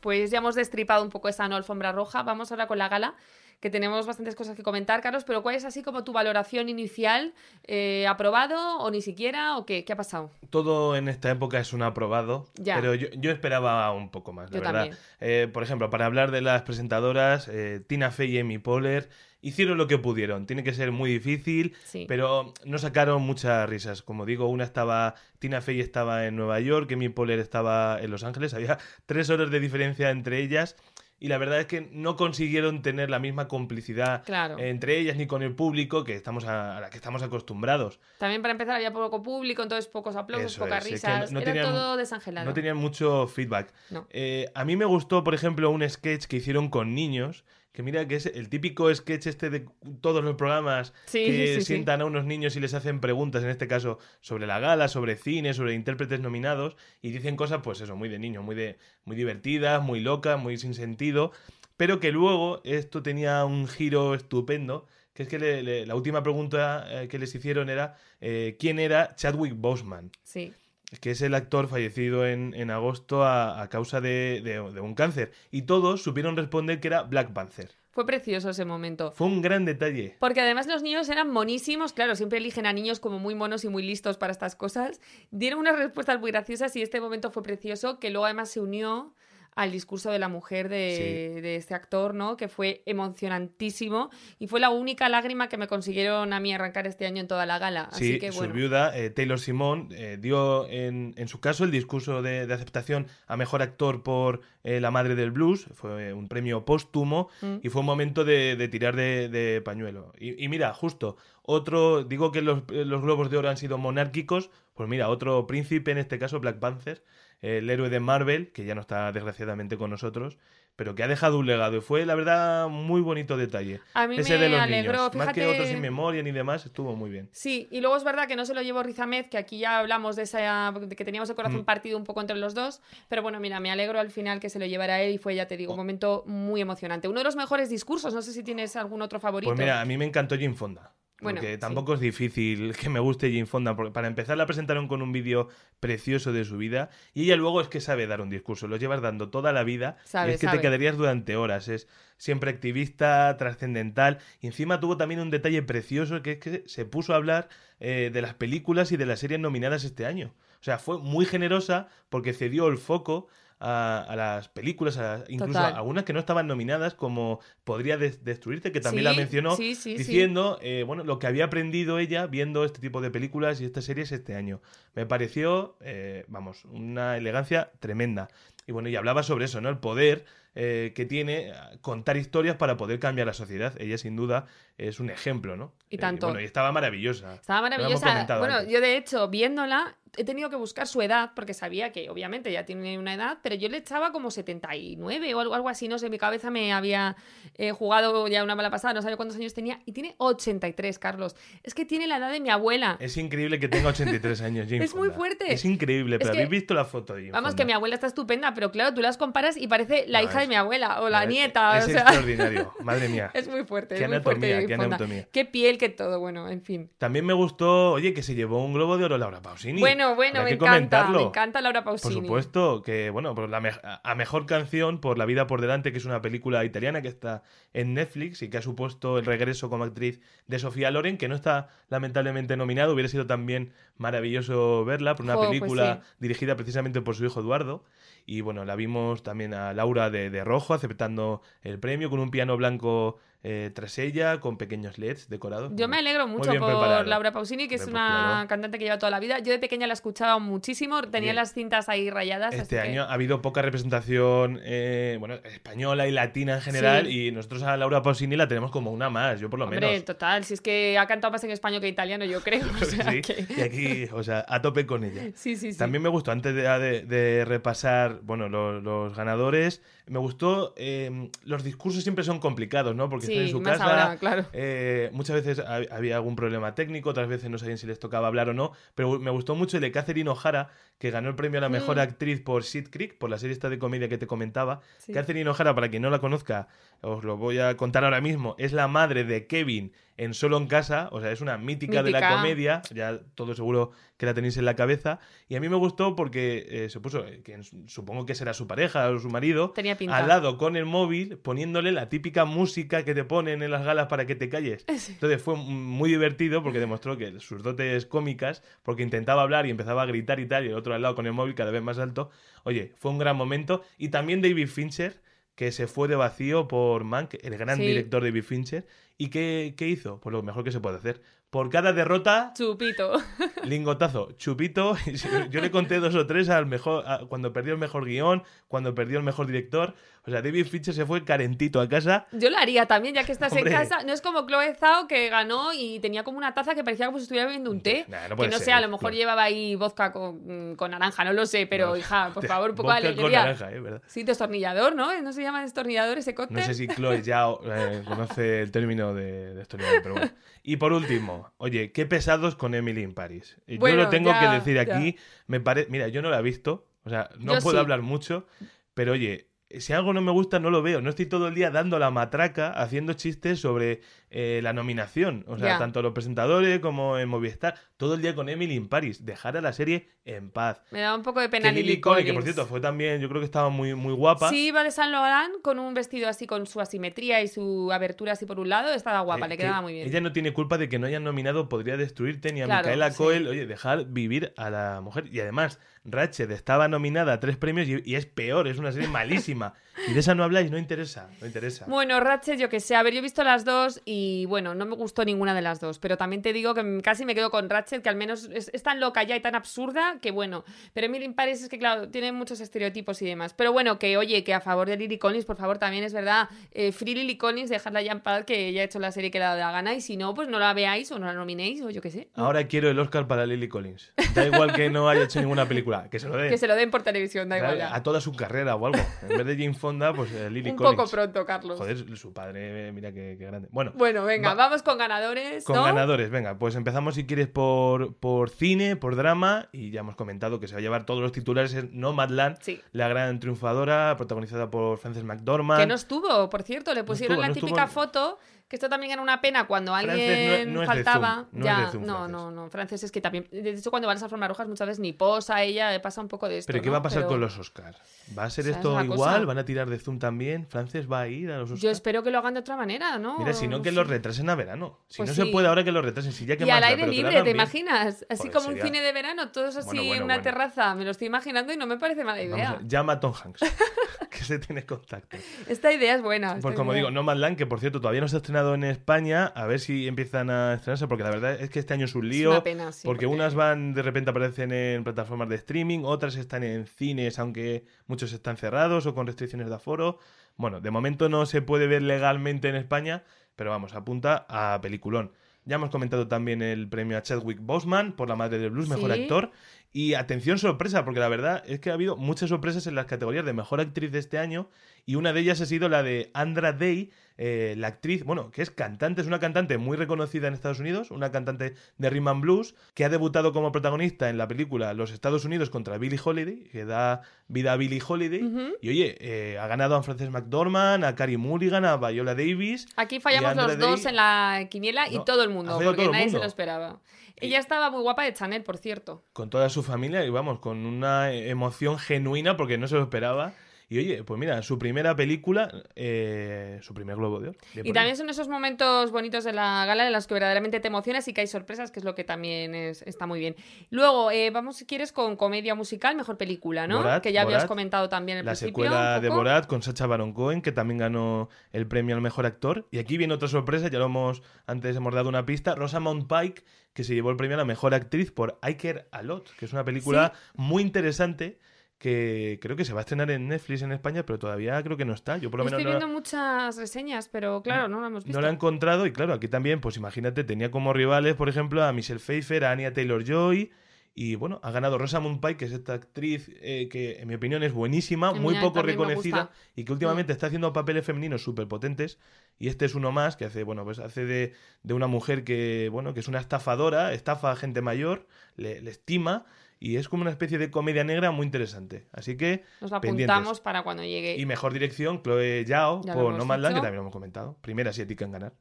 Pues 0.00 0.30
ya 0.30 0.38
hemos 0.38 0.54
destripado 0.54 1.04
un 1.04 1.10
poco 1.10 1.28
esa 1.28 1.46
no 1.48 1.56
alfombra 1.56 1.92
roja. 1.92 2.22
Vamos 2.22 2.50
ahora 2.50 2.66
con 2.66 2.78
la 2.78 2.88
gala 2.88 3.16
que 3.60 3.70
tenemos 3.70 4.06
bastantes 4.06 4.36
cosas 4.36 4.56
que 4.56 4.62
comentar, 4.62 5.00
Carlos, 5.00 5.24
pero 5.24 5.42
¿cuál 5.42 5.56
es 5.56 5.64
así 5.64 5.82
como 5.82 6.04
tu 6.04 6.12
valoración 6.12 6.68
inicial? 6.68 7.34
Eh, 7.66 8.06
¿Aprobado 8.06 8.78
o 8.78 8.90
ni 8.90 9.02
siquiera? 9.02 9.56
¿O 9.56 9.66
qué? 9.66 9.84
¿Qué 9.84 9.92
ha 9.92 9.96
pasado? 9.96 10.30
Todo 10.50 10.96
en 10.96 11.08
esta 11.08 11.30
época 11.30 11.58
es 11.58 11.72
un 11.72 11.82
aprobado, 11.82 12.46
pero 12.64 12.94
yo, 12.94 13.30
esperaba 13.30 13.92
un 13.92 14.10
poco 14.10 14.32
más, 14.32 14.50
la 14.52 14.60
verdad. 14.60 14.98
Eh, 15.20 15.48
por 15.52 15.62
ejemplo, 15.62 15.90
para 15.90 16.06
hablar 16.06 16.30
de 16.30 16.40
las 16.40 16.62
presentadoras, 16.62 17.48
eh, 17.48 17.80
Tina 17.86 18.10
Fey 18.10 18.36
y 18.36 18.38
Amy 18.38 18.58
Poehler 18.58 19.08
hicieron 19.40 19.78
lo 19.78 19.86
que 19.86 19.98
pudieron. 19.98 20.46
Tiene 20.46 20.62
que 20.62 20.72
ser 20.72 20.92
muy 20.92 21.10
difícil, 21.10 21.76
pero 22.06 22.52
no 22.64 22.78
sacaron 22.78 23.22
muchas 23.22 23.68
risas. 23.68 24.02
Como 24.02 24.24
digo, 24.24 24.48
una 24.48 24.64
estaba, 24.64 25.14
Tina 25.38 25.60
Fey 25.60 25.80
estaba 25.80 26.26
en 26.26 26.36
Nueva 26.36 26.60
York, 26.60 26.92
Amy 26.92 27.08
Poehler 27.08 27.40
estaba 27.40 27.98
en 28.00 28.10
Los 28.10 28.22
Ángeles. 28.22 28.54
Había 28.54 28.78
tres 29.06 29.30
horas 29.30 29.50
de 29.50 29.58
diferencia 29.60 30.10
entre 30.10 30.40
ellas 30.40 30.76
y 31.20 31.28
la 31.28 31.38
verdad 31.38 31.60
es 31.60 31.66
que 31.66 31.88
no 31.92 32.16
consiguieron 32.16 32.82
tener 32.82 33.10
la 33.10 33.18
misma 33.18 33.48
complicidad 33.48 34.22
entre 34.58 34.98
ellas 34.98 35.16
ni 35.16 35.26
con 35.26 35.42
el 35.42 35.54
público 35.54 36.04
que 36.04 36.14
estamos 36.14 36.44
a, 36.44 36.80
la 36.80 36.90
que 36.90 36.96
estamos 36.96 37.22
acostumbrados. 37.22 37.98
También 38.18 38.42
para 38.42 38.52
empezar 38.52 38.76
había 38.76 38.92
poco 38.92 39.22
público, 39.22 39.62
entonces 39.62 39.90
pocos 39.90 40.16
aplausos, 40.16 40.56
pocas 40.56 40.84
risas, 40.84 41.32
no, 41.32 41.40
era 41.40 41.62
todo 41.62 41.96
desangelado. 41.96 42.46
No 42.46 42.54
tenían 42.54 42.76
mucho 42.76 43.26
feedback. 43.26 43.72
Eh, 44.10 44.50
a 44.54 44.64
mí 44.64 44.76
me 44.76 44.84
gustó, 44.84 45.24
por 45.24 45.34
ejemplo, 45.34 45.70
un 45.70 45.88
sketch 45.88 46.26
que 46.26 46.36
hicieron 46.36 46.68
con 46.68 46.94
niños 46.94 47.44
que 47.78 47.84
mira 47.84 48.08
que 48.08 48.16
es 48.16 48.26
el 48.26 48.48
típico 48.48 48.92
sketch 48.92 49.28
este 49.28 49.50
de 49.50 49.64
todos 50.00 50.24
los 50.24 50.34
programas 50.34 50.92
que 51.12 51.60
sientan 51.60 52.00
a 52.00 52.06
unos 52.06 52.24
niños 52.24 52.56
y 52.56 52.60
les 52.60 52.74
hacen 52.74 52.98
preguntas, 52.98 53.44
en 53.44 53.50
este 53.50 53.68
caso 53.68 54.00
sobre 54.20 54.48
la 54.48 54.58
gala, 54.58 54.88
sobre 54.88 55.14
cine, 55.14 55.54
sobre 55.54 55.74
intérpretes 55.74 56.18
nominados, 56.18 56.76
y 57.02 57.12
dicen 57.12 57.36
cosas, 57.36 57.60
pues 57.62 57.80
eso, 57.80 57.94
muy 57.94 58.08
de 58.08 58.18
niño, 58.18 58.42
muy, 58.42 58.56
de, 58.56 58.78
muy 59.04 59.14
divertidas, 59.14 59.80
muy 59.80 60.00
locas, 60.00 60.40
muy 60.40 60.58
sin 60.58 60.74
sentido, 60.74 61.30
pero 61.76 62.00
que 62.00 62.10
luego 62.10 62.62
esto 62.64 63.00
tenía 63.04 63.44
un 63.44 63.68
giro 63.68 64.16
estupendo, 64.16 64.88
que 65.14 65.22
es 65.22 65.28
que 65.28 65.84
la 65.86 65.94
última 65.94 66.24
pregunta 66.24 66.84
eh, 66.90 67.06
que 67.06 67.20
les 67.20 67.32
hicieron 67.32 67.70
era 67.70 67.94
eh, 68.20 68.56
¿quién 68.58 68.80
era 68.80 69.14
Chadwick 69.14 69.54
Boseman? 69.54 70.10
Sí 70.24 70.52
que 71.00 71.10
es 71.10 71.22
el 71.22 71.34
actor 71.34 71.68
fallecido 71.68 72.26
en, 72.26 72.54
en 72.54 72.70
agosto 72.70 73.24
a, 73.24 73.68
causa 73.70 74.00
de, 74.00 74.40
de, 74.42 74.80
un 74.80 74.94
cáncer. 74.94 75.32
Y 75.50 75.62
todos 75.62 76.02
supieron 76.02 76.36
responder 76.36 76.80
que 76.80 76.88
era 76.88 77.02
Black 77.02 77.32
Panther. 77.32 77.70
Fue 77.90 78.06
precioso 78.06 78.50
ese 78.50 78.64
momento. 78.64 79.12
Fue 79.12 79.26
un 79.26 79.42
gran 79.42 79.64
detalle. 79.64 80.16
Porque 80.20 80.40
además 80.40 80.66
los 80.66 80.82
niños 80.82 81.08
eran 81.08 81.30
monísimos, 81.30 81.92
claro, 81.92 82.14
siempre 82.14 82.38
eligen 82.38 82.64
a 82.64 82.72
niños 82.72 83.00
como 83.00 83.18
muy 83.18 83.34
monos 83.34 83.64
y 83.64 83.68
muy 83.68 83.82
listos 83.82 84.16
para 84.16 84.32
estas 84.32 84.54
cosas. 84.54 85.00
Dieron 85.30 85.58
unas 85.58 85.76
respuestas 85.76 86.20
muy 86.20 86.30
graciosas 86.30 86.76
y 86.76 86.82
este 86.82 87.00
momento 87.00 87.30
fue 87.30 87.42
precioso, 87.42 87.98
que 87.98 88.10
luego 88.10 88.26
además 88.26 88.50
se 88.50 88.60
unió 88.60 89.14
al 89.58 89.72
discurso 89.72 90.12
de 90.12 90.20
la 90.20 90.28
mujer 90.28 90.68
de, 90.68 91.56
este 91.56 91.74
actor, 91.74 92.14
¿no? 92.14 92.36
Que 92.36 92.46
fue 92.46 92.82
emocionantísimo 92.86 94.08
y 94.38 94.46
fue 94.46 94.60
la 94.60 94.70
única 94.70 95.08
lágrima 95.08 95.48
que 95.48 95.56
me 95.56 95.66
consiguieron 95.66 96.32
a 96.32 96.38
mí 96.38 96.54
arrancar 96.54 96.86
este 96.86 97.06
año 97.06 97.20
en 97.20 97.26
toda 97.26 97.44
la 97.44 97.58
gala. 97.58 97.88
Sí, 97.90 98.20
que, 98.20 98.30
su 98.30 98.46
viuda, 98.46 98.96
eh, 98.96 99.10
Taylor 99.10 99.40
Simon, 99.40 99.88
eh, 99.90 100.16
dio 100.20 100.68
en, 100.68 101.12
su 101.26 101.40
caso 101.40 101.64
el 101.64 101.72
discurso 101.72 102.22
de, 102.22 102.42
aceptación 102.52 103.08
a 103.26 103.36
mejor 103.36 103.60
actor 103.60 104.04
por 104.04 104.42
eh, 104.62 104.80
La 104.80 104.92
Madre 104.92 105.16
del 105.16 105.32
Blues, 105.32 105.66
fue 105.74 106.12
un 106.12 106.28
premio 106.28 106.64
póstumo 106.64 107.28
mm. 107.42 107.56
y 107.60 107.68
fue 107.68 107.80
un 107.80 107.86
momento 107.86 108.24
de, 108.24 108.68
tirar 108.68 108.94
de, 108.94 109.60
pañuelo. 109.64 110.12
Y, 110.20 110.46
mira, 110.46 110.72
justo, 110.72 111.16
otro, 111.42 112.04
digo 112.04 112.30
que 112.30 112.42
los, 112.42 112.62
los 112.70 113.02
globos 113.02 113.28
de 113.28 113.38
oro 113.38 113.48
han 113.48 113.56
sido 113.56 113.76
monárquicos, 113.76 114.50
pues 114.74 114.88
mira, 114.88 115.08
otro 115.08 115.48
príncipe, 115.48 115.90
en 115.90 115.98
este 115.98 116.20
caso 116.20 116.38
Black 116.38 116.60
Panther, 116.60 117.02
el 117.40 117.68
héroe 117.70 117.88
de 117.90 118.00
Marvel, 118.00 118.52
que 118.52 118.64
ya 118.64 118.74
no 118.74 118.80
está 118.80 119.12
desgraciadamente 119.12 119.76
con 119.76 119.90
nosotros, 119.90 120.38
pero 120.74 120.94
que 120.94 121.02
ha 121.02 121.08
dejado 121.08 121.40
un 121.40 121.46
legado 121.46 121.76
y 121.76 121.80
fue 121.80 122.06
la 122.06 122.14
verdad 122.14 122.68
muy 122.68 123.00
bonito 123.00 123.36
detalle. 123.36 123.80
A 123.94 124.06
mí 124.06 124.16
Ese 124.16 124.34
me 124.34 124.44
de 124.44 124.48
los 124.48 124.60
alegró, 124.60 124.92
niños. 125.10 125.14
Más 125.16 125.32
que 125.32 125.44
otros 125.44 125.66
sin 125.66 125.80
memoria 125.80 126.22
ni 126.22 126.30
demás, 126.30 126.64
estuvo 126.66 126.94
muy 126.94 127.10
bien. 127.10 127.28
Sí, 127.32 127.66
y 127.72 127.80
luego 127.80 127.96
es 127.96 128.04
verdad 128.04 128.28
que 128.28 128.36
no 128.36 128.44
se 128.44 128.54
lo 128.54 128.62
llevó 128.62 128.84
Rizamed, 128.84 129.26
que 129.26 129.38
aquí 129.38 129.58
ya 129.58 129.80
hablamos 129.80 130.14
de 130.14 130.22
esa 130.22 130.70
de 130.72 130.94
que 130.94 131.04
teníamos 131.04 131.28
el 131.30 131.34
corazón 131.34 131.62
Mm. 131.62 131.64
partido 131.64 131.98
un 131.98 132.04
poco 132.04 132.20
entre 132.20 132.36
los 132.36 132.54
dos, 132.54 132.80
pero 133.08 133.22
bueno, 133.22 133.40
mira, 133.40 133.58
me 133.58 133.72
alegro 133.72 133.98
al 133.98 134.12
final 134.12 134.38
que 134.38 134.50
se 134.50 134.60
lo 134.60 134.66
llevara 134.66 135.00
él 135.02 135.14
y 135.14 135.18
fue, 135.18 135.34
ya 135.34 135.46
te 135.48 135.56
Oh. 135.56 135.58
digo, 135.58 135.72
un 135.72 135.78
momento 135.78 136.22
muy 136.26 136.60
emocionante. 136.60 137.08
Uno 137.08 137.18
de 137.18 137.24
los 137.24 137.34
mejores 137.34 137.70
discursos, 137.70 138.14
no 138.14 138.22
sé 138.22 138.32
si 138.32 138.44
tienes 138.44 138.76
algún 138.76 139.02
otro 139.02 139.18
favorito. 139.18 139.50
Pues 139.50 139.58
mira, 139.58 139.80
a 139.80 139.84
mí 139.84 139.98
me 139.98 140.04
encantó 140.04 140.36
Jane 140.36 140.54
Fonda. 140.54 140.92
Bueno, 141.20 141.40
Porque 141.40 141.54
sí. 141.54 141.58
tampoco 141.60 141.94
es 141.94 142.00
difícil 142.00 142.76
que 142.80 142.88
me 142.88 143.00
guste 143.00 143.30
Jane 143.30 143.46
Fonda. 143.46 143.74
Porque 143.74 143.92
para 143.92 144.06
empezar 144.06 144.36
la 144.36 144.46
presentaron 144.46 144.86
con 144.88 145.02
un 145.02 145.12
vídeo 145.12 145.48
precioso 145.80 146.32
de 146.32 146.44
su 146.44 146.56
vida. 146.56 146.90
Y 147.14 147.24
ella 147.24 147.36
luego 147.36 147.60
es 147.60 147.68
que 147.68 147.80
sabe 147.80 148.06
dar 148.06 148.20
un 148.20 148.30
discurso. 148.30 148.68
Lo 148.68 148.76
llevas 148.76 149.02
dando 149.02 149.30
toda 149.30 149.52
la 149.52 149.64
vida. 149.64 149.96
Sabe, 150.04 150.30
y 150.30 150.34
es 150.34 150.40
que 150.40 150.46
sabe. 150.46 150.58
te 150.58 150.62
quedarías 150.62 150.96
durante 150.96 151.36
horas. 151.36 151.68
Es 151.68 151.88
siempre 152.16 152.50
activista, 152.50 153.36
trascendental. 153.36 154.18
Y 154.40 154.46
encima 154.46 154.80
tuvo 154.80 154.96
también 154.96 155.20
un 155.20 155.30
detalle 155.30 155.62
precioso 155.62 156.22
que 156.22 156.32
es 156.32 156.38
que 156.38 156.62
se 156.66 156.84
puso 156.84 157.12
a 157.12 157.16
hablar 157.16 157.48
eh, 157.80 158.10
de 158.12 158.22
las 158.22 158.34
películas 158.34 158.92
y 158.92 158.96
de 158.96 159.06
las 159.06 159.20
series 159.20 159.40
nominadas 159.40 159.84
este 159.84 160.06
año. 160.06 160.34
O 160.60 160.64
sea, 160.64 160.78
fue 160.78 160.98
muy 160.98 161.24
generosa 161.24 161.88
porque 162.08 162.32
cedió 162.32 162.68
el 162.68 162.78
foco 162.78 163.28
a, 163.60 164.04
a 164.08 164.16
las 164.16 164.48
películas, 164.48 164.96
a- 164.98 165.24
incluso 165.28 165.54
Total. 165.54 165.74
a 165.74 165.76
algunas 165.78 166.04
que 166.04 166.12
no 166.12 166.20
estaban 166.20 166.46
nominadas, 166.46 166.94
como 166.94 167.40
Podría 167.64 167.96
Des- 167.96 168.24
Destruirte, 168.24 168.70
que 168.72 168.80
también 168.80 169.02
Sí, 169.06 169.10
la 169.10 169.16
mencionó, 169.16 169.56
sí, 169.56 169.74
sí, 169.74 169.92
sí. 169.92 169.98
diciendo 169.98 170.58
eh, 170.62 170.84
bueno, 170.86 171.04
lo 171.04 171.18
que 171.18 171.26
había 171.26 171.46
aprendido 171.46 171.98
ella 171.98 172.26
viendo 172.26 172.64
este 172.64 172.80
tipo 172.80 173.00
de 173.00 173.10
películas 173.10 173.60
y 173.60 173.64
estas 173.64 173.84
series 173.84 174.12
este 174.12 174.34
año. 174.34 174.60
Me 174.94 175.06
pareció, 175.06 175.76
eh, 175.80 176.24
vamos, 176.28 176.64
una 176.66 177.16
elegancia 177.16 177.72
tremenda. 177.80 178.28
Y 178.68 178.72
bueno, 178.72 178.88
y 178.90 178.94
hablaba 178.96 179.22
sobre 179.24 179.46
eso, 179.46 179.60
¿no? 179.60 179.68
El 179.70 179.78
poder 179.78 180.24
eh, 180.54 180.92
que 180.94 181.06
tiene 181.06 181.48
eh, 181.48 181.52
contar 181.80 182.16
historias 182.16 182.56
para 182.56 182.76
poder 182.76 182.98
cambiar 182.98 183.26
la 183.26 183.32
sociedad. 183.32 183.72
Ella, 183.80 183.96
sin 183.96 184.14
duda, 184.14 184.46
es 184.76 185.00
un 185.00 185.08
ejemplo, 185.10 185.56
¿no? 185.56 185.72
Y 185.88 185.96
Eh, 185.96 185.98
tanto. 185.98 186.26
bueno, 186.26 186.40
y 186.40 186.44
estaba 186.44 186.70
maravillosa. 186.70 187.34
Estaba 187.34 187.62
maravillosa. 187.62 188.26
Bueno, 188.38 188.56
antes. 188.56 188.72
yo 188.72 188.80
de 188.80 188.96
hecho, 188.98 189.28
viéndola, 189.28 189.96
he 190.16 190.24
tenido 190.24 190.50
que 190.50 190.56
buscar 190.56 190.86
su 190.86 191.00
edad, 191.00 191.30
porque 191.34 191.54
sabía 191.54 191.92
que 191.92 192.10
obviamente 192.10 192.50
ya 192.52 192.64
tiene 192.66 192.98
una 192.98 193.14
edad, 193.14 193.38
pero 193.42 193.54
yo 193.54 193.68
le 193.68 193.76
echaba 193.78 194.10
como 194.10 194.30
79 194.30 195.34
o 195.34 195.40
algo, 195.40 195.54
algo 195.54 195.68
así, 195.68 195.86
no 195.88 195.98
sé, 195.98 196.10
mi 196.10 196.18
cabeza 196.18 196.50
me 196.50 196.72
había 196.72 197.14
eh, 197.56 197.72
jugado 197.72 198.26
ya 198.28 198.42
una 198.42 198.54
mala 198.56 198.70
pasada, 198.70 198.94
no 198.94 199.02
sabía 199.02 199.16
cuántos 199.16 199.36
años 199.38 199.54
tenía, 199.54 199.80
y 199.86 199.92
tiene 199.92 200.14
83, 200.18 200.98
Carlos. 200.98 201.36
Es 201.62 201.74
que 201.74 201.84
tiene 201.84 202.06
la 202.06 202.16
edad 202.16 202.32
de 202.32 202.40
mi 202.40 202.50
abuela. 202.50 202.96
Es 203.00 203.16
increíble 203.16 203.60
que 203.60 203.68
tenga 203.68 203.90
83 203.90 204.40
años, 204.42 204.66
Jane 204.70 204.84
Es 204.84 204.94
muy 204.94 205.10
fuerte. 205.10 205.52
Es 205.52 205.64
increíble, 205.64 206.16
Es 206.16 206.20
pero 206.20 206.32
que- 206.32 206.38
habéis 206.38 206.50
visto 206.50 206.74
la 206.74 206.84
foto 206.84 207.14
de 207.14 207.30
Vamos, 207.30 207.50
Fonda? 207.50 207.56
que 207.56 207.66
mi 207.66 207.72
abuela 207.72 207.94
está 207.94 208.06
estupenda, 208.06 208.54
pero 208.58 208.72
claro, 208.72 208.92
tú 208.92 209.00
las 209.02 209.16
comparas 209.16 209.56
y 209.56 209.68
parece 209.68 210.04
la 210.08 210.20
No, 210.20 210.28
hija 210.28 210.40
de 210.40 210.48
mi 210.48 210.56
abuela 210.56 211.00
o 211.00 211.08
la 211.08 211.22
Es- 211.22 211.28
nieta. 211.28 211.78
Es 211.78 211.84
o 211.84 211.90
sea, 211.90 212.00
extraordinario, 212.00 212.74
madre 212.82 213.08
mía. 213.08 213.30
es 213.34 213.46
muy 213.46 213.62
fuerte. 213.64 213.94
Qué 213.94 214.02
es 214.02 214.10
muy 214.10 214.18
fuerte 214.18 214.52
anatomía, 214.52 214.66
qué 214.66 214.74
anatomía. 214.74 215.28
Qué 215.30 215.44
piel, 215.44 215.78
qué 215.78 215.88
todo, 215.90 216.18
bueno, 216.18 216.48
en 216.48 216.62
fin. 216.62 216.90
También 216.98 217.24
me 217.24 217.34
gustó, 217.34 217.92
oye, 217.92 218.12
que 218.14 218.24
se 218.24 218.34
llevó 218.34 218.64
un 218.64 218.72
globo 218.74 218.98
de 218.98 219.04
oro 219.04 219.16
Laura 219.16 219.40
Pausini. 219.40 219.78
Bueno, 219.80 220.16
bueno, 220.16 220.40
Habrá 220.40 220.44
me 220.44 220.48
que 220.50 220.54
encanta, 220.56 220.72
comentarlo. 220.98 221.18
me 221.20 221.24
encanta 221.26 221.60
Laura 221.60 221.84
Por 221.84 221.92
Pausini. 222.00 222.14
supuesto 222.26 222.82
que, 222.82 223.10
bueno, 223.10 223.34
por 223.36 223.48
la 223.48 223.60
me- 223.60 223.70
a 224.02 224.14
mejor 224.16 224.46
canción 224.46 225.00
por 225.00 225.18
La 225.18 225.24
vida 225.24 225.46
por 225.46 225.60
delante, 225.60 225.92
que 225.92 225.98
es 225.98 226.04
una 226.04 226.20
película 226.20 226.64
italiana 226.64 227.00
que 227.00 227.08
está 227.08 227.42
en 227.72 227.94
Netflix 227.94 228.42
y 228.42 228.50
que 228.50 228.56
ha 228.58 228.62
supuesto 228.62 229.18
el 229.18 229.24
regreso 229.26 229.70
como 229.70 229.84
actriz 229.84 230.20
de 230.48 230.58
Sofía 230.58 230.90
Loren, 230.90 231.16
que 231.18 231.28
no 231.28 231.34
está 231.36 231.68
lamentablemente 231.88 232.56
nominada. 232.56 232.92
Hubiera 232.92 233.08
sido 233.08 233.26
también 233.26 233.72
maravilloso 233.96 234.84
verla 234.84 235.14
por 235.14 235.24
una 235.26 235.34
pues 235.36 235.48
película 235.48 236.00
sí. 236.02 236.14
dirigida 236.20 236.56
precisamente 236.56 237.00
por 237.00 237.14
su 237.14 237.24
hijo 237.24 237.40
Eduardo. 237.40 237.84
Y 238.26 238.42
bueno, 238.48 238.64
la 238.64 238.76
vimos 238.76 239.22
también 239.22 239.52
a 239.52 239.74
Laura 239.74 240.08
de, 240.08 240.30
de 240.30 240.42
rojo 240.42 240.72
aceptando 240.72 241.42
el 241.60 241.78
premio 241.78 242.08
con 242.08 242.18
un 242.18 242.30
piano 242.30 242.56
blanco 242.56 243.18
eh, 243.44 243.70
tras 243.72 243.98
ella, 243.98 244.40
con 244.40 244.56
pequeños 244.58 244.98
LEDs 244.98 245.28
decorados. 245.28 245.72
Yo 245.76 245.86
me 245.86 245.96
alegro 245.98 246.26
mucho 246.26 246.50
por 246.54 246.66
preparado. 246.70 247.04
Laura 247.04 247.32
Pausini, 247.32 247.68
que 247.68 247.76
es 247.76 247.86
una 247.86 248.08
pues 248.08 248.24
claro. 248.32 248.48
cantante 248.48 248.78
que 248.78 248.84
lleva 248.84 248.98
toda 248.98 249.10
la 249.10 249.20
vida. 249.20 249.38
Yo 249.38 249.52
de 249.52 249.58
pequeña 249.60 249.86
la 249.86 249.92
escuchaba 249.92 250.38
muchísimo, 250.40 251.00
tenía 251.02 251.32
las 251.32 251.52
cintas 251.54 251.88
ahí 251.88 252.10
rayadas. 252.10 252.52
Este 252.54 252.78
así 252.78 252.86
que- 252.86 252.90
año 252.92 253.02
ha 253.04 253.12
habido 253.12 253.40
poca 253.40 253.62
representación 253.62 254.60
eh, 254.64 255.16
bueno, 255.20 255.34
española 255.44 256.06
y 256.08 256.10
latina 256.12 256.56
en 256.56 256.60
general 256.62 257.06
Sí. 257.06 257.28
y 257.28 257.30
nosotros 257.32 257.62
a 257.62 257.76
Laura 257.76 258.02
Pausini 258.02 258.36
la 258.36 258.48
tenemos 258.48 258.70
como 258.70 258.90
una 258.90 259.08
más, 259.08 259.38
yo 259.40 259.48
por 259.48 259.58
lo 259.58 259.66
Hombre, 259.66 259.80
menos. 259.80 260.04
total, 260.04 260.44
si 260.44 260.54
es 260.54 260.60
que 260.60 260.98
ha 260.98 261.06
cantado 261.06 261.30
más 261.32 261.44
en 261.44 261.50
español 261.50 261.80
que 261.80 261.88
italiano, 261.88 262.24
yo 262.24 262.40
creo. 262.42 262.60
o 262.82 262.84
sea 262.84 263.10
Sí, 263.12 263.22
que- 263.22 263.46
Y 263.56 263.60
aquí, 263.60 264.08
o 264.12 264.22
sea, 264.22 264.44
a 264.48 264.60
tope 264.62 264.84
con 264.86 265.04
ella. 265.04 265.22
Sí, 265.36 265.54
sí, 265.56 265.72
sí. 265.72 265.78
También 265.78 266.02
me 266.02 266.08
gustó, 266.08 266.32
antes 266.32 266.54
de, 266.54 266.62
de- 266.62 267.02
de 267.02 267.44
repasar 267.44 268.20
bueno, 268.22 268.48
los, 268.48 268.82
los 268.82 269.14
ganadores, 269.16 269.80
me 270.06 270.18
gustó, 270.18 270.74
eh, 270.76 271.30
los 271.44 271.62
discursos 271.64 272.02
siempre 272.02 272.24
son 272.24 272.38
complicados, 272.40 272.96
¿no? 272.96 273.08
Porque 273.08 273.26
Sí, 273.28 273.38
en 273.38 273.48
su 273.48 273.62
casa, 273.62 273.84
ahora, 273.84 274.16
claro. 274.18 274.46
eh, 274.52 275.10
muchas 275.12 275.36
veces 275.36 275.58
ha- 275.60 275.82
había 275.94 276.16
algún 276.16 276.34
problema 276.36 276.74
técnico, 276.74 277.10
otras 277.10 277.28
veces 277.28 277.48
no 277.50 277.58
sabían 277.58 277.78
si 277.78 277.86
les 277.86 277.98
tocaba 277.98 278.26
hablar 278.28 278.48
o 278.48 278.54
no, 278.54 278.72
pero 278.94 279.18
me 279.20 279.30
gustó 279.30 279.54
mucho 279.54 279.76
el 279.76 279.82
de 279.82 279.92
Catherine 279.92 280.28
O'Hara, 280.30 280.70
que 280.98 281.10
ganó 281.10 281.28
el 281.28 281.34
premio 281.36 281.58
a 281.58 281.60
la 281.62 281.68
mejor 281.68 281.96
Mm. 281.96 282.00
actriz 282.00 282.40
por 282.40 282.64
Sid 282.64 282.88
Creek, 282.90 283.18
por 283.18 283.30
la 283.30 283.38
serie 283.38 283.52
esta 283.52 283.68
de 283.68 283.78
comedia 283.78 284.08
que 284.08 284.18
te 284.18 284.26
comentaba. 284.26 284.80
Sí. 284.98 285.12
Catherine 285.12 285.48
O'Hara, 285.48 285.74
para 285.74 285.88
quien 285.88 286.02
no 286.02 286.10
la 286.10 286.18
conozca, 286.18 286.68
os 287.00 287.22
lo 287.24 287.36
voy 287.36 287.58
a 287.60 287.76
contar 287.76 288.04
ahora 288.04 288.20
mismo, 288.20 288.54
es 288.58 288.72
la 288.72 288.88
madre 288.88 289.24
de 289.24 289.46
Kevin 289.46 289.92
en 290.18 290.34
Solo 290.34 290.58
en 290.58 290.66
Casa, 290.66 291.08
o 291.12 291.20
sea, 291.20 291.32
es 291.32 291.40
una 291.40 291.56
mítica, 291.56 292.02
de 292.02 292.10
la 292.10 292.36
comedia, 292.36 292.82
ya 292.92 293.20
todo 293.34 293.54
seguro 293.54 293.92
que 294.16 294.26
la 294.26 294.34
tenéis 294.34 294.56
en 294.56 294.64
la 294.64 294.74
cabeza, 294.74 295.20
y 295.48 295.54
a 295.54 295.60
mí 295.60 295.68
me 295.68 295.76
gustó 295.76 296.16
porque 296.16 296.66
eh, 296.68 296.90
se 296.90 296.98
puso, 297.00 297.24
eh, 297.26 297.40
que 297.42 297.58
supongo 297.86 298.26
que 298.26 298.34
será 298.34 298.52
su 298.52 298.66
pareja 298.66 299.08
o 299.08 299.18
su 299.20 299.30
marido, 299.30 299.70
Tenía 299.70 299.96
pinta. 299.96 300.16
al 300.16 300.28
lado 300.28 300.58
con 300.58 300.76
el 300.76 300.84
móvil, 300.84 301.38
poniéndole 301.38 301.92
la 301.92 302.08
típica 302.08 302.44
música 302.44 303.04
que 303.04 303.14
te 303.14 303.24
ponen 303.24 303.62
en 303.62 303.70
las 303.70 303.84
galas 303.84 304.08
para 304.08 304.26
que 304.26 304.34
te 304.34 304.48
calles. 304.48 304.84
Sí. 304.98 305.12
Entonces 305.12 305.40
fue 305.40 305.54
muy 305.54 306.10
divertido 306.10 306.64
porque 306.64 306.80
demostró 306.80 307.16
que 307.16 307.38
sus 307.38 307.62
dotes 307.62 308.04
cómicas, 308.04 308.64
porque 308.82 309.04
intentaba 309.04 309.42
hablar 309.42 309.64
y 309.66 309.70
empezaba 309.70 310.02
a 310.02 310.06
gritar 310.06 310.40
y 310.40 310.46
tal, 310.46 310.64
y 310.64 310.68
el 310.70 310.74
otro 310.74 310.92
al 310.92 311.02
lado 311.02 311.14
con 311.14 311.26
el 311.26 311.32
móvil 311.32 311.54
cada 311.54 311.70
vez 311.70 311.82
más 311.82 312.00
alto. 312.00 312.30
Oye, 312.64 312.92
fue 312.98 313.12
un 313.12 313.18
gran 313.18 313.36
momento. 313.36 313.82
Y 313.96 314.08
también 314.08 314.42
David 314.42 314.66
Fincher, 314.66 315.20
que 315.58 315.72
se 315.72 315.88
fue 315.88 316.06
de 316.06 316.14
vacío 316.14 316.68
por 316.68 317.02
Mank, 317.02 317.34
el 317.42 317.58
gran 317.58 317.78
Sí. 317.78 317.82
director 317.82 318.22
David 318.22 318.44
Fincher. 318.44 318.86
¿Y 319.16 319.28
qué, 319.28 319.74
qué 319.76 319.88
hizo? 319.88 320.20
Pues 320.20 320.32
lo 320.32 320.40
mejor 320.44 320.62
que 320.62 320.70
se 320.70 320.78
puede 320.78 320.98
hacer. 320.98 321.20
Por 321.50 321.68
cada 321.68 321.92
derrota, 321.92 322.52
Chupito. 322.54 323.14
lingotazo, 323.64 324.30
chupito. 324.36 324.96
Yo 325.50 325.60
le 325.60 325.70
conté 325.72 325.98
dos 325.98 326.14
o 326.14 326.26
tres 326.28 326.48
al 326.48 326.66
mejor, 326.66 327.02
a- 327.08 327.26
cuando 327.28 327.52
perdió 327.52 327.72
el 327.72 327.80
mejor 327.80 328.04
guion, 328.04 328.44
cuando 328.68 328.94
perdió 328.94 329.18
el 329.18 329.24
mejor 329.24 329.46
director. 329.48 329.94
O 330.28 330.30
sea, 330.30 330.42
David 330.42 330.66
Fincher 330.66 330.92
se 330.92 331.06
fue 331.06 331.24
carentito 331.24 331.80
a 331.80 331.88
casa. 331.88 332.26
Yo 332.32 332.50
lo 332.50 332.58
haría 332.58 332.84
también, 332.84 333.14
ya 333.14 333.24
que 333.24 333.32
estás 333.32 333.50
Hombre. 333.52 333.70
en 333.70 333.76
casa. 333.78 334.02
No 334.04 334.12
es 334.12 334.20
como 334.20 334.46
Chloe 334.46 334.74
Zhao 334.74 335.08
que 335.08 335.30
ganó 335.30 335.72
y 335.72 336.00
tenía 336.00 336.22
como 336.22 336.36
una 336.36 336.52
taza 336.52 336.74
que 336.74 336.84
parecía 336.84 337.06
como 337.06 337.16
si 337.18 337.22
estuviera 337.22 337.46
bebiendo 337.46 337.70
un 337.70 337.80
té. 337.80 338.04
Nah, 338.08 338.28
no 338.28 338.36
que 338.36 338.46
no 338.48 338.58
ser, 338.58 338.60
sé, 338.66 338.72
a 338.72 338.80
lo 338.82 338.88
mejor 338.88 339.14
llevaba 339.14 339.42
ahí 339.44 339.74
vodka 339.74 340.12
con, 340.12 340.76
con 340.76 340.90
naranja, 340.90 341.24
no 341.24 341.32
lo 341.32 341.46
sé, 341.46 341.66
pero 341.66 341.88
No, 341.88 341.96
hija, 341.96 342.30
por 342.34 342.46
favor, 342.46 342.70
un 342.70 342.76
poco 342.76 342.90
de 342.90 342.98
alegría. 342.98 343.40
naranja, 343.40 343.72
¿eh? 343.72 343.80
¿Verdad? 343.80 344.02
Sí, 344.06 344.22
destornillador, 344.22 344.94
¿no? 344.94 345.18
¿No 345.22 345.32
se 345.32 345.40
llama 345.42 345.62
destornillador 345.62 346.18
ese 346.18 346.34
cóctel? 346.34 346.58
No 346.58 346.62
sé 346.62 346.74
si 346.74 346.86
Chloe 346.88 347.22
ya 347.22 347.46
eh, 347.64 348.02
conoce 348.06 348.60
el 348.60 348.70
término 348.70 349.14
de, 349.14 349.54
de 349.54 349.62
estornudar, 349.62 350.02
pero 350.02 350.14
bueno. 350.16 350.30
Y 350.62 350.76
por 350.76 350.92
último, 350.92 351.50
oye, 351.56 351.92
qué 351.92 352.04
pesados 352.04 352.54
con 352.54 352.74
Emily 352.74 353.02
in 353.02 353.14
Paris. 353.14 353.56
Yo 353.66 353.78
Bueno, 353.78 354.02
lo 354.02 354.08
tengo 354.10 354.30
ya, 354.30 354.40
que 354.40 354.46
decir 354.56 354.74
ya. 354.74 354.82
aquí. 354.96 355.16
Me 355.46 355.60
pare... 355.60 355.86
Mira, 355.88 356.08
yo 356.08 356.20
no 356.20 356.28
la 356.28 356.40
he 356.40 356.42
visto, 356.42 356.86
o 357.04 357.08
sea, 357.08 357.30
no 357.38 357.54
Yo 357.54 357.60
puedo 357.60 357.78
sí. 357.78 357.80
hablar 357.80 358.02
mucho, 358.02 358.46
pero 358.92 359.12
oye, 359.12 359.47
si 359.70 359.92
algo 359.92 360.12
no 360.12 360.20
me 360.20 360.32
gusta, 360.32 360.58
no 360.58 360.70
lo 360.70 360.82
veo. 360.82 361.00
No 361.00 361.10
estoy 361.10 361.26
todo 361.26 361.48
el 361.48 361.54
día 361.54 361.70
dando 361.70 361.98
la 361.98 362.10
matraca, 362.10 362.70
haciendo 362.70 363.12
chistes 363.12 363.60
sobre 363.60 364.00
eh, 364.30 364.60
la 364.62 364.72
nominación. 364.72 365.44
O 365.46 365.58
sea, 365.58 365.78
tanto 365.78 366.00
los 366.02 366.12
presentadores 366.12 366.80
como 366.80 367.18
en 367.18 367.28
Movistar. 367.28 367.74
Todo 367.96 368.14
el 368.14 368.22
día 368.22 368.34
con 368.34 368.48
Emily 368.48 368.74
in 368.74 368.88
Paris. 368.88 369.26
Dejar 369.26 369.56
a 369.56 369.60
la 369.60 369.72
serie 369.72 370.08
en 370.24 370.50
paz. 370.50 370.82
Me 370.90 371.00
da 371.00 371.14
un 371.14 371.22
poco 371.22 371.40
de 371.40 371.48
pena 371.48 371.70
Lily 371.72 372.00
Collins, 372.00 372.26
que 372.26 372.32
por 372.34 372.42
cierto 372.42 372.66
fue 372.66 372.80
también, 372.80 373.20
yo 373.20 373.28
creo 373.28 373.40
que 373.40 373.46
estaba 373.46 373.70
muy, 373.70 373.94
muy 373.94 374.12
guapa. 374.12 374.50
Sí, 374.50 374.68
iba 374.68 374.84
de 374.84 374.90
San 374.90 375.10
Laurent 375.12 375.60
con 375.62 375.78
un 375.78 375.94
vestido 375.94 376.28
así 376.28 376.46
con 376.46 376.66
su 376.66 376.80
asimetría 376.80 377.42
y 377.42 377.48
su 377.48 377.90
abertura 377.92 378.32
así 378.32 378.46
por 378.46 378.60
un 378.60 378.68
lado. 378.68 378.92
Estaba 378.92 379.20
guapa, 379.20 379.46
Eh, 379.46 379.48
le 379.50 379.56
que 379.56 379.62
quedaba 379.62 379.80
muy 379.82 379.92
bien. 379.94 380.08
Ella 380.08 380.20
no 380.20 380.32
tiene 380.32 380.52
culpa 380.52 380.78
de 380.78 380.88
que 380.88 380.98
no 380.98 381.06
hayan 381.06 381.24
nominado 381.24 381.68
Podría 381.68 381.96
Destruirte 381.96 382.52
ni 382.52 382.62
a 382.62 382.66
Claro, 382.66 382.82
Micaela 382.88 383.10
sí. 383.10 383.16
Coel. 383.18 383.48
Oye, 383.48 383.66
dejar 383.66 384.06
vivir 384.06 384.52
a 384.56 384.70
la 384.70 385.00
mujer. 385.02 385.26
Y 385.32 385.40
además, 385.40 385.78
Ratchet 386.12 386.50
estaba 386.50 386.88
nominada 386.88 387.34
a 387.34 387.40
tres 387.40 387.56
premios 387.56 387.88
y, 387.88 388.02
y 388.04 388.14
es 388.16 388.26
peor, 388.26 388.68
es 388.68 388.78
una 388.78 388.92
serie 388.92 389.08
malísima. 389.08 389.74
Y 390.06 390.12
de 390.12 390.20
esa 390.20 390.34
no 390.34 390.44
habláis, 390.44 390.70
no 390.70 390.78
interesa, 390.78 391.28
no 391.40 391.46
interesa. 391.46 391.86
Bueno, 391.88 392.20
Ratchet, 392.20 392.58
yo 392.58 392.68
que 392.68 392.80
sé. 392.80 392.94
A 392.94 393.02
ver, 393.02 393.12
yo 393.12 393.18
he 393.18 393.22
visto 393.22 393.42
las 393.44 393.64
dos 393.64 394.00
y 394.04 394.44
bueno, 394.46 394.74
no 394.74 394.86
me 394.86 394.94
gustó 394.94 395.24
ninguna 395.24 395.54
de 395.54 395.62
las 395.62 395.80
dos. 395.80 395.98
Pero 395.98 396.16
también 396.16 396.42
te 396.42 396.52
digo 396.52 396.74
que 396.74 397.00
casi 397.02 397.24
me 397.24 397.34
quedo 397.34 397.50
con 397.50 397.68
Ratchet, 397.68 398.02
que 398.02 398.08
al 398.08 398.16
menos 398.16 398.48
es, 398.52 398.70
es 398.72 398.82
tan 398.82 399.00
loca 399.00 399.22
ya 399.22 399.36
y 399.36 399.40
tan 399.40 399.54
absurda 399.54 400.18
que 400.20 400.30
bueno. 400.30 400.64
Pero 400.92 401.06
Emily 401.06 401.24
in 401.24 401.34
Paris 401.34 401.62
es 401.62 401.68
que, 401.68 401.78
claro, 401.78 402.08
tiene 402.08 402.32
muchos 402.32 402.60
estereotipos 402.60 403.20
y 403.22 403.26
demás. 403.26 403.54
Pero 403.54 403.72
bueno, 403.72 403.98
que 403.98 404.16
oye, 404.16 404.44
que 404.44 404.54
a 404.54 404.60
favor 404.60 404.88
de 404.88 404.96
Lily 404.96 405.18
Collins, 405.18 405.44
por 405.44 405.56
favor, 405.56 405.78
también 405.78 406.04
es 406.04 406.12
verdad. 406.12 406.48
eh, 406.72 406.92
Free 406.92 407.14
Lily 407.14 407.36
Collins, 407.36 407.70
dejadla 407.70 408.02
ya 408.02 408.12
en 408.12 408.20
paz, 408.20 408.44
que 408.44 408.68
ella 408.68 408.82
ha 408.82 408.84
hecho 408.84 408.98
la 408.98 409.12
serie 409.12 409.30
que 409.30 409.38
le 409.38 409.44
ha 409.44 409.48
dado 409.48 409.60
la 409.60 409.72
gana. 409.72 409.94
Y 409.94 410.00
si 410.00 410.16
no, 410.16 410.34
pues 410.34 410.48
no 410.48 410.58
la 410.58 410.72
veáis 410.74 411.10
o 411.12 411.18
no 411.18 411.26
la 411.26 411.34
nominéis 411.34 411.82
o 411.82 411.90
yo 411.90 412.00
qué 412.00 412.10
sé. 412.10 412.28
Ahora 412.34 412.66
quiero 412.66 412.88
el 412.90 412.98
Oscar 412.98 413.26
para 413.26 413.46
Lily 413.46 413.68
Collins. 413.68 414.12
Da 414.34 414.46
igual 414.46 414.72
que 414.72 414.90
no 414.90 415.08
haya 415.08 415.24
hecho 415.24 415.40
ninguna 415.40 415.66
película. 415.66 416.08
Que 416.10 416.18
se 416.18 416.28
lo 416.28 416.36
den. 416.36 416.50
Que 416.50 416.58
se 416.58 416.66
lo 416.66 416.74
den 416.74 416.90
por 416.90 417.02
televisión, 417.02 417.48
da 417.48 417.58
igual. 417.58 417.80
A 417.82 418.02
toda 418.02 418.20
su 418.20 418.32
carrera 418.34 418.74
o 418.76 418.86
algo. 418.86 418.98
En 419.22 419.28
vez 419.36 419.46
de 419.46 419.56
Jane 419.56 419.74
Fonda, 419.88 420.12
pues 420.12 420.32
eh, 420.32 420.50
Lily 420.50 420.70
Un 420.70 420.76
Collins. 420.76 420.96
poco 420.96 421.10
pronto, 421.10 421.44
Carlos. 421.46 421.78
Joder, 421.78 422.16
su 422.16 422.32
padre, 422.32 422.92
mira 422.92 423.12
qué, 423.12 423.36
qué 423.38 423.46
grande. 423.46 423.68
Bueno, 423.70 423.92
Bueno, 423.94 424.24
venga, 424.24 424.50
Va- 424.50 424.54
vamos 424.54 424.82
con 424.82 424.98
ganadores. 424.98 425.64
con 425.64 425.76
¿no? 425.76 425.84
ganadores, 425.84 426.30
venga, 426.30 426.58
pues 426.58 426.74
empezamos 426.74 427.14
si 427.14 427.26
quieres 427.26 427.48
por, 427.48 428.14
por 428.16 428.50
cine, 428.50 428.96
por 428.96 429.16
drama, 429.16 429.68
y 429.72 429.90
ya 429.90 430.00
hemos 430.00 430.16
comentado 430.16 430.60
que 430.60 430.68
se 430.68 430.74
va 430.74 430.78
a 430.78 430.82
llevar 430.82 431.06
todos 431.06 431.20
los 431.22 431.32
titulares 431.32 431.74
en 431.74 431.90
Nomadland, 431.98 432.58
Sí. 432.60 432.80
la 432.92 433.08
gran 433.08 433.40
triunfadora, 433.40 434.14
protagonizada 434.16 434.70
por 434.70 434.98
Frances 434.98 435.24
McDormand. 435.24 435.80
Que 435.80 435.86
no 435.86 435.94
estuvo, 435.94 436.48
por 436.50 436.62
cierto, 436.62 436.92
le 436.94 437.04
pusieron 437.04 437.36
estuvo, 437.36 437.42
la 437.42 437.48
no 437.48 437.54
típica 437.54 437.84
estuvo. 437.84 438.02
foto, 438.04 438.38
que 438.68 438.76
esto 438.76 438.88
también 438.90 439.12
era 439.12 439.22
una 439.22 439.40
pena 439.40 439.66
cuando 439.66 439.94
alguien 439.94 440.72
no- 440.74 440.80
no 440.82 440.86
faltaba. 440.86 441.34
Zoom, 441.50 441.60
no 441.60 441.64
ya, 441.64 441.88
Zoom, 441.90 442.04
no, 442.04 442.28
no, 442.28 442.50
no, 442.50 442.68
Frances 442.68 443.02
es 443.02 443.10
que 443.10 443.20
también, 443.22 443.48
de 443.50 443.70
hecho 443.70 443.90
cuando 443.90 444.06
van 444.08 444.18
a 444.18 444.20
alfombras 444.22 444.48
rojas 444.50 444.68
muchas 444.68 444.86
veces 444.86 445.00
ni 445.00 445.12
posa 445.14 445.62
ella, 445.62 445.90
le 445.90 446.00
pasa 446.00 446.20
un 446.20 446.28
poco 446.28 446.48
de 446.48 446.58
esto. 446.58 446.70
Pero 446.72 446.82
¿qué 446.82 446.90
va 446.90 446.98
a 446.98 447.02
pasar 447.02 447.20
Pero 447.20 447.28
con 447.30 447.40
los 447.40 447.58
Oscars? 447.58 447.96
¿Va 448.38 448.44
a 448.44 448.50
ser 448.50 448.64
¿Sabes 448.64 448.76
esto 448.76 448.90
igual? 449.02 449.32
cosa? 449.36 449.44
¿Van 449.46 449.58
a 449.58 449.64
tirar 449.64 449.88
de 449.88 449.98
Zoom 449.98 450.18
también? 450.18 450.66
¿Frances 450.68 451.10
va 451.10 451.20
a 451.22 451.28
ir 451.28 451.50
a 451.50 451.56
los 451.58 451.64
Oscars? 451.70 451.80
Yo 451.80 451.90
espero 451.90 452.22
que 452.22 452.30
lo 452.30 452.38
hagan 452.38 452.54
de 452.54 452.60
otra 452.60 452.76
manera, 452.76 453.18
¿no? 453.18 453.38
Mira, 453.38 453.54
si 453.54 453.68
no, 453.68 453.80
que 453.80 453.90
los 453.90 454.06
retrasen 454.06 454.50
a 454.50 454.54
verano. 454.54 454.98
Si 455.08 455.16
Pues 455.18 455.30
no 455.30 455.34
sí. 455.34 455.42
se 455.46 455.52
puede 455.52 455.66
ahora 455.68 455.82
que 455.82 455.92
los 455.92 456.04
retrasen. 456.04 456.32
Si 456.32 456.44
ya 456.44 456.56
que 456.58 456.64
Y 456.64 456.70
al 456.70 456.84
aire 456.84 457.06
libre, 457.06 457.42
¿te 457.42 457.50
imaginas? 457.50 458.26
Así 458.28 458.36
Joder, 458.48 458.52
como 458.52 458.68
un 458.68 458.80
cine 458.80 459.00
de 459.00 459.12
verano, 459.12 459.50
todos 459.50 459.76
así 459.76 459.86
Bueno, 459.86 460.02
bueno, 460.02 460.14
en 460.16 460.22
una 460.24 460.34
bueno. 460.34 460.42
terraza. 460.44 460.94
Me 460.94 461.04
lo 461.06 461.12
estoy 461.12 461.28
imaginando 461.28 461.72
y 461.72 461.76
no 461.78 461.86
me 461.86 461.96
parece 461.96 462.22
mala 462.22 462.42
idea. 462.42 462.70
a- 462.72 462.80
llama 462.82 463.14
a 463.14 463.20
Tom 463.20 463.32
Hanks, 463.32 463.60
que 464.30 464.44
se 464.44 464.58
tiene 464.58 464.84
contacto. 464.84 465.36
Esta 465.68 465.92
idea 465.92 466.14
es 466.14 466.22
buena. 466.22 466.58
Pues 466.60 466.74
como 466.74 466.92
idea. 466.92 467.00
digo, 467.02 467.10
No 467.10 467.22
Man's 467.22 467.40
Land, 467.40 467.56
que 467.56 467.66
por 467.66 467.80
cierto 467.80 468.00
todavía 468.00 468.20
no 468.20 468.28
se 468.28 468.36
ha 468.36 468.38
estrenado 468.38 468.74
en 468.74 468.84
España, 468.84 469.46
a 469.46 469.66
ver 469.66 469.80
si 469.80 470.06
empiezan 470.08 470.50
a 470.50 470.74
estrenarse, 470.74 471.06
porque 471.08 471.24
la 471.24 471.30
verdad 471.30 471.60
es 471.60 471.70
que 471.70 471.78
este 471.78 471.94
año 471.94 472.04
es 472.04 472.14
un 472.14 472.24
Es 472.26 472.36
lío. 472.36 472.50
una 472.50 472.62
pena, 472.62 472.92
sí, 472.92 473.06
porque, 473.06 473.26
unas 473.26 473.54
van, 473.54 473.94
de 473.94 474.02
repente 474.02 474.30
aparecen 474.30 474.72
en 474.72 475.04
plataformas 475.04 475.48
de 475.48 475.56
streaming, 475.56 476.00
otras 476.04 476.36
están 476.36 476.62
en 476.64 476.86
cines, 476.86 477.38
aunque 477.38 477.84
muchos 478.06 478.32
están 478.32 478.56
cerrados 478.56 479.06
o 479.06 479.14
con 479.14 479.26
restricciones 479.26 479.68
de 479.68 479.74
aforo. 479.74 480.18
Bueno, 480.56 480.80
de 480.80 480.90
momento 480.90 481.28
no 481.28 481.46
se 481.46 481.62
puede 481.62 481.86
ver 481.86 482.02
legalmente 482.02 482.68
en 482.68 482.74
España, 482.76 483.22
pero 483.56 483.70
vamos, 483.70 483.94
apunta 483.94 484.44
a 484.48 484.80
peliculón. 484.80 485.32
Ya 485.64 485.74
hemos 485.76 485.90
comentado 485.90 486.26
también 486.28 486.62
el 486.62 486.88
premio 486.88 487.18
a 487.18 487.22
Chadwick 487.22 487.58
Boseman 487.60 488.12
por 488.12 488.26
La 488.28 488.36
Madre 488.36 488.58
del 488.58 488.70
Blues, 488.70 488.88
mejor 488.88 489.12
Sí. 489.12 489.22
actor. 489.22 489.50
Y 489.92 490.14
atención, 490.14 490.58
sorpresa, 490.58 491.04
porque 491.04 491.20
la 491.20 491.28
verdad 491.28 491.62
es 491.66 491.80
que 491.80 491.90
ha 491.90 491.94
habido 491.94 492.16
muchas 492.16 492.50
sorpresas 492.50 492.86
en 492.86 492.94
las 492.94 493.06
categorías 493.06 493.44
de 493.44 493.54
mejor 493.54 493.80
actriz 493.80 494.12
de 494.12 494.18
este 494.18 494.38
año. 494.38 494.68
Y 495.06 495.14
una 495.14 495.32
de 495.32 495.40
ellas 495.40 495.60
ha 495.60 495.66
sido 495.66 495.88
la 495.88 496.02
de 496.02 496.30
Andra 496.34 496.72
Day, 496.72 497.10
eh, 497.38 497.74
la 497.78 497.86
actriz, 497.86 498.24
bueno, 498.24 498.50
que 498.50 498.60
es 498.62 498.70
cantante, 498.70 499.20
es 499.22 499.26
una 499.26 499.38
cantante 499.40 499.78
muy 499.78 499.96
reconocida 499.96 500.48
en 500.48 500.54
Estados 500.54 500.80
Unidos, 500.80 501.10
una 501.10 501.30
cantante 501.32 501.74
de 501.96 502.10
rhythm 502.10 502.28
and 502.28 502.40
blues, 502.42 502.74
que 502.94 503.04
ha 503.04 503.08
debutado 503.08 503.52
como 503.52 503.72
protagonista 503.72 504.28
en 504.28 504.36
la 504.36 504.46
película 504.48 504.92
Los 504.92 505.12
Estados 505.12 505.44
Unidos 505.44 505.70
contra 505.70 505.96
Billie 505.98 506.20
Holiday, 506.22 506.64
que 506.64 506.84
da 506.84 507.22
vida 507.46 507.72
a 507.72 507.76
Billie 507.76 508.02
Holiday. 508.06 508.42
Y 508.82 508.88
oye, 508.90 509.16
eh, 509.20 509.58
ha 509.58 509.66
ganado 509.68 509.94
a 509.96 510.02
Frances 510.02 510.28
McDormand, 510.30 511.04
a 511.04 511.14
Carrie 511.14 511.38
Mulligan, 511.38 511.84
a 511.84 511.96
Viola 511.96 512.34
Davis. 512.34 512.86
Aquí 512.96 513.20
fallamos 513.20 513.56
los 513.56 513.78
dos 513.78 514.02
Day- 514.02 514.10
en 514.10 514.16
la 514.16 514.66
quiniela 514.68 515.08
y 515.08 515.16
No, 515.16 515.24
todo 515.24 515.42
el 515.44 515.50
mundo, 515.50 515.78
porque 515.82 516.04
el 516.04 516.10
nadie 516.10 516.24
se 516.24 516.30
mundo. 516.32 516.40
lo 516.40 516.46
esperaba. 516.46 517.00
Ella 517.40 517.60
estaba 517.60 517.88
muy 517.92 518.02
guapa 518.02 518.24
de 518.24 518.32
Chanel, 518.34 518.64
por 518.64 518.78
cierto. 518.78 519.22
con 519.32 519.48
toda 519.48 519.68
su 519.68 519.84
familia 519.84 520.24
y 520.24 520.30
vamos, 520.30 520.58
con 520.58 520.84
una 520.84 521.32
emoción 521.32 521.96
genuina 521.96 522.56
porque 522.56 522.78
no 522.78 522.88
se 522.88 522.96
lo 522.96 523.02
esperaba. 523.02 523.52
Y 523.90 523.98
oye, 523.98 524.22
pues 524.22 524.38
mira, 524.38 524.60
su 524.62 524.78
primera 524.78 525.16
película, 525.16 525.70
eh, 525.96 526.78
su 526.82 526.92
primer 526.92 527.16
Globo 527.16 527.40
de 527.40 527.48
Oro. 527.48 527.58
Y 527.74 527.92
también 527.94 528.16
son 528.18 528.28
esos 528.28 528.46
momentos 528.46 529.10
bonitos 529.10 529.44
de 529.44 529.54
la 529.54 529.84
gala 529.86 530.06
en 530.06 530.12
los 530.12 530.26
que 530.26 530.34
verdaderamente 530.34 530.78
te 530.80 530.88
emocionas 530.88 531.26
y 531.26 531.32
que 531.32 531.40
hay 531.40 531.46
sorpresas, 531.46 531.90
que 531.90 532.00
es 532.00 532.04
lo 532.04 532.14
que 532.14 532.22
también 532.24 532.74
es- 532.74 533.00
está 533.02 533.26
muy 533.26 533.40
bien. 533.40 533.56
Luego, 533.88 534.30
eh, 534.30 534.50
vamos, 534.50 534.76
si 534.76 534.84
quieres, 534.84 535.10
con 535.12 535.36
comedia 535.36 535.74
musical, 535.74 536.16
mejor 536.16 536.36
película, 536.36 536.86
¿no? 536.86 536.98
Borat, 536.98 537.22
que 537.22 537.32
ya 537.32 537.42
habías 537.42 537.64
comentado 537.64 538.10
también 538.10 538.38
al 538.38 538.44
La 538.44 538.52
principio. 538.52 538.84
secuela 538.84 539.16
un 539.16 539.22
de. 539.22 539.28
Borat 539.30 539.66
con 539.66 539.80
Sacha 539.82 540.06
Baron 540.06 540.34
Cohen, 540.34 540.60
que 540.60 540.72
también 540.72 540.98
ganó 540.98 541.48
el 541.72 541.86
premio 541.86 542.14
al 542.14 542.20
mejor 542.20 542.44
actor. 542.44 542.86
Y 542.90 542.98
aquí 542.98 543.16
viene 543.16 543.32
otra 543.32 543.48
sorpresa, 543.48 543.88
ya 543.88 543.98
lo 543.98 544.04
hemos, 544.06 544.42
antes 544.66 544.96
hemos 544.96 545.14
dado 545.14 545.30
una 545.30 545.46
pista, 545.46 545.74
Rosamund 545.74 546.26
Pike, 546.28 546.62
que 546.92 547.04
se 547.04 547.14
llevó 547.14 547.30
el 547.30 547.36
premio 547.36 547.54
a 547.56 547.58
la 547.58 547.64
mejor 547.64 547.94
actriz 547.94 548.32
por 548.32 548.58
I 548.68 548.74
Care 548.74 549.06
A 549.12 549.22
Lot, 549.22 549.50
que 549.56 549.64
es 549.64 549.72
una 549.72 549.84
película 549.84 550.34
muy 550.54 550.82
interesante 550.82 551.58
que 551.98 552.58
creo 552.62 552.76
que 552.76 552.84
se 552.84 552.92
va 552.92 553.00
a 553.00 553.02
estrenar 553.02 553.30
en 553.30 553.48
Netflix 553.48 553.82
en 553.82 553.92
España, 553.92 554.24
pero 554.24 554.38
todavía 554.38 554.80
creo 554.82 554.96
que 554.96 555.04
no 555.04 555.12
está. 555.14 555.36
Yo 555.36 555.50
por 555.50 555.58
lo 555.58 555.64
menos 555.64 555.80
Estoy 555.80 555.92
no, 555.92 555.98
viendo 555.98 556.14
muchas 556.14 556.76
reseñas, 556.76 557.28
pero 557.28 557.60
claro, 557.62 557.88
no 557.88 558.00
la 558.00 558.06
hemos 558.06 558.24
visto. 558.24 558.38
no 558.38 558.42
la 558.42 558.50
he 558.50 558.52
encontrado 558.52 559.06
y 559.06 559.12
claro, 559.12 559.34
aquí 559.34 559.48
también, 559.48 559.80
pues 559.80 559.96
imagínate, 559.96 560.44
tenía 560.44 560.70
como 560.70 560.92
rivales, 560.92 561.34
por 561.34 561.48
ejemplo, 561.48 561.82
a 561.82 561.92
Michelle 561.92 562.20
Pfeiffer, 562.20 562.64
a 562.64 562.70
Anya 562.70 562.92
Taylor-Joy 562.92 563.72
y 564.14 564.34
bueno, 564.36 564.60
ha 564.62 564.70
ganado 564.70 564.98
Rosamund 564.98 565.40
Pike, 565.40 565.56
que 565.56 565.64
es 565.64 565.72
esta 565.72 565.94
actriz 565.94 566.50
eh, 566.60 566.88
que 566.90 567.20
en 567.20 567.28
mi 567.28 567.34
opinión 567.34 567.62
es 567.62 567.72
buenísima, 567.72 568.32
muy 568.32 568.56
poco 568.56 568.82
reconocida. 568.82 569.44
Mm. 569.44 569.80
y 569.80 569.84
que 569.84 569.92
últimamente 569.92 570.32
está 570.32 570.46
haciendo 570.46 570.72
papeles 570.72 571.04
femeninos 571.04 571.42
súper 571.42 571.68
potentes 571.68 572.18
y 572.58 572.68
este 572.68 572.84
es 572.84 572.94
uno 572.94 573.12
más 573.12 573.36
que 573.36 573.44
hace, 573.44 573.64
bueno, 573.64 573.84
pues 573.84 573.98
hace 573.98 574.24
de, 574.24 574.54
de 574.82 574.94
una 574.94 575.06
mujer 575.08 575.44
que, 575.44 575.88
bueno, 575.90 576.14
que 576.14 576.20
es 576.20 576.28
una 576.28 576.40
estafadora, 576.40 577.12
estafa 577.12 577.50
a 577.52 577.56
gente 577.56 577.80
mayor, 577.80 578.26
le, 578.56 578.80
le 578.82 578.90
estima 578.90 579.46
y 579.80 579.96
es 579.96 580.08
como 580.08 580.22
una 580.22 580.30
especie 580.30 580.58
de 580.58 580.70
comedia 580.70 581.04
negra 581.04 581.30
muy 581.30 581.46
interesante. 581.46 582.06
Así 582.12 582.36
que 582.36 582.64
Nos 582.80 582.90
la 582.90 583.00
pendientes. 583.00 583.32
apuntamos 583.34 583.60
para 583.60 583.82
cuando 583.82 584.02
llegue. 584.02 584.36
Y 584.36 584.46
mejor 584.46 584.72
dirección, 584.72 585.22
Chloe 585.22 585.64
Zhao 585.66 586.02
Ya 586.04 586.14
por 586.14 586.34
No 586.34 586.44
Land, 586.44 586.74
que 586.74 586.80
también 586.80 586.96
lo 586.96 587.00
hemos 587.02 587.12
comentado. 587.12 587.56
Primera 587.60 587.90
asiática 587.90 588.24
en 588.24 588.32
ganar. 588.32 588.54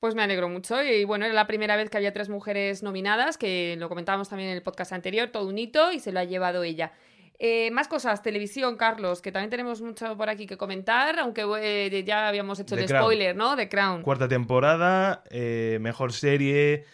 Pues 0.00 0.14
me 0.14 0.22
alegro 0.22 0.48
mucho. 0.48 0.82
Y 0.82 1.04
bueno, 1.04 1.24
era 1.24 1.34
la 1.34 1.46
primera 1.46 1.76
vez 1.76 1.88
que 1.88 1.96
había 1.96 2.12
tres 2.12 2.28
mujeres 2.28 2.82
nominadas, 2.82 3.38
que 3.38 3.76
lo 3.78 3.88
comentábamos 3.88 4.28
también 4.28 4.50
en 4.50 4.56
el 4.56 4.62
podcast 4.62 4.92
anterior, 4.92 5.28
todo 5.30 5.48
un 5.48 5.56
hito, 5.58 5.92
y 5.92 6.00
se 6.00 6.12
lo 6.12 6.20
ha 6.20 6.24
llevado 6.24 6.64
ella. 6.64 6.92
Eh, 7.38 7.70
más 7.70 7.86
cosas, 7.86 8.22
televisión, 8.22 8.76
Carlos, 8.76 9.20
que 9.20 9.30
también 9.30 9.50
tenemos 9.50 9.82
mucho 9.82 10.16
por 10.16 10.28
aquí 10.30 10.46
que 10.46 10.56
comentar, 10.56 11.18
aunque 11.18 11.44
eh, 11.60 12.04
ya 12.04 12.28
habíamos 12.28 12.58
hecho 12.60 12.76
The 12.76 12.82
el 12.82 12.88
Crown. 12.88 13.02
spoiler, 13.02 13.36
¿no? 13.36 13.56
De 13.56 13.68
Crown. 13.68 14.02
Cuarta 14.02 14.26
temporada, 14.26 15.22
eh, 15.30 15.78
mejor 15.80 16.12
serie, 16.12 16.84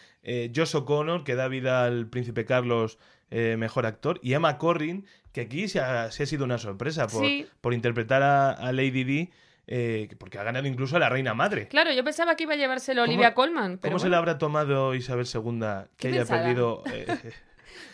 Josh 0.55 0.75
O'Connor, 0.75 1.23
que 1.23 1.35
da 1.35 1.47
vida 1.47 1.85
al 1.85 2.07
príncipe 2.09 2.45
Carlos, 2.45 2.97
eh, 3.35 3.55
mejor 3.57 3.85
actor, 3.87 4.19
y 4.21 4.33
Emma 4.33 4.59
Corrin, 4.59 5.05
que 5.31 5.41
aquí 5.41 5.67
se 5.67 5.79
ha, 5.79 6.11
se 6.11 6.21
ha 6.21 6.25
sido 6.27 6.45
una 6.45 6.59
sorpresa 6.59 7.07
por, 7.07 7.25
Sí. 7.25 7.47
por 7.61 7.73
interpretar 7.73 8.21
a, 8.21 8.51
a 8.51 8.71
Lady 8.71 9.03
Di, 9.03 9.31
eh, 9.65 10.07
porque 10.19 10.37
ha 10.37 10.43
ganado 10.43 10.67
incluso 10.67 10.97
a 10.97 10.99
la 10.99 11.09
reina 11.09 11.33
madre. 11.33 11.67
Claro, 11.67 11.91
yo 11.93 12.03
pensaba 12.03 12.35
que 12.35 12.43
iba 12.43 12.53
a 12.53 12.57
llevárselo 12.57 13.01
¿Cómo- 13.01 13.11
Olivia 13.13 13.33
Colman, 13.33 13.79
pero 13.79 13.91
¿Cómo 13.91 13.99
se 13.99 14.09
le 14.09 14.15
habrá 14.17 14.37
tomado 14.37 14.93
Isabel 14.93 15.25
II 15.25 15.41
que 15.61 15.87
¿Qué 15.97 16.07
haya 16.09 16.17
pensará? 16.19 16.43
perdido 16.43 16.83
eh, 16.93 17.07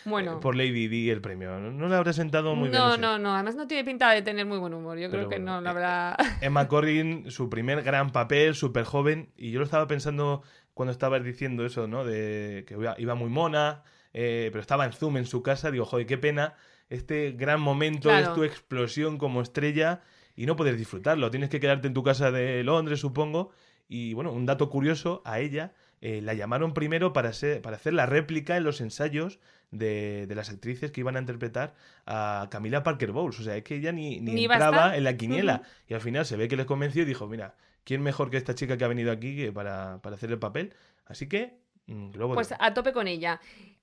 Bueno. 0.04 0.40
por 0.40 0.56
Lady 0.56 0.88
Di 0.88 1.10
el 1.10 1.20
premio? 1.20 1.58
No, 1.58 1.88
le 1.88 1.94
habrá 1.94 2.12
sentado 2.12 2.54
muy 2.54 2.68
bien. 2.68 2.80
no, 2.82 2.96
no, 2.96 3.18
no, 3.18 3.34
además 3.34 3.54
no 3.54 3.66
tiene 3.66 3.84
pinta 3.84 4.10
de 4.10 4.22
tener 4.22 4.44
muy 4.46 4.58
buen 4.58 4.74
humor. 4.74 4.98
Yo 4.98 5.08
Pero 5.10 5.28
creo 5.28 5.28
que 5.30 5.36
bueno, 5.36 5.54
no 5.56 5.60
lo 5.60 5.66
eh, 5.68 5.70
habrá. 5.70 6.16
Emma 6.40 6.68
Corrin, 6.68 7.30
su 7.30 7.48
primer 7.48 7.82
gran 7.82 8.10
papel, 8.10 8.54
súper 8.54 8.84
joven. 8.84 9.30
Y 9.36 9.50
yo 9.52 9.58
lo 9.60 9.64
estaba 9.64 9.86
pensando 9.86 10.42
cuando 10.74 10.92
estabas 10.92 11.22
diciendo 11.24 11.64
eso, 11.64 11.86
¿no? 11.86 12.04
De 12.04 12.64
que 12.66 12.76
iba 12.98 13.14
muy 13.14 13.30
mona, 13.30 13.82
eh, 14.12 14.48
pero 14.52 14.60
estaba 14.60 14.84
en 14.86 14.92
Zoom 14.92 15.16
en 15.18 15.26
su 15.26 15.42
casa. 15.42 15.70
Digo, 15.70 15.84
joder, 15.84 16.06
qué 16.06 16.18
pena. 16.18 16.54
Este 16.88 17.32
gran 17.32 17.60
momento 17.60 18.08
Claro. 18.08 18.28
es 18.28 18.34
tu 18.34 18.44
explosión 18.44 19.18
como 19.18 19.42
estrella 19.42 20.00
y 20.36 20.46
no 20.46 20.56
puedes 20.56 20.76
disfrutarlo. 20.76 21.30
Tienes 21.30 21.48
que 21.50 21.60
quedarte 21.60 21.86
en 21.88 21.94
tu 21.94 22.02
casa 22.02 22.30
de 22.30 22.64
Londres, 22.64 23.00
supongo. 23.00 23.50
Y 23.88 24.14
bueno, 24.14 24.32
un 24.32 24.46
dato 24.46 24.70
curioso, 24.70 25.22
a 25.24 25.40
ella 25.40 25.72
eh, 26.00 26.20
la 26.22 26.34
llamaron 26.34 26.72
primero 26.74 27.12
para, 27.12 27.32
ser, 27.32 27.60
para 27.60 27.76
hacer 27.76 27.92
la 27.92 28.06
réplica 28.06 28.56
en 28.56 28.64
los 28.64 28.80
ensayos 28.80 29.38
de, 29.70 30.26
de 30.26 30.34
las 30.34 30.48
actrices 30.48 30.90
que 30.90 31.00
iban 31.00 31.16
a 31.16 31.20
interpretar 31.20 31.74
a 32.06 32.48
Camila 32.50 32.82
Parker 32.82 33.12
Bowles. 33.12 33.38
O 33.40 33.42
sea, 33.42 33.56
es 33.56 33.62
que 33.64 33.76
ella 33.76 33.92
ni, 33.92 34.20
ni 34.20 34.44
entraba 34.44 34.96
en 34.96 35.04
la 35.04 35.16
quiniela. 35.16 35.62
Y 35.88 35.94
al 35.94 36.00
final 36.00 36.24
se 36.24 36.36
ve 36.36 36.48
que 36.48 36.56
les 36.56 36.66
convenció 36.66 37.02
y 37.02 37.04
dijo, 37.04 37.26
mira, 37.28 37.54
¿quién 37.84 38.02
mejor 38.02 38.30
que 38.30 38.36
esta 38.36 38.54
chica 38.54 38.76
que 38.76 38.84
ha 38.84 38.88
venido 38.88 39.12
aquí 39.12 39.36
que 39.36 39.52
para, 39.52 40.00
para 40.02 40.16
hacer 40.16 40.30
el 40.30 40.38
papel? 40.38 40.72
Así 41.06 41.28
que, 41.28 41.58
mm, 41.86 42.10
de 42.10 42.18
Pues 42.34 42.54
a 42.58 42.74
tope 42.74 42.92
con 42.92 43.06
ella. 43.06 43.40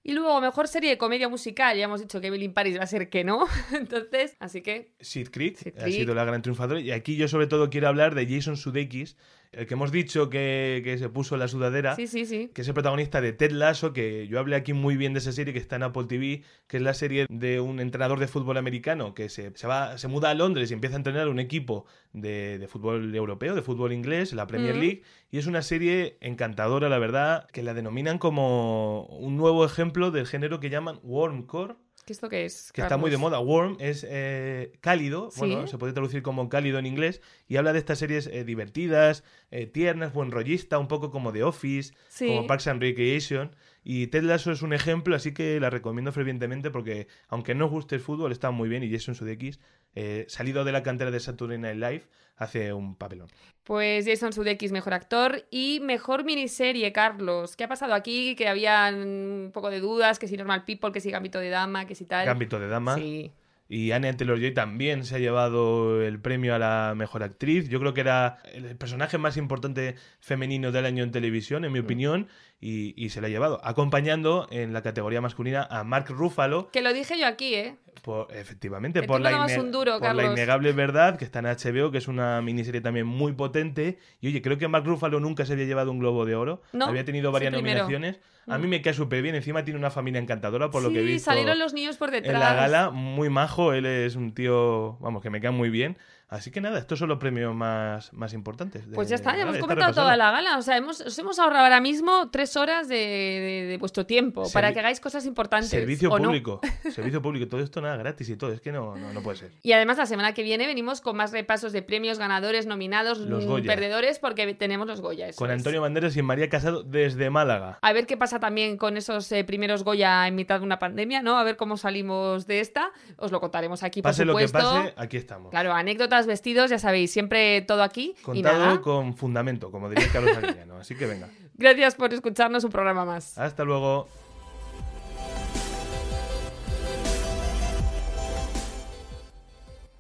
Y 0.08 0.14
luego, 0.14 0.40
mejor 0.40 0.70
serie 0.70 0.92
de 0.92 0.98
comedia 0.98 1.28
musical. 1.28 1.78
Ya 1.78 1.84
hemos 1.84 2.00
dicho 2.00 2.22
que 2.22 2.28
Emily 2.28 2.46
in 2.46 2.54
Paris 2.54 2.80
va 2.80 2.84
a 2.84 2.88
ser 2.88 3.10
que 3.10 3.26
no. 3.26 3.46
Entonces, 3.74 4.38
así 4.40 4.62
que. 4.62 4.94
Sid 5.02 5.28
Creek 5.32 5.74
ha 5.78 5.86
sido 5.88 6.16
la 6.16 6.24
gran 6.24 6.42
triunfadora. 6.42 6.80
Y 6.80 6.92
aquí 6.92 7.18
yo 7.18 7.28
sobre 7.28 7.46
todo 7.48 7.70
quiero 7.70 7.90
hablar 7.90 8.16
de 8.16 8.26
Jason 8.26 8.56
Sudeikis, 8.56 9.18
el 9.52 9.66
que 9.68 9.74
hemos 9.74 9.92
dicho 9.92 10.30
que, 10.30 10.82
que 10.84 10.98
se 10.98 11.10
puso 11.10 11.38
la 11.38 11.48
sudadera. 11.48 11.96
Sí, 11.96 12.08
sí, 12.08 12.26
sí. 12.26 12.52
que 12.54 12.62
es 12.62 12.68
el 12.68 12.74
protagonista 12.74 13.22
de 13.22 13.34
Ted 13.34 13.52
Lasso, 13.52 13.94
que 13.94 14.28
yo 14.28 14.40
hablé 14.40 14.56
aquí 14.56 14.74
muy 14.74 14.98
bien 14.98 15.14
de 15.14 15.20
esa 15.20 15.32
serie 15.32 15.54
que 15.54 15.60
está 15.60 15.76
en 15.78 15.84
Apple 15.84 16.06
TV, 16.08 16.44
que 16.68 16.78
es 16.78 16.84
la 16.84 16.94
serie 16.94 17.26
de 17.30 17.60
un 17.60 17.80
entrenador 17.80 18.20
de 18.20 18.28
fútbol 18.28 18.58
americano 18.58 19.14
que 19.14 19.30
se, 19.30 19.52
se 19.56 19.68
va, 19.68 19.98
se 19.98 20.08
muda 20.08 20.30
a 20.30 20.34
Londres 20.34 20.70
y 20.70 20.74
empieza 20.74 20.96
a 20.96 20.98
entrenar 20.98 21.28
un 21.30 21.40
equipo 21.40 21.86
de, 22.14 22.60
de 22.60 22.68
fútbol 22.68 23.14
europeo, 23.16 23.56
de 23.56 23.62
fútbol 23.62 23.94
inglés, 23.94 24.34
la 24.34 24.46
Premier 24.48 24.76
Mm. 24.76 24.80
League, 24.80 25.02
y 25.32 25.38
es 25.38 25.48
una 25.48 25.62
serie 25.62 26.18
encantadora, 26.22 26.90
la 26.90 27.00
verdad, 27.00 27.48
que 27.52 27.64
la 27.64 27.74
denominan 27.74 28.18
como 28.18 29.06
un 29.06 29.38
nuevo 29.38 29.66
ejemplo 29.66 30.12
del 30.12 30.28
género 30.28 30.60
que 30.60 30.70
llaman 30.70 31.00
Warmcore, 31.04 31.76
¿Qué 32.08 32.14
esto 32.14 32.30
qué 32.30 32.46
es? 32.46 32.72
que 32.72 32.80
está 32.82 32.96
muy 32.96 33.12
de 33.12 33.18
moda. 33.18 33.38
Warm 33.42 33.76
es 33.82 34.06
eh, 34.10 34.72
cálido, 34.80 35.30
¿Sí? 35.30 35.42
bueno, 35.42 35.68
se 35.68 35.78
puede 35.78 35.92
traducir 35.92 36.22
como 36.24 36.48
cálido 36.48 36.80
en 36.80 36.86
inglés, 36.86 37.22
y 37.50 37.58
habla 37.58 37.74
de 37.74 37.80
estas 37.80 38.00
series 38.00 38.28
eh, 38.28 38.46
divertidas, 38.46 39.26
eh, 39.52 39.68
tiernas, 39.68 40.14
buen 40.14 40.32
rollista, 40.32 40.80
un 40.80 40.88
poco 40.88 41.12
como 41.12 41.34
The 41.34 41.44
Office, 41.44 41.94
Sí. 42.08 42.28
como 42.28 42.48
Parks 42.48 42.68
and 42.68 42.82
Recreation. 42.82 43.54
Y 43.84 44.08
Ted 44.08 44.24
Lasso 44.24 44.54
es 44.54 44.62
un 44.62 44.72
ejemplo, 44.72 45.16
así 45.18 45.34
que 45.34 45.60
la 45.60 45.70
recomiendo 45.70 46.14
fervientemente 46.14 46.72
porque, 46.72 47.08
aunque 47.28 47.56
no 47.56 47.66
os 47.66 47.72
guste 47.72 47.96
el 47.96 48.02
fútbol, 48.02 48.32
está 48.32 48.52
muy 48.52 48.70
bien 48.70 48.84
y 48.84 48.92
Jason 48.92 49.14
Sudeikis, 49.16 49.60
eh, 50.00 50.26
salido 50.28 50.64
de 50.64 50.72
la 50.72 50.84
cantera 50.84 51.10
de 51.10 51.20
Saturday 51.20 51.58
Night 51.58 51.78
Live, 51.78 52.04
hace 52.36 52.72
un 52.72 52.94
papelón. 52.94 53.30
Pues 53.64 54.06
Jason 54.06 54.32
Sudeikis, 54.32 54.72
mejor 54.72 54.94
actor 54.94 55.46
y 55.50 55.80
mejor 55.82 56.24
miniserie, 56.24 56.92
Carlos. 56.92 57.56
¿Qué 57.56 57.64
ha 57.64 57.68
pasado 57.68 57.96
aquí? 57.96 58.36
Que 58.36 58.48
había 58.48 58.92
un 58.94 59.50
poco 59.52 59.72
de 59.72 59.80
dudas, 59.80 60.20
que 60.20 60.28
si 60.28 60.38
Normal 60.38 60.66
People, 60.66 60.92
que 60.92 61.02
si 61.02 61.10
Gambito 61.10 61.40
de 61.40 61.50
Dama, 61.50 61.88
que 61.88 61.96
si 61.96 62.06
tal. 62.06 62.28
Gambito 62.28 62.60
de 62.60 62.68
Dama. 62.68 62.94
Sí. 62.94 63.32
Y 63.70 63.92
Anya 63.92 64.16
Taylor-Joy 64.16 64.54
también 64.54 65.04
se 65.04 65.16
ha 65.16 65.20
llevado 65.20 66.02
el 66.04 66.22
premio 66.22 66.54
a 66.54 66.60
la 66.60 66.94
mejor 66.96 67.24
actriz. 67.24 67.68
Yo 67.68 67.80
creo 67.80 67.96
que 67.96 68.02
era 68.02 68.38
el 68.54 68.78
personaje 68.78 69.18
más 69.18 69.36
importante 69.36 69.96
femenino 70.20 70.72
del 70.72 70.86
año 70.86 71.04
en 71.04 71.12
televisión, 71.12 71.66
en 71.66 71.74
mi 71.74 71.80
opinión, 71.80 72.28
y, 72.60 72.94
y 73.04 73.10
se 73.10 73.22
la 73.22 73.28
ha 73.28 73.30
llevado. 73.30 73.60
Acompañando 73.64 74.48
en 74.52 74.74
la 74.74 74.82
categoría 74.82 75.22
masculina 75.22 75.68
a 75.70 75.84
Mark 75.84 76.06
Ruffalo. 76.10 76.70
Que 76.72 76.82
lo 76.82 76.92
dije 76.94 77.20
yo 77.20 77.28
aquí, 77.28 77.54
¿eh? 77.56 77.76
Por, 78.04 78.28
efectivamente, 78.34 79.02
Que 79.02 79.08
por, 79.08 79.20
la, 79.22 79.46
un 79.60 79.72
duro, 79.72 79.94
por 79.94 80.02
la 80.02 80.08
Carlos. 80.08 80.32
innegable 80.34 80.72
verdad 80.72 81.18
que 81.18 81.26
está 81.26 81.40
en 81.40 81.46
HBO, 81.46 81.92
que 81.92 81.98
es 81.98 82.08
una 82.08 82.42
miniserie 82.42 82.80
también 82.82 83.06
muy 83.06 83.34
potente. 83.34 83.98
Y 84.22 84.28
oye, 84.28 84.42
creo 84.42 84.58
que 84.58 84.68
Mark 84.68 84.86
Ruffalo 84.86 85.20
nunca 85.20 85.46
se 85.46 85.54
había 85.54 85.66
llevado 85.66 85.92
un 85.92 86.00
Globo 86.00 86.26
de 86.26 86.36
Oro. 86.36 86.62
No, 86.74 86.86
había 86.86 87.04
tenido 87.06 87.32
varias 87.32 87.52
nominaciones. 87.54 88.20
A 88.48 88.58
Mm. 88.58 88.62
mí 88.62 88.68
me 88.68 88.82
cae 88.82 88.94
súper 88.94 89.22
bien. 89.22 89.36
Encima 89.36 89.64
tiene 89.66 89.78
una 89.80 89.90
familia 89.92 90.22
encantadora, 90.22 90.70
por 90.70 90.82
lo 90.82 90.90
que 90.90 91.00
he 91.00 91.02
sí, 91.02 91.08
visto 91.08 91.32
salieron 91.32 91.60
los 91.60 91.74
niños 91.74 91.98
por 91.98 92.12
detrás. 92.12 92.34
en 92.34 92.40
la 92.40 92.54
gala. 92.54 92.90
Muy 92.92 93.30
majo. 93.30 93.74
Él 93.74 93.86
es 93.86 94.16
un 94.16 94.34
tío, 94.34 94.98
vamos, 95.02 95.22
que 95.22 95.30
me 95.30 95.42
cae 95.42 95.52
muy 95.52 95.70
bien. 95.70 95.98
Así 96.30 96.52
que 96.52 96.60
nada, 96.60 96.78
estos 96.78 97.00
son 97.00 97.08
los 97.08 97.20
premios 97.20 97.56
más, 97.56 98.12
más 98.12 98.34
importantes. 98.34 98.86
de- 98.90 98.96
Pues 98.96 99.08
ya 99.08 99.16
está, 99.16 99.32
de 99.32 99.38
ya 99.38 99.44
hemos 99.44 99.58
comentado 99.60 99.94
toda 99.94 100.18
la 100.18 100.30
gala. 100.32 100.58
O 100.58 100.62
sea, 100.62 100.76
hemos, 100.76 101.00
os 101.00 101.18
hemos 101.18 101.40
ahorrado 101.40 101.64
ahora 101.64 101.80
mismo 101.80 102.30
tres 102.32 102.58
horas 102.58 102.90
de, 102.90 102.96
de- 102.96 103.66
de 103.70 103.78
vuestro 103.78 104.06
tiempo 104.06 104.44
Servi- 104.44 104.52
para 104.54 104.74
que 104.74 104.80
hagáis 104.80 105.00
cosas 105.00 105.26
importantes. 105.26 105.70
Servicio 105.70 106.10
público. 106.10 106.60
Servicio 106.92 107.22
público. 107.22 107.48
Todo 107.48 107.62
esto 107.62 107.80
nada 107.80 107.96
gratis 107.96 108.28
y 108.28 108.36
todo. 108.36 108.52
Es 108.52 108.60
que 108.60 108.74
no, 108.74 108.98
no, 108.98 109.14
no 109.14 109.22
puede 109.22 109.38
ser. 109.38 109.52
Y 109.64 109.72
además 109.72 109.98
la 110.00 110.06
semana 110.06 110.34
que 110.34 110.44
viene 110.44 110.68
venimos 110.68 111.00
con 111.00 111.16
más 111.16 111.32
repasos 111.32 111.72
de 111.72 111.82
premios, 111.82 112.20
ganadores, 112.20 112.66
nominados, 112.66 113.20
Los 113.20 113.46
mm, 113.46 113.48
Goya. 113.48 113.66
perdedores, 113.74 114.20
porque 114.20 114.54
tenemos 114.54 114.86
los 114.86 115.00
Goya. 115.00 115.28
Con 115.34 115.50
es. 115.50 115.56
Antonio 115.58 115.80
Banderas 115.82 116.18
y 116.18 116.22
María 116.24 116.50
Casado 116.50 116.84
desde 116.84 117.30
Málaga. 117.30 117.80
A 117.82 117.94
ver 117.94 118.06
qué 118.06 118.18
pasa 118.18 118.40
también 118.42 118.76
con 118.76 118.98
esos 118.98 119.32
eh, 119.32 119.46
primeros 119.46 119.84
Goya 119.86 120.28
en 120.28 120.36
mitad 120.36 120.60
de 120.60 120.66
una 120.66 120.78
pandemia, 120.78 121.22
¿no? 121.22 121.38
A 121.38 121.44
ver 121.46 121.56
cómo 121.56 121.78
salimos 121.78 122.48
de 122.48 122.60
esta. 122.60 122.92
Os 123.16 123.32
lo 123.32 123.40
contaremos 123.40 123.82
aquí, 123.84 124.02
Pase 124.02 124.24
por 124.26 124.34
lo 124.34 124.38
que 124.40 124.48
supuesto. 124.50 124.74
pase, 124.74 124.94
aquí 124.98 125.16
estamos. 125.16 125.52
Claro, 125.52 125.72
anécdotas, 125.72 126.17
vestidos, 126.26 126.70
ya 126.70 126.80
sabéis, 126.80 127.12
siempre 127.12 127.62
todo 127.62 127.84
aquí. 127.84 128.16
y 128.18 128.22
Contado 128.24 128.60
nada, 128.60 128.82
con 128.82 129.16
fundamento, 129.16 129.70
como 129.72 129.90
diría 129.90 130.08
Carlos 130.12 130.36
Arguiñano. 130.38 130.78
Así 130.78 130.96
que 130.96 131.06
venga. 131.06 131.30
gracias 131.54 131.96
por 131.96 132.14
escucharnos 132.14 132.64
un 132.64 132.72
programa 132.72 133.06
más. 133.06 133.38
Hasta 133.38 133.64
luego. 133.64 134.08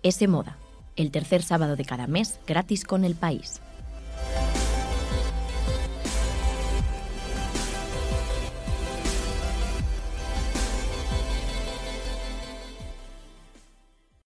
S 0.04 0.28
Moda, 0.28 0.58
el 0.96 1.12
tercer 1.12 1.44
sábado 1.44 1.76
de 1.76 1.84
cada 1.84 2.08
mes 2.08 2.40
gratis 2.48 2.86
con 2.86 3.04
el 3.04 3.16
país. 3.16 3.62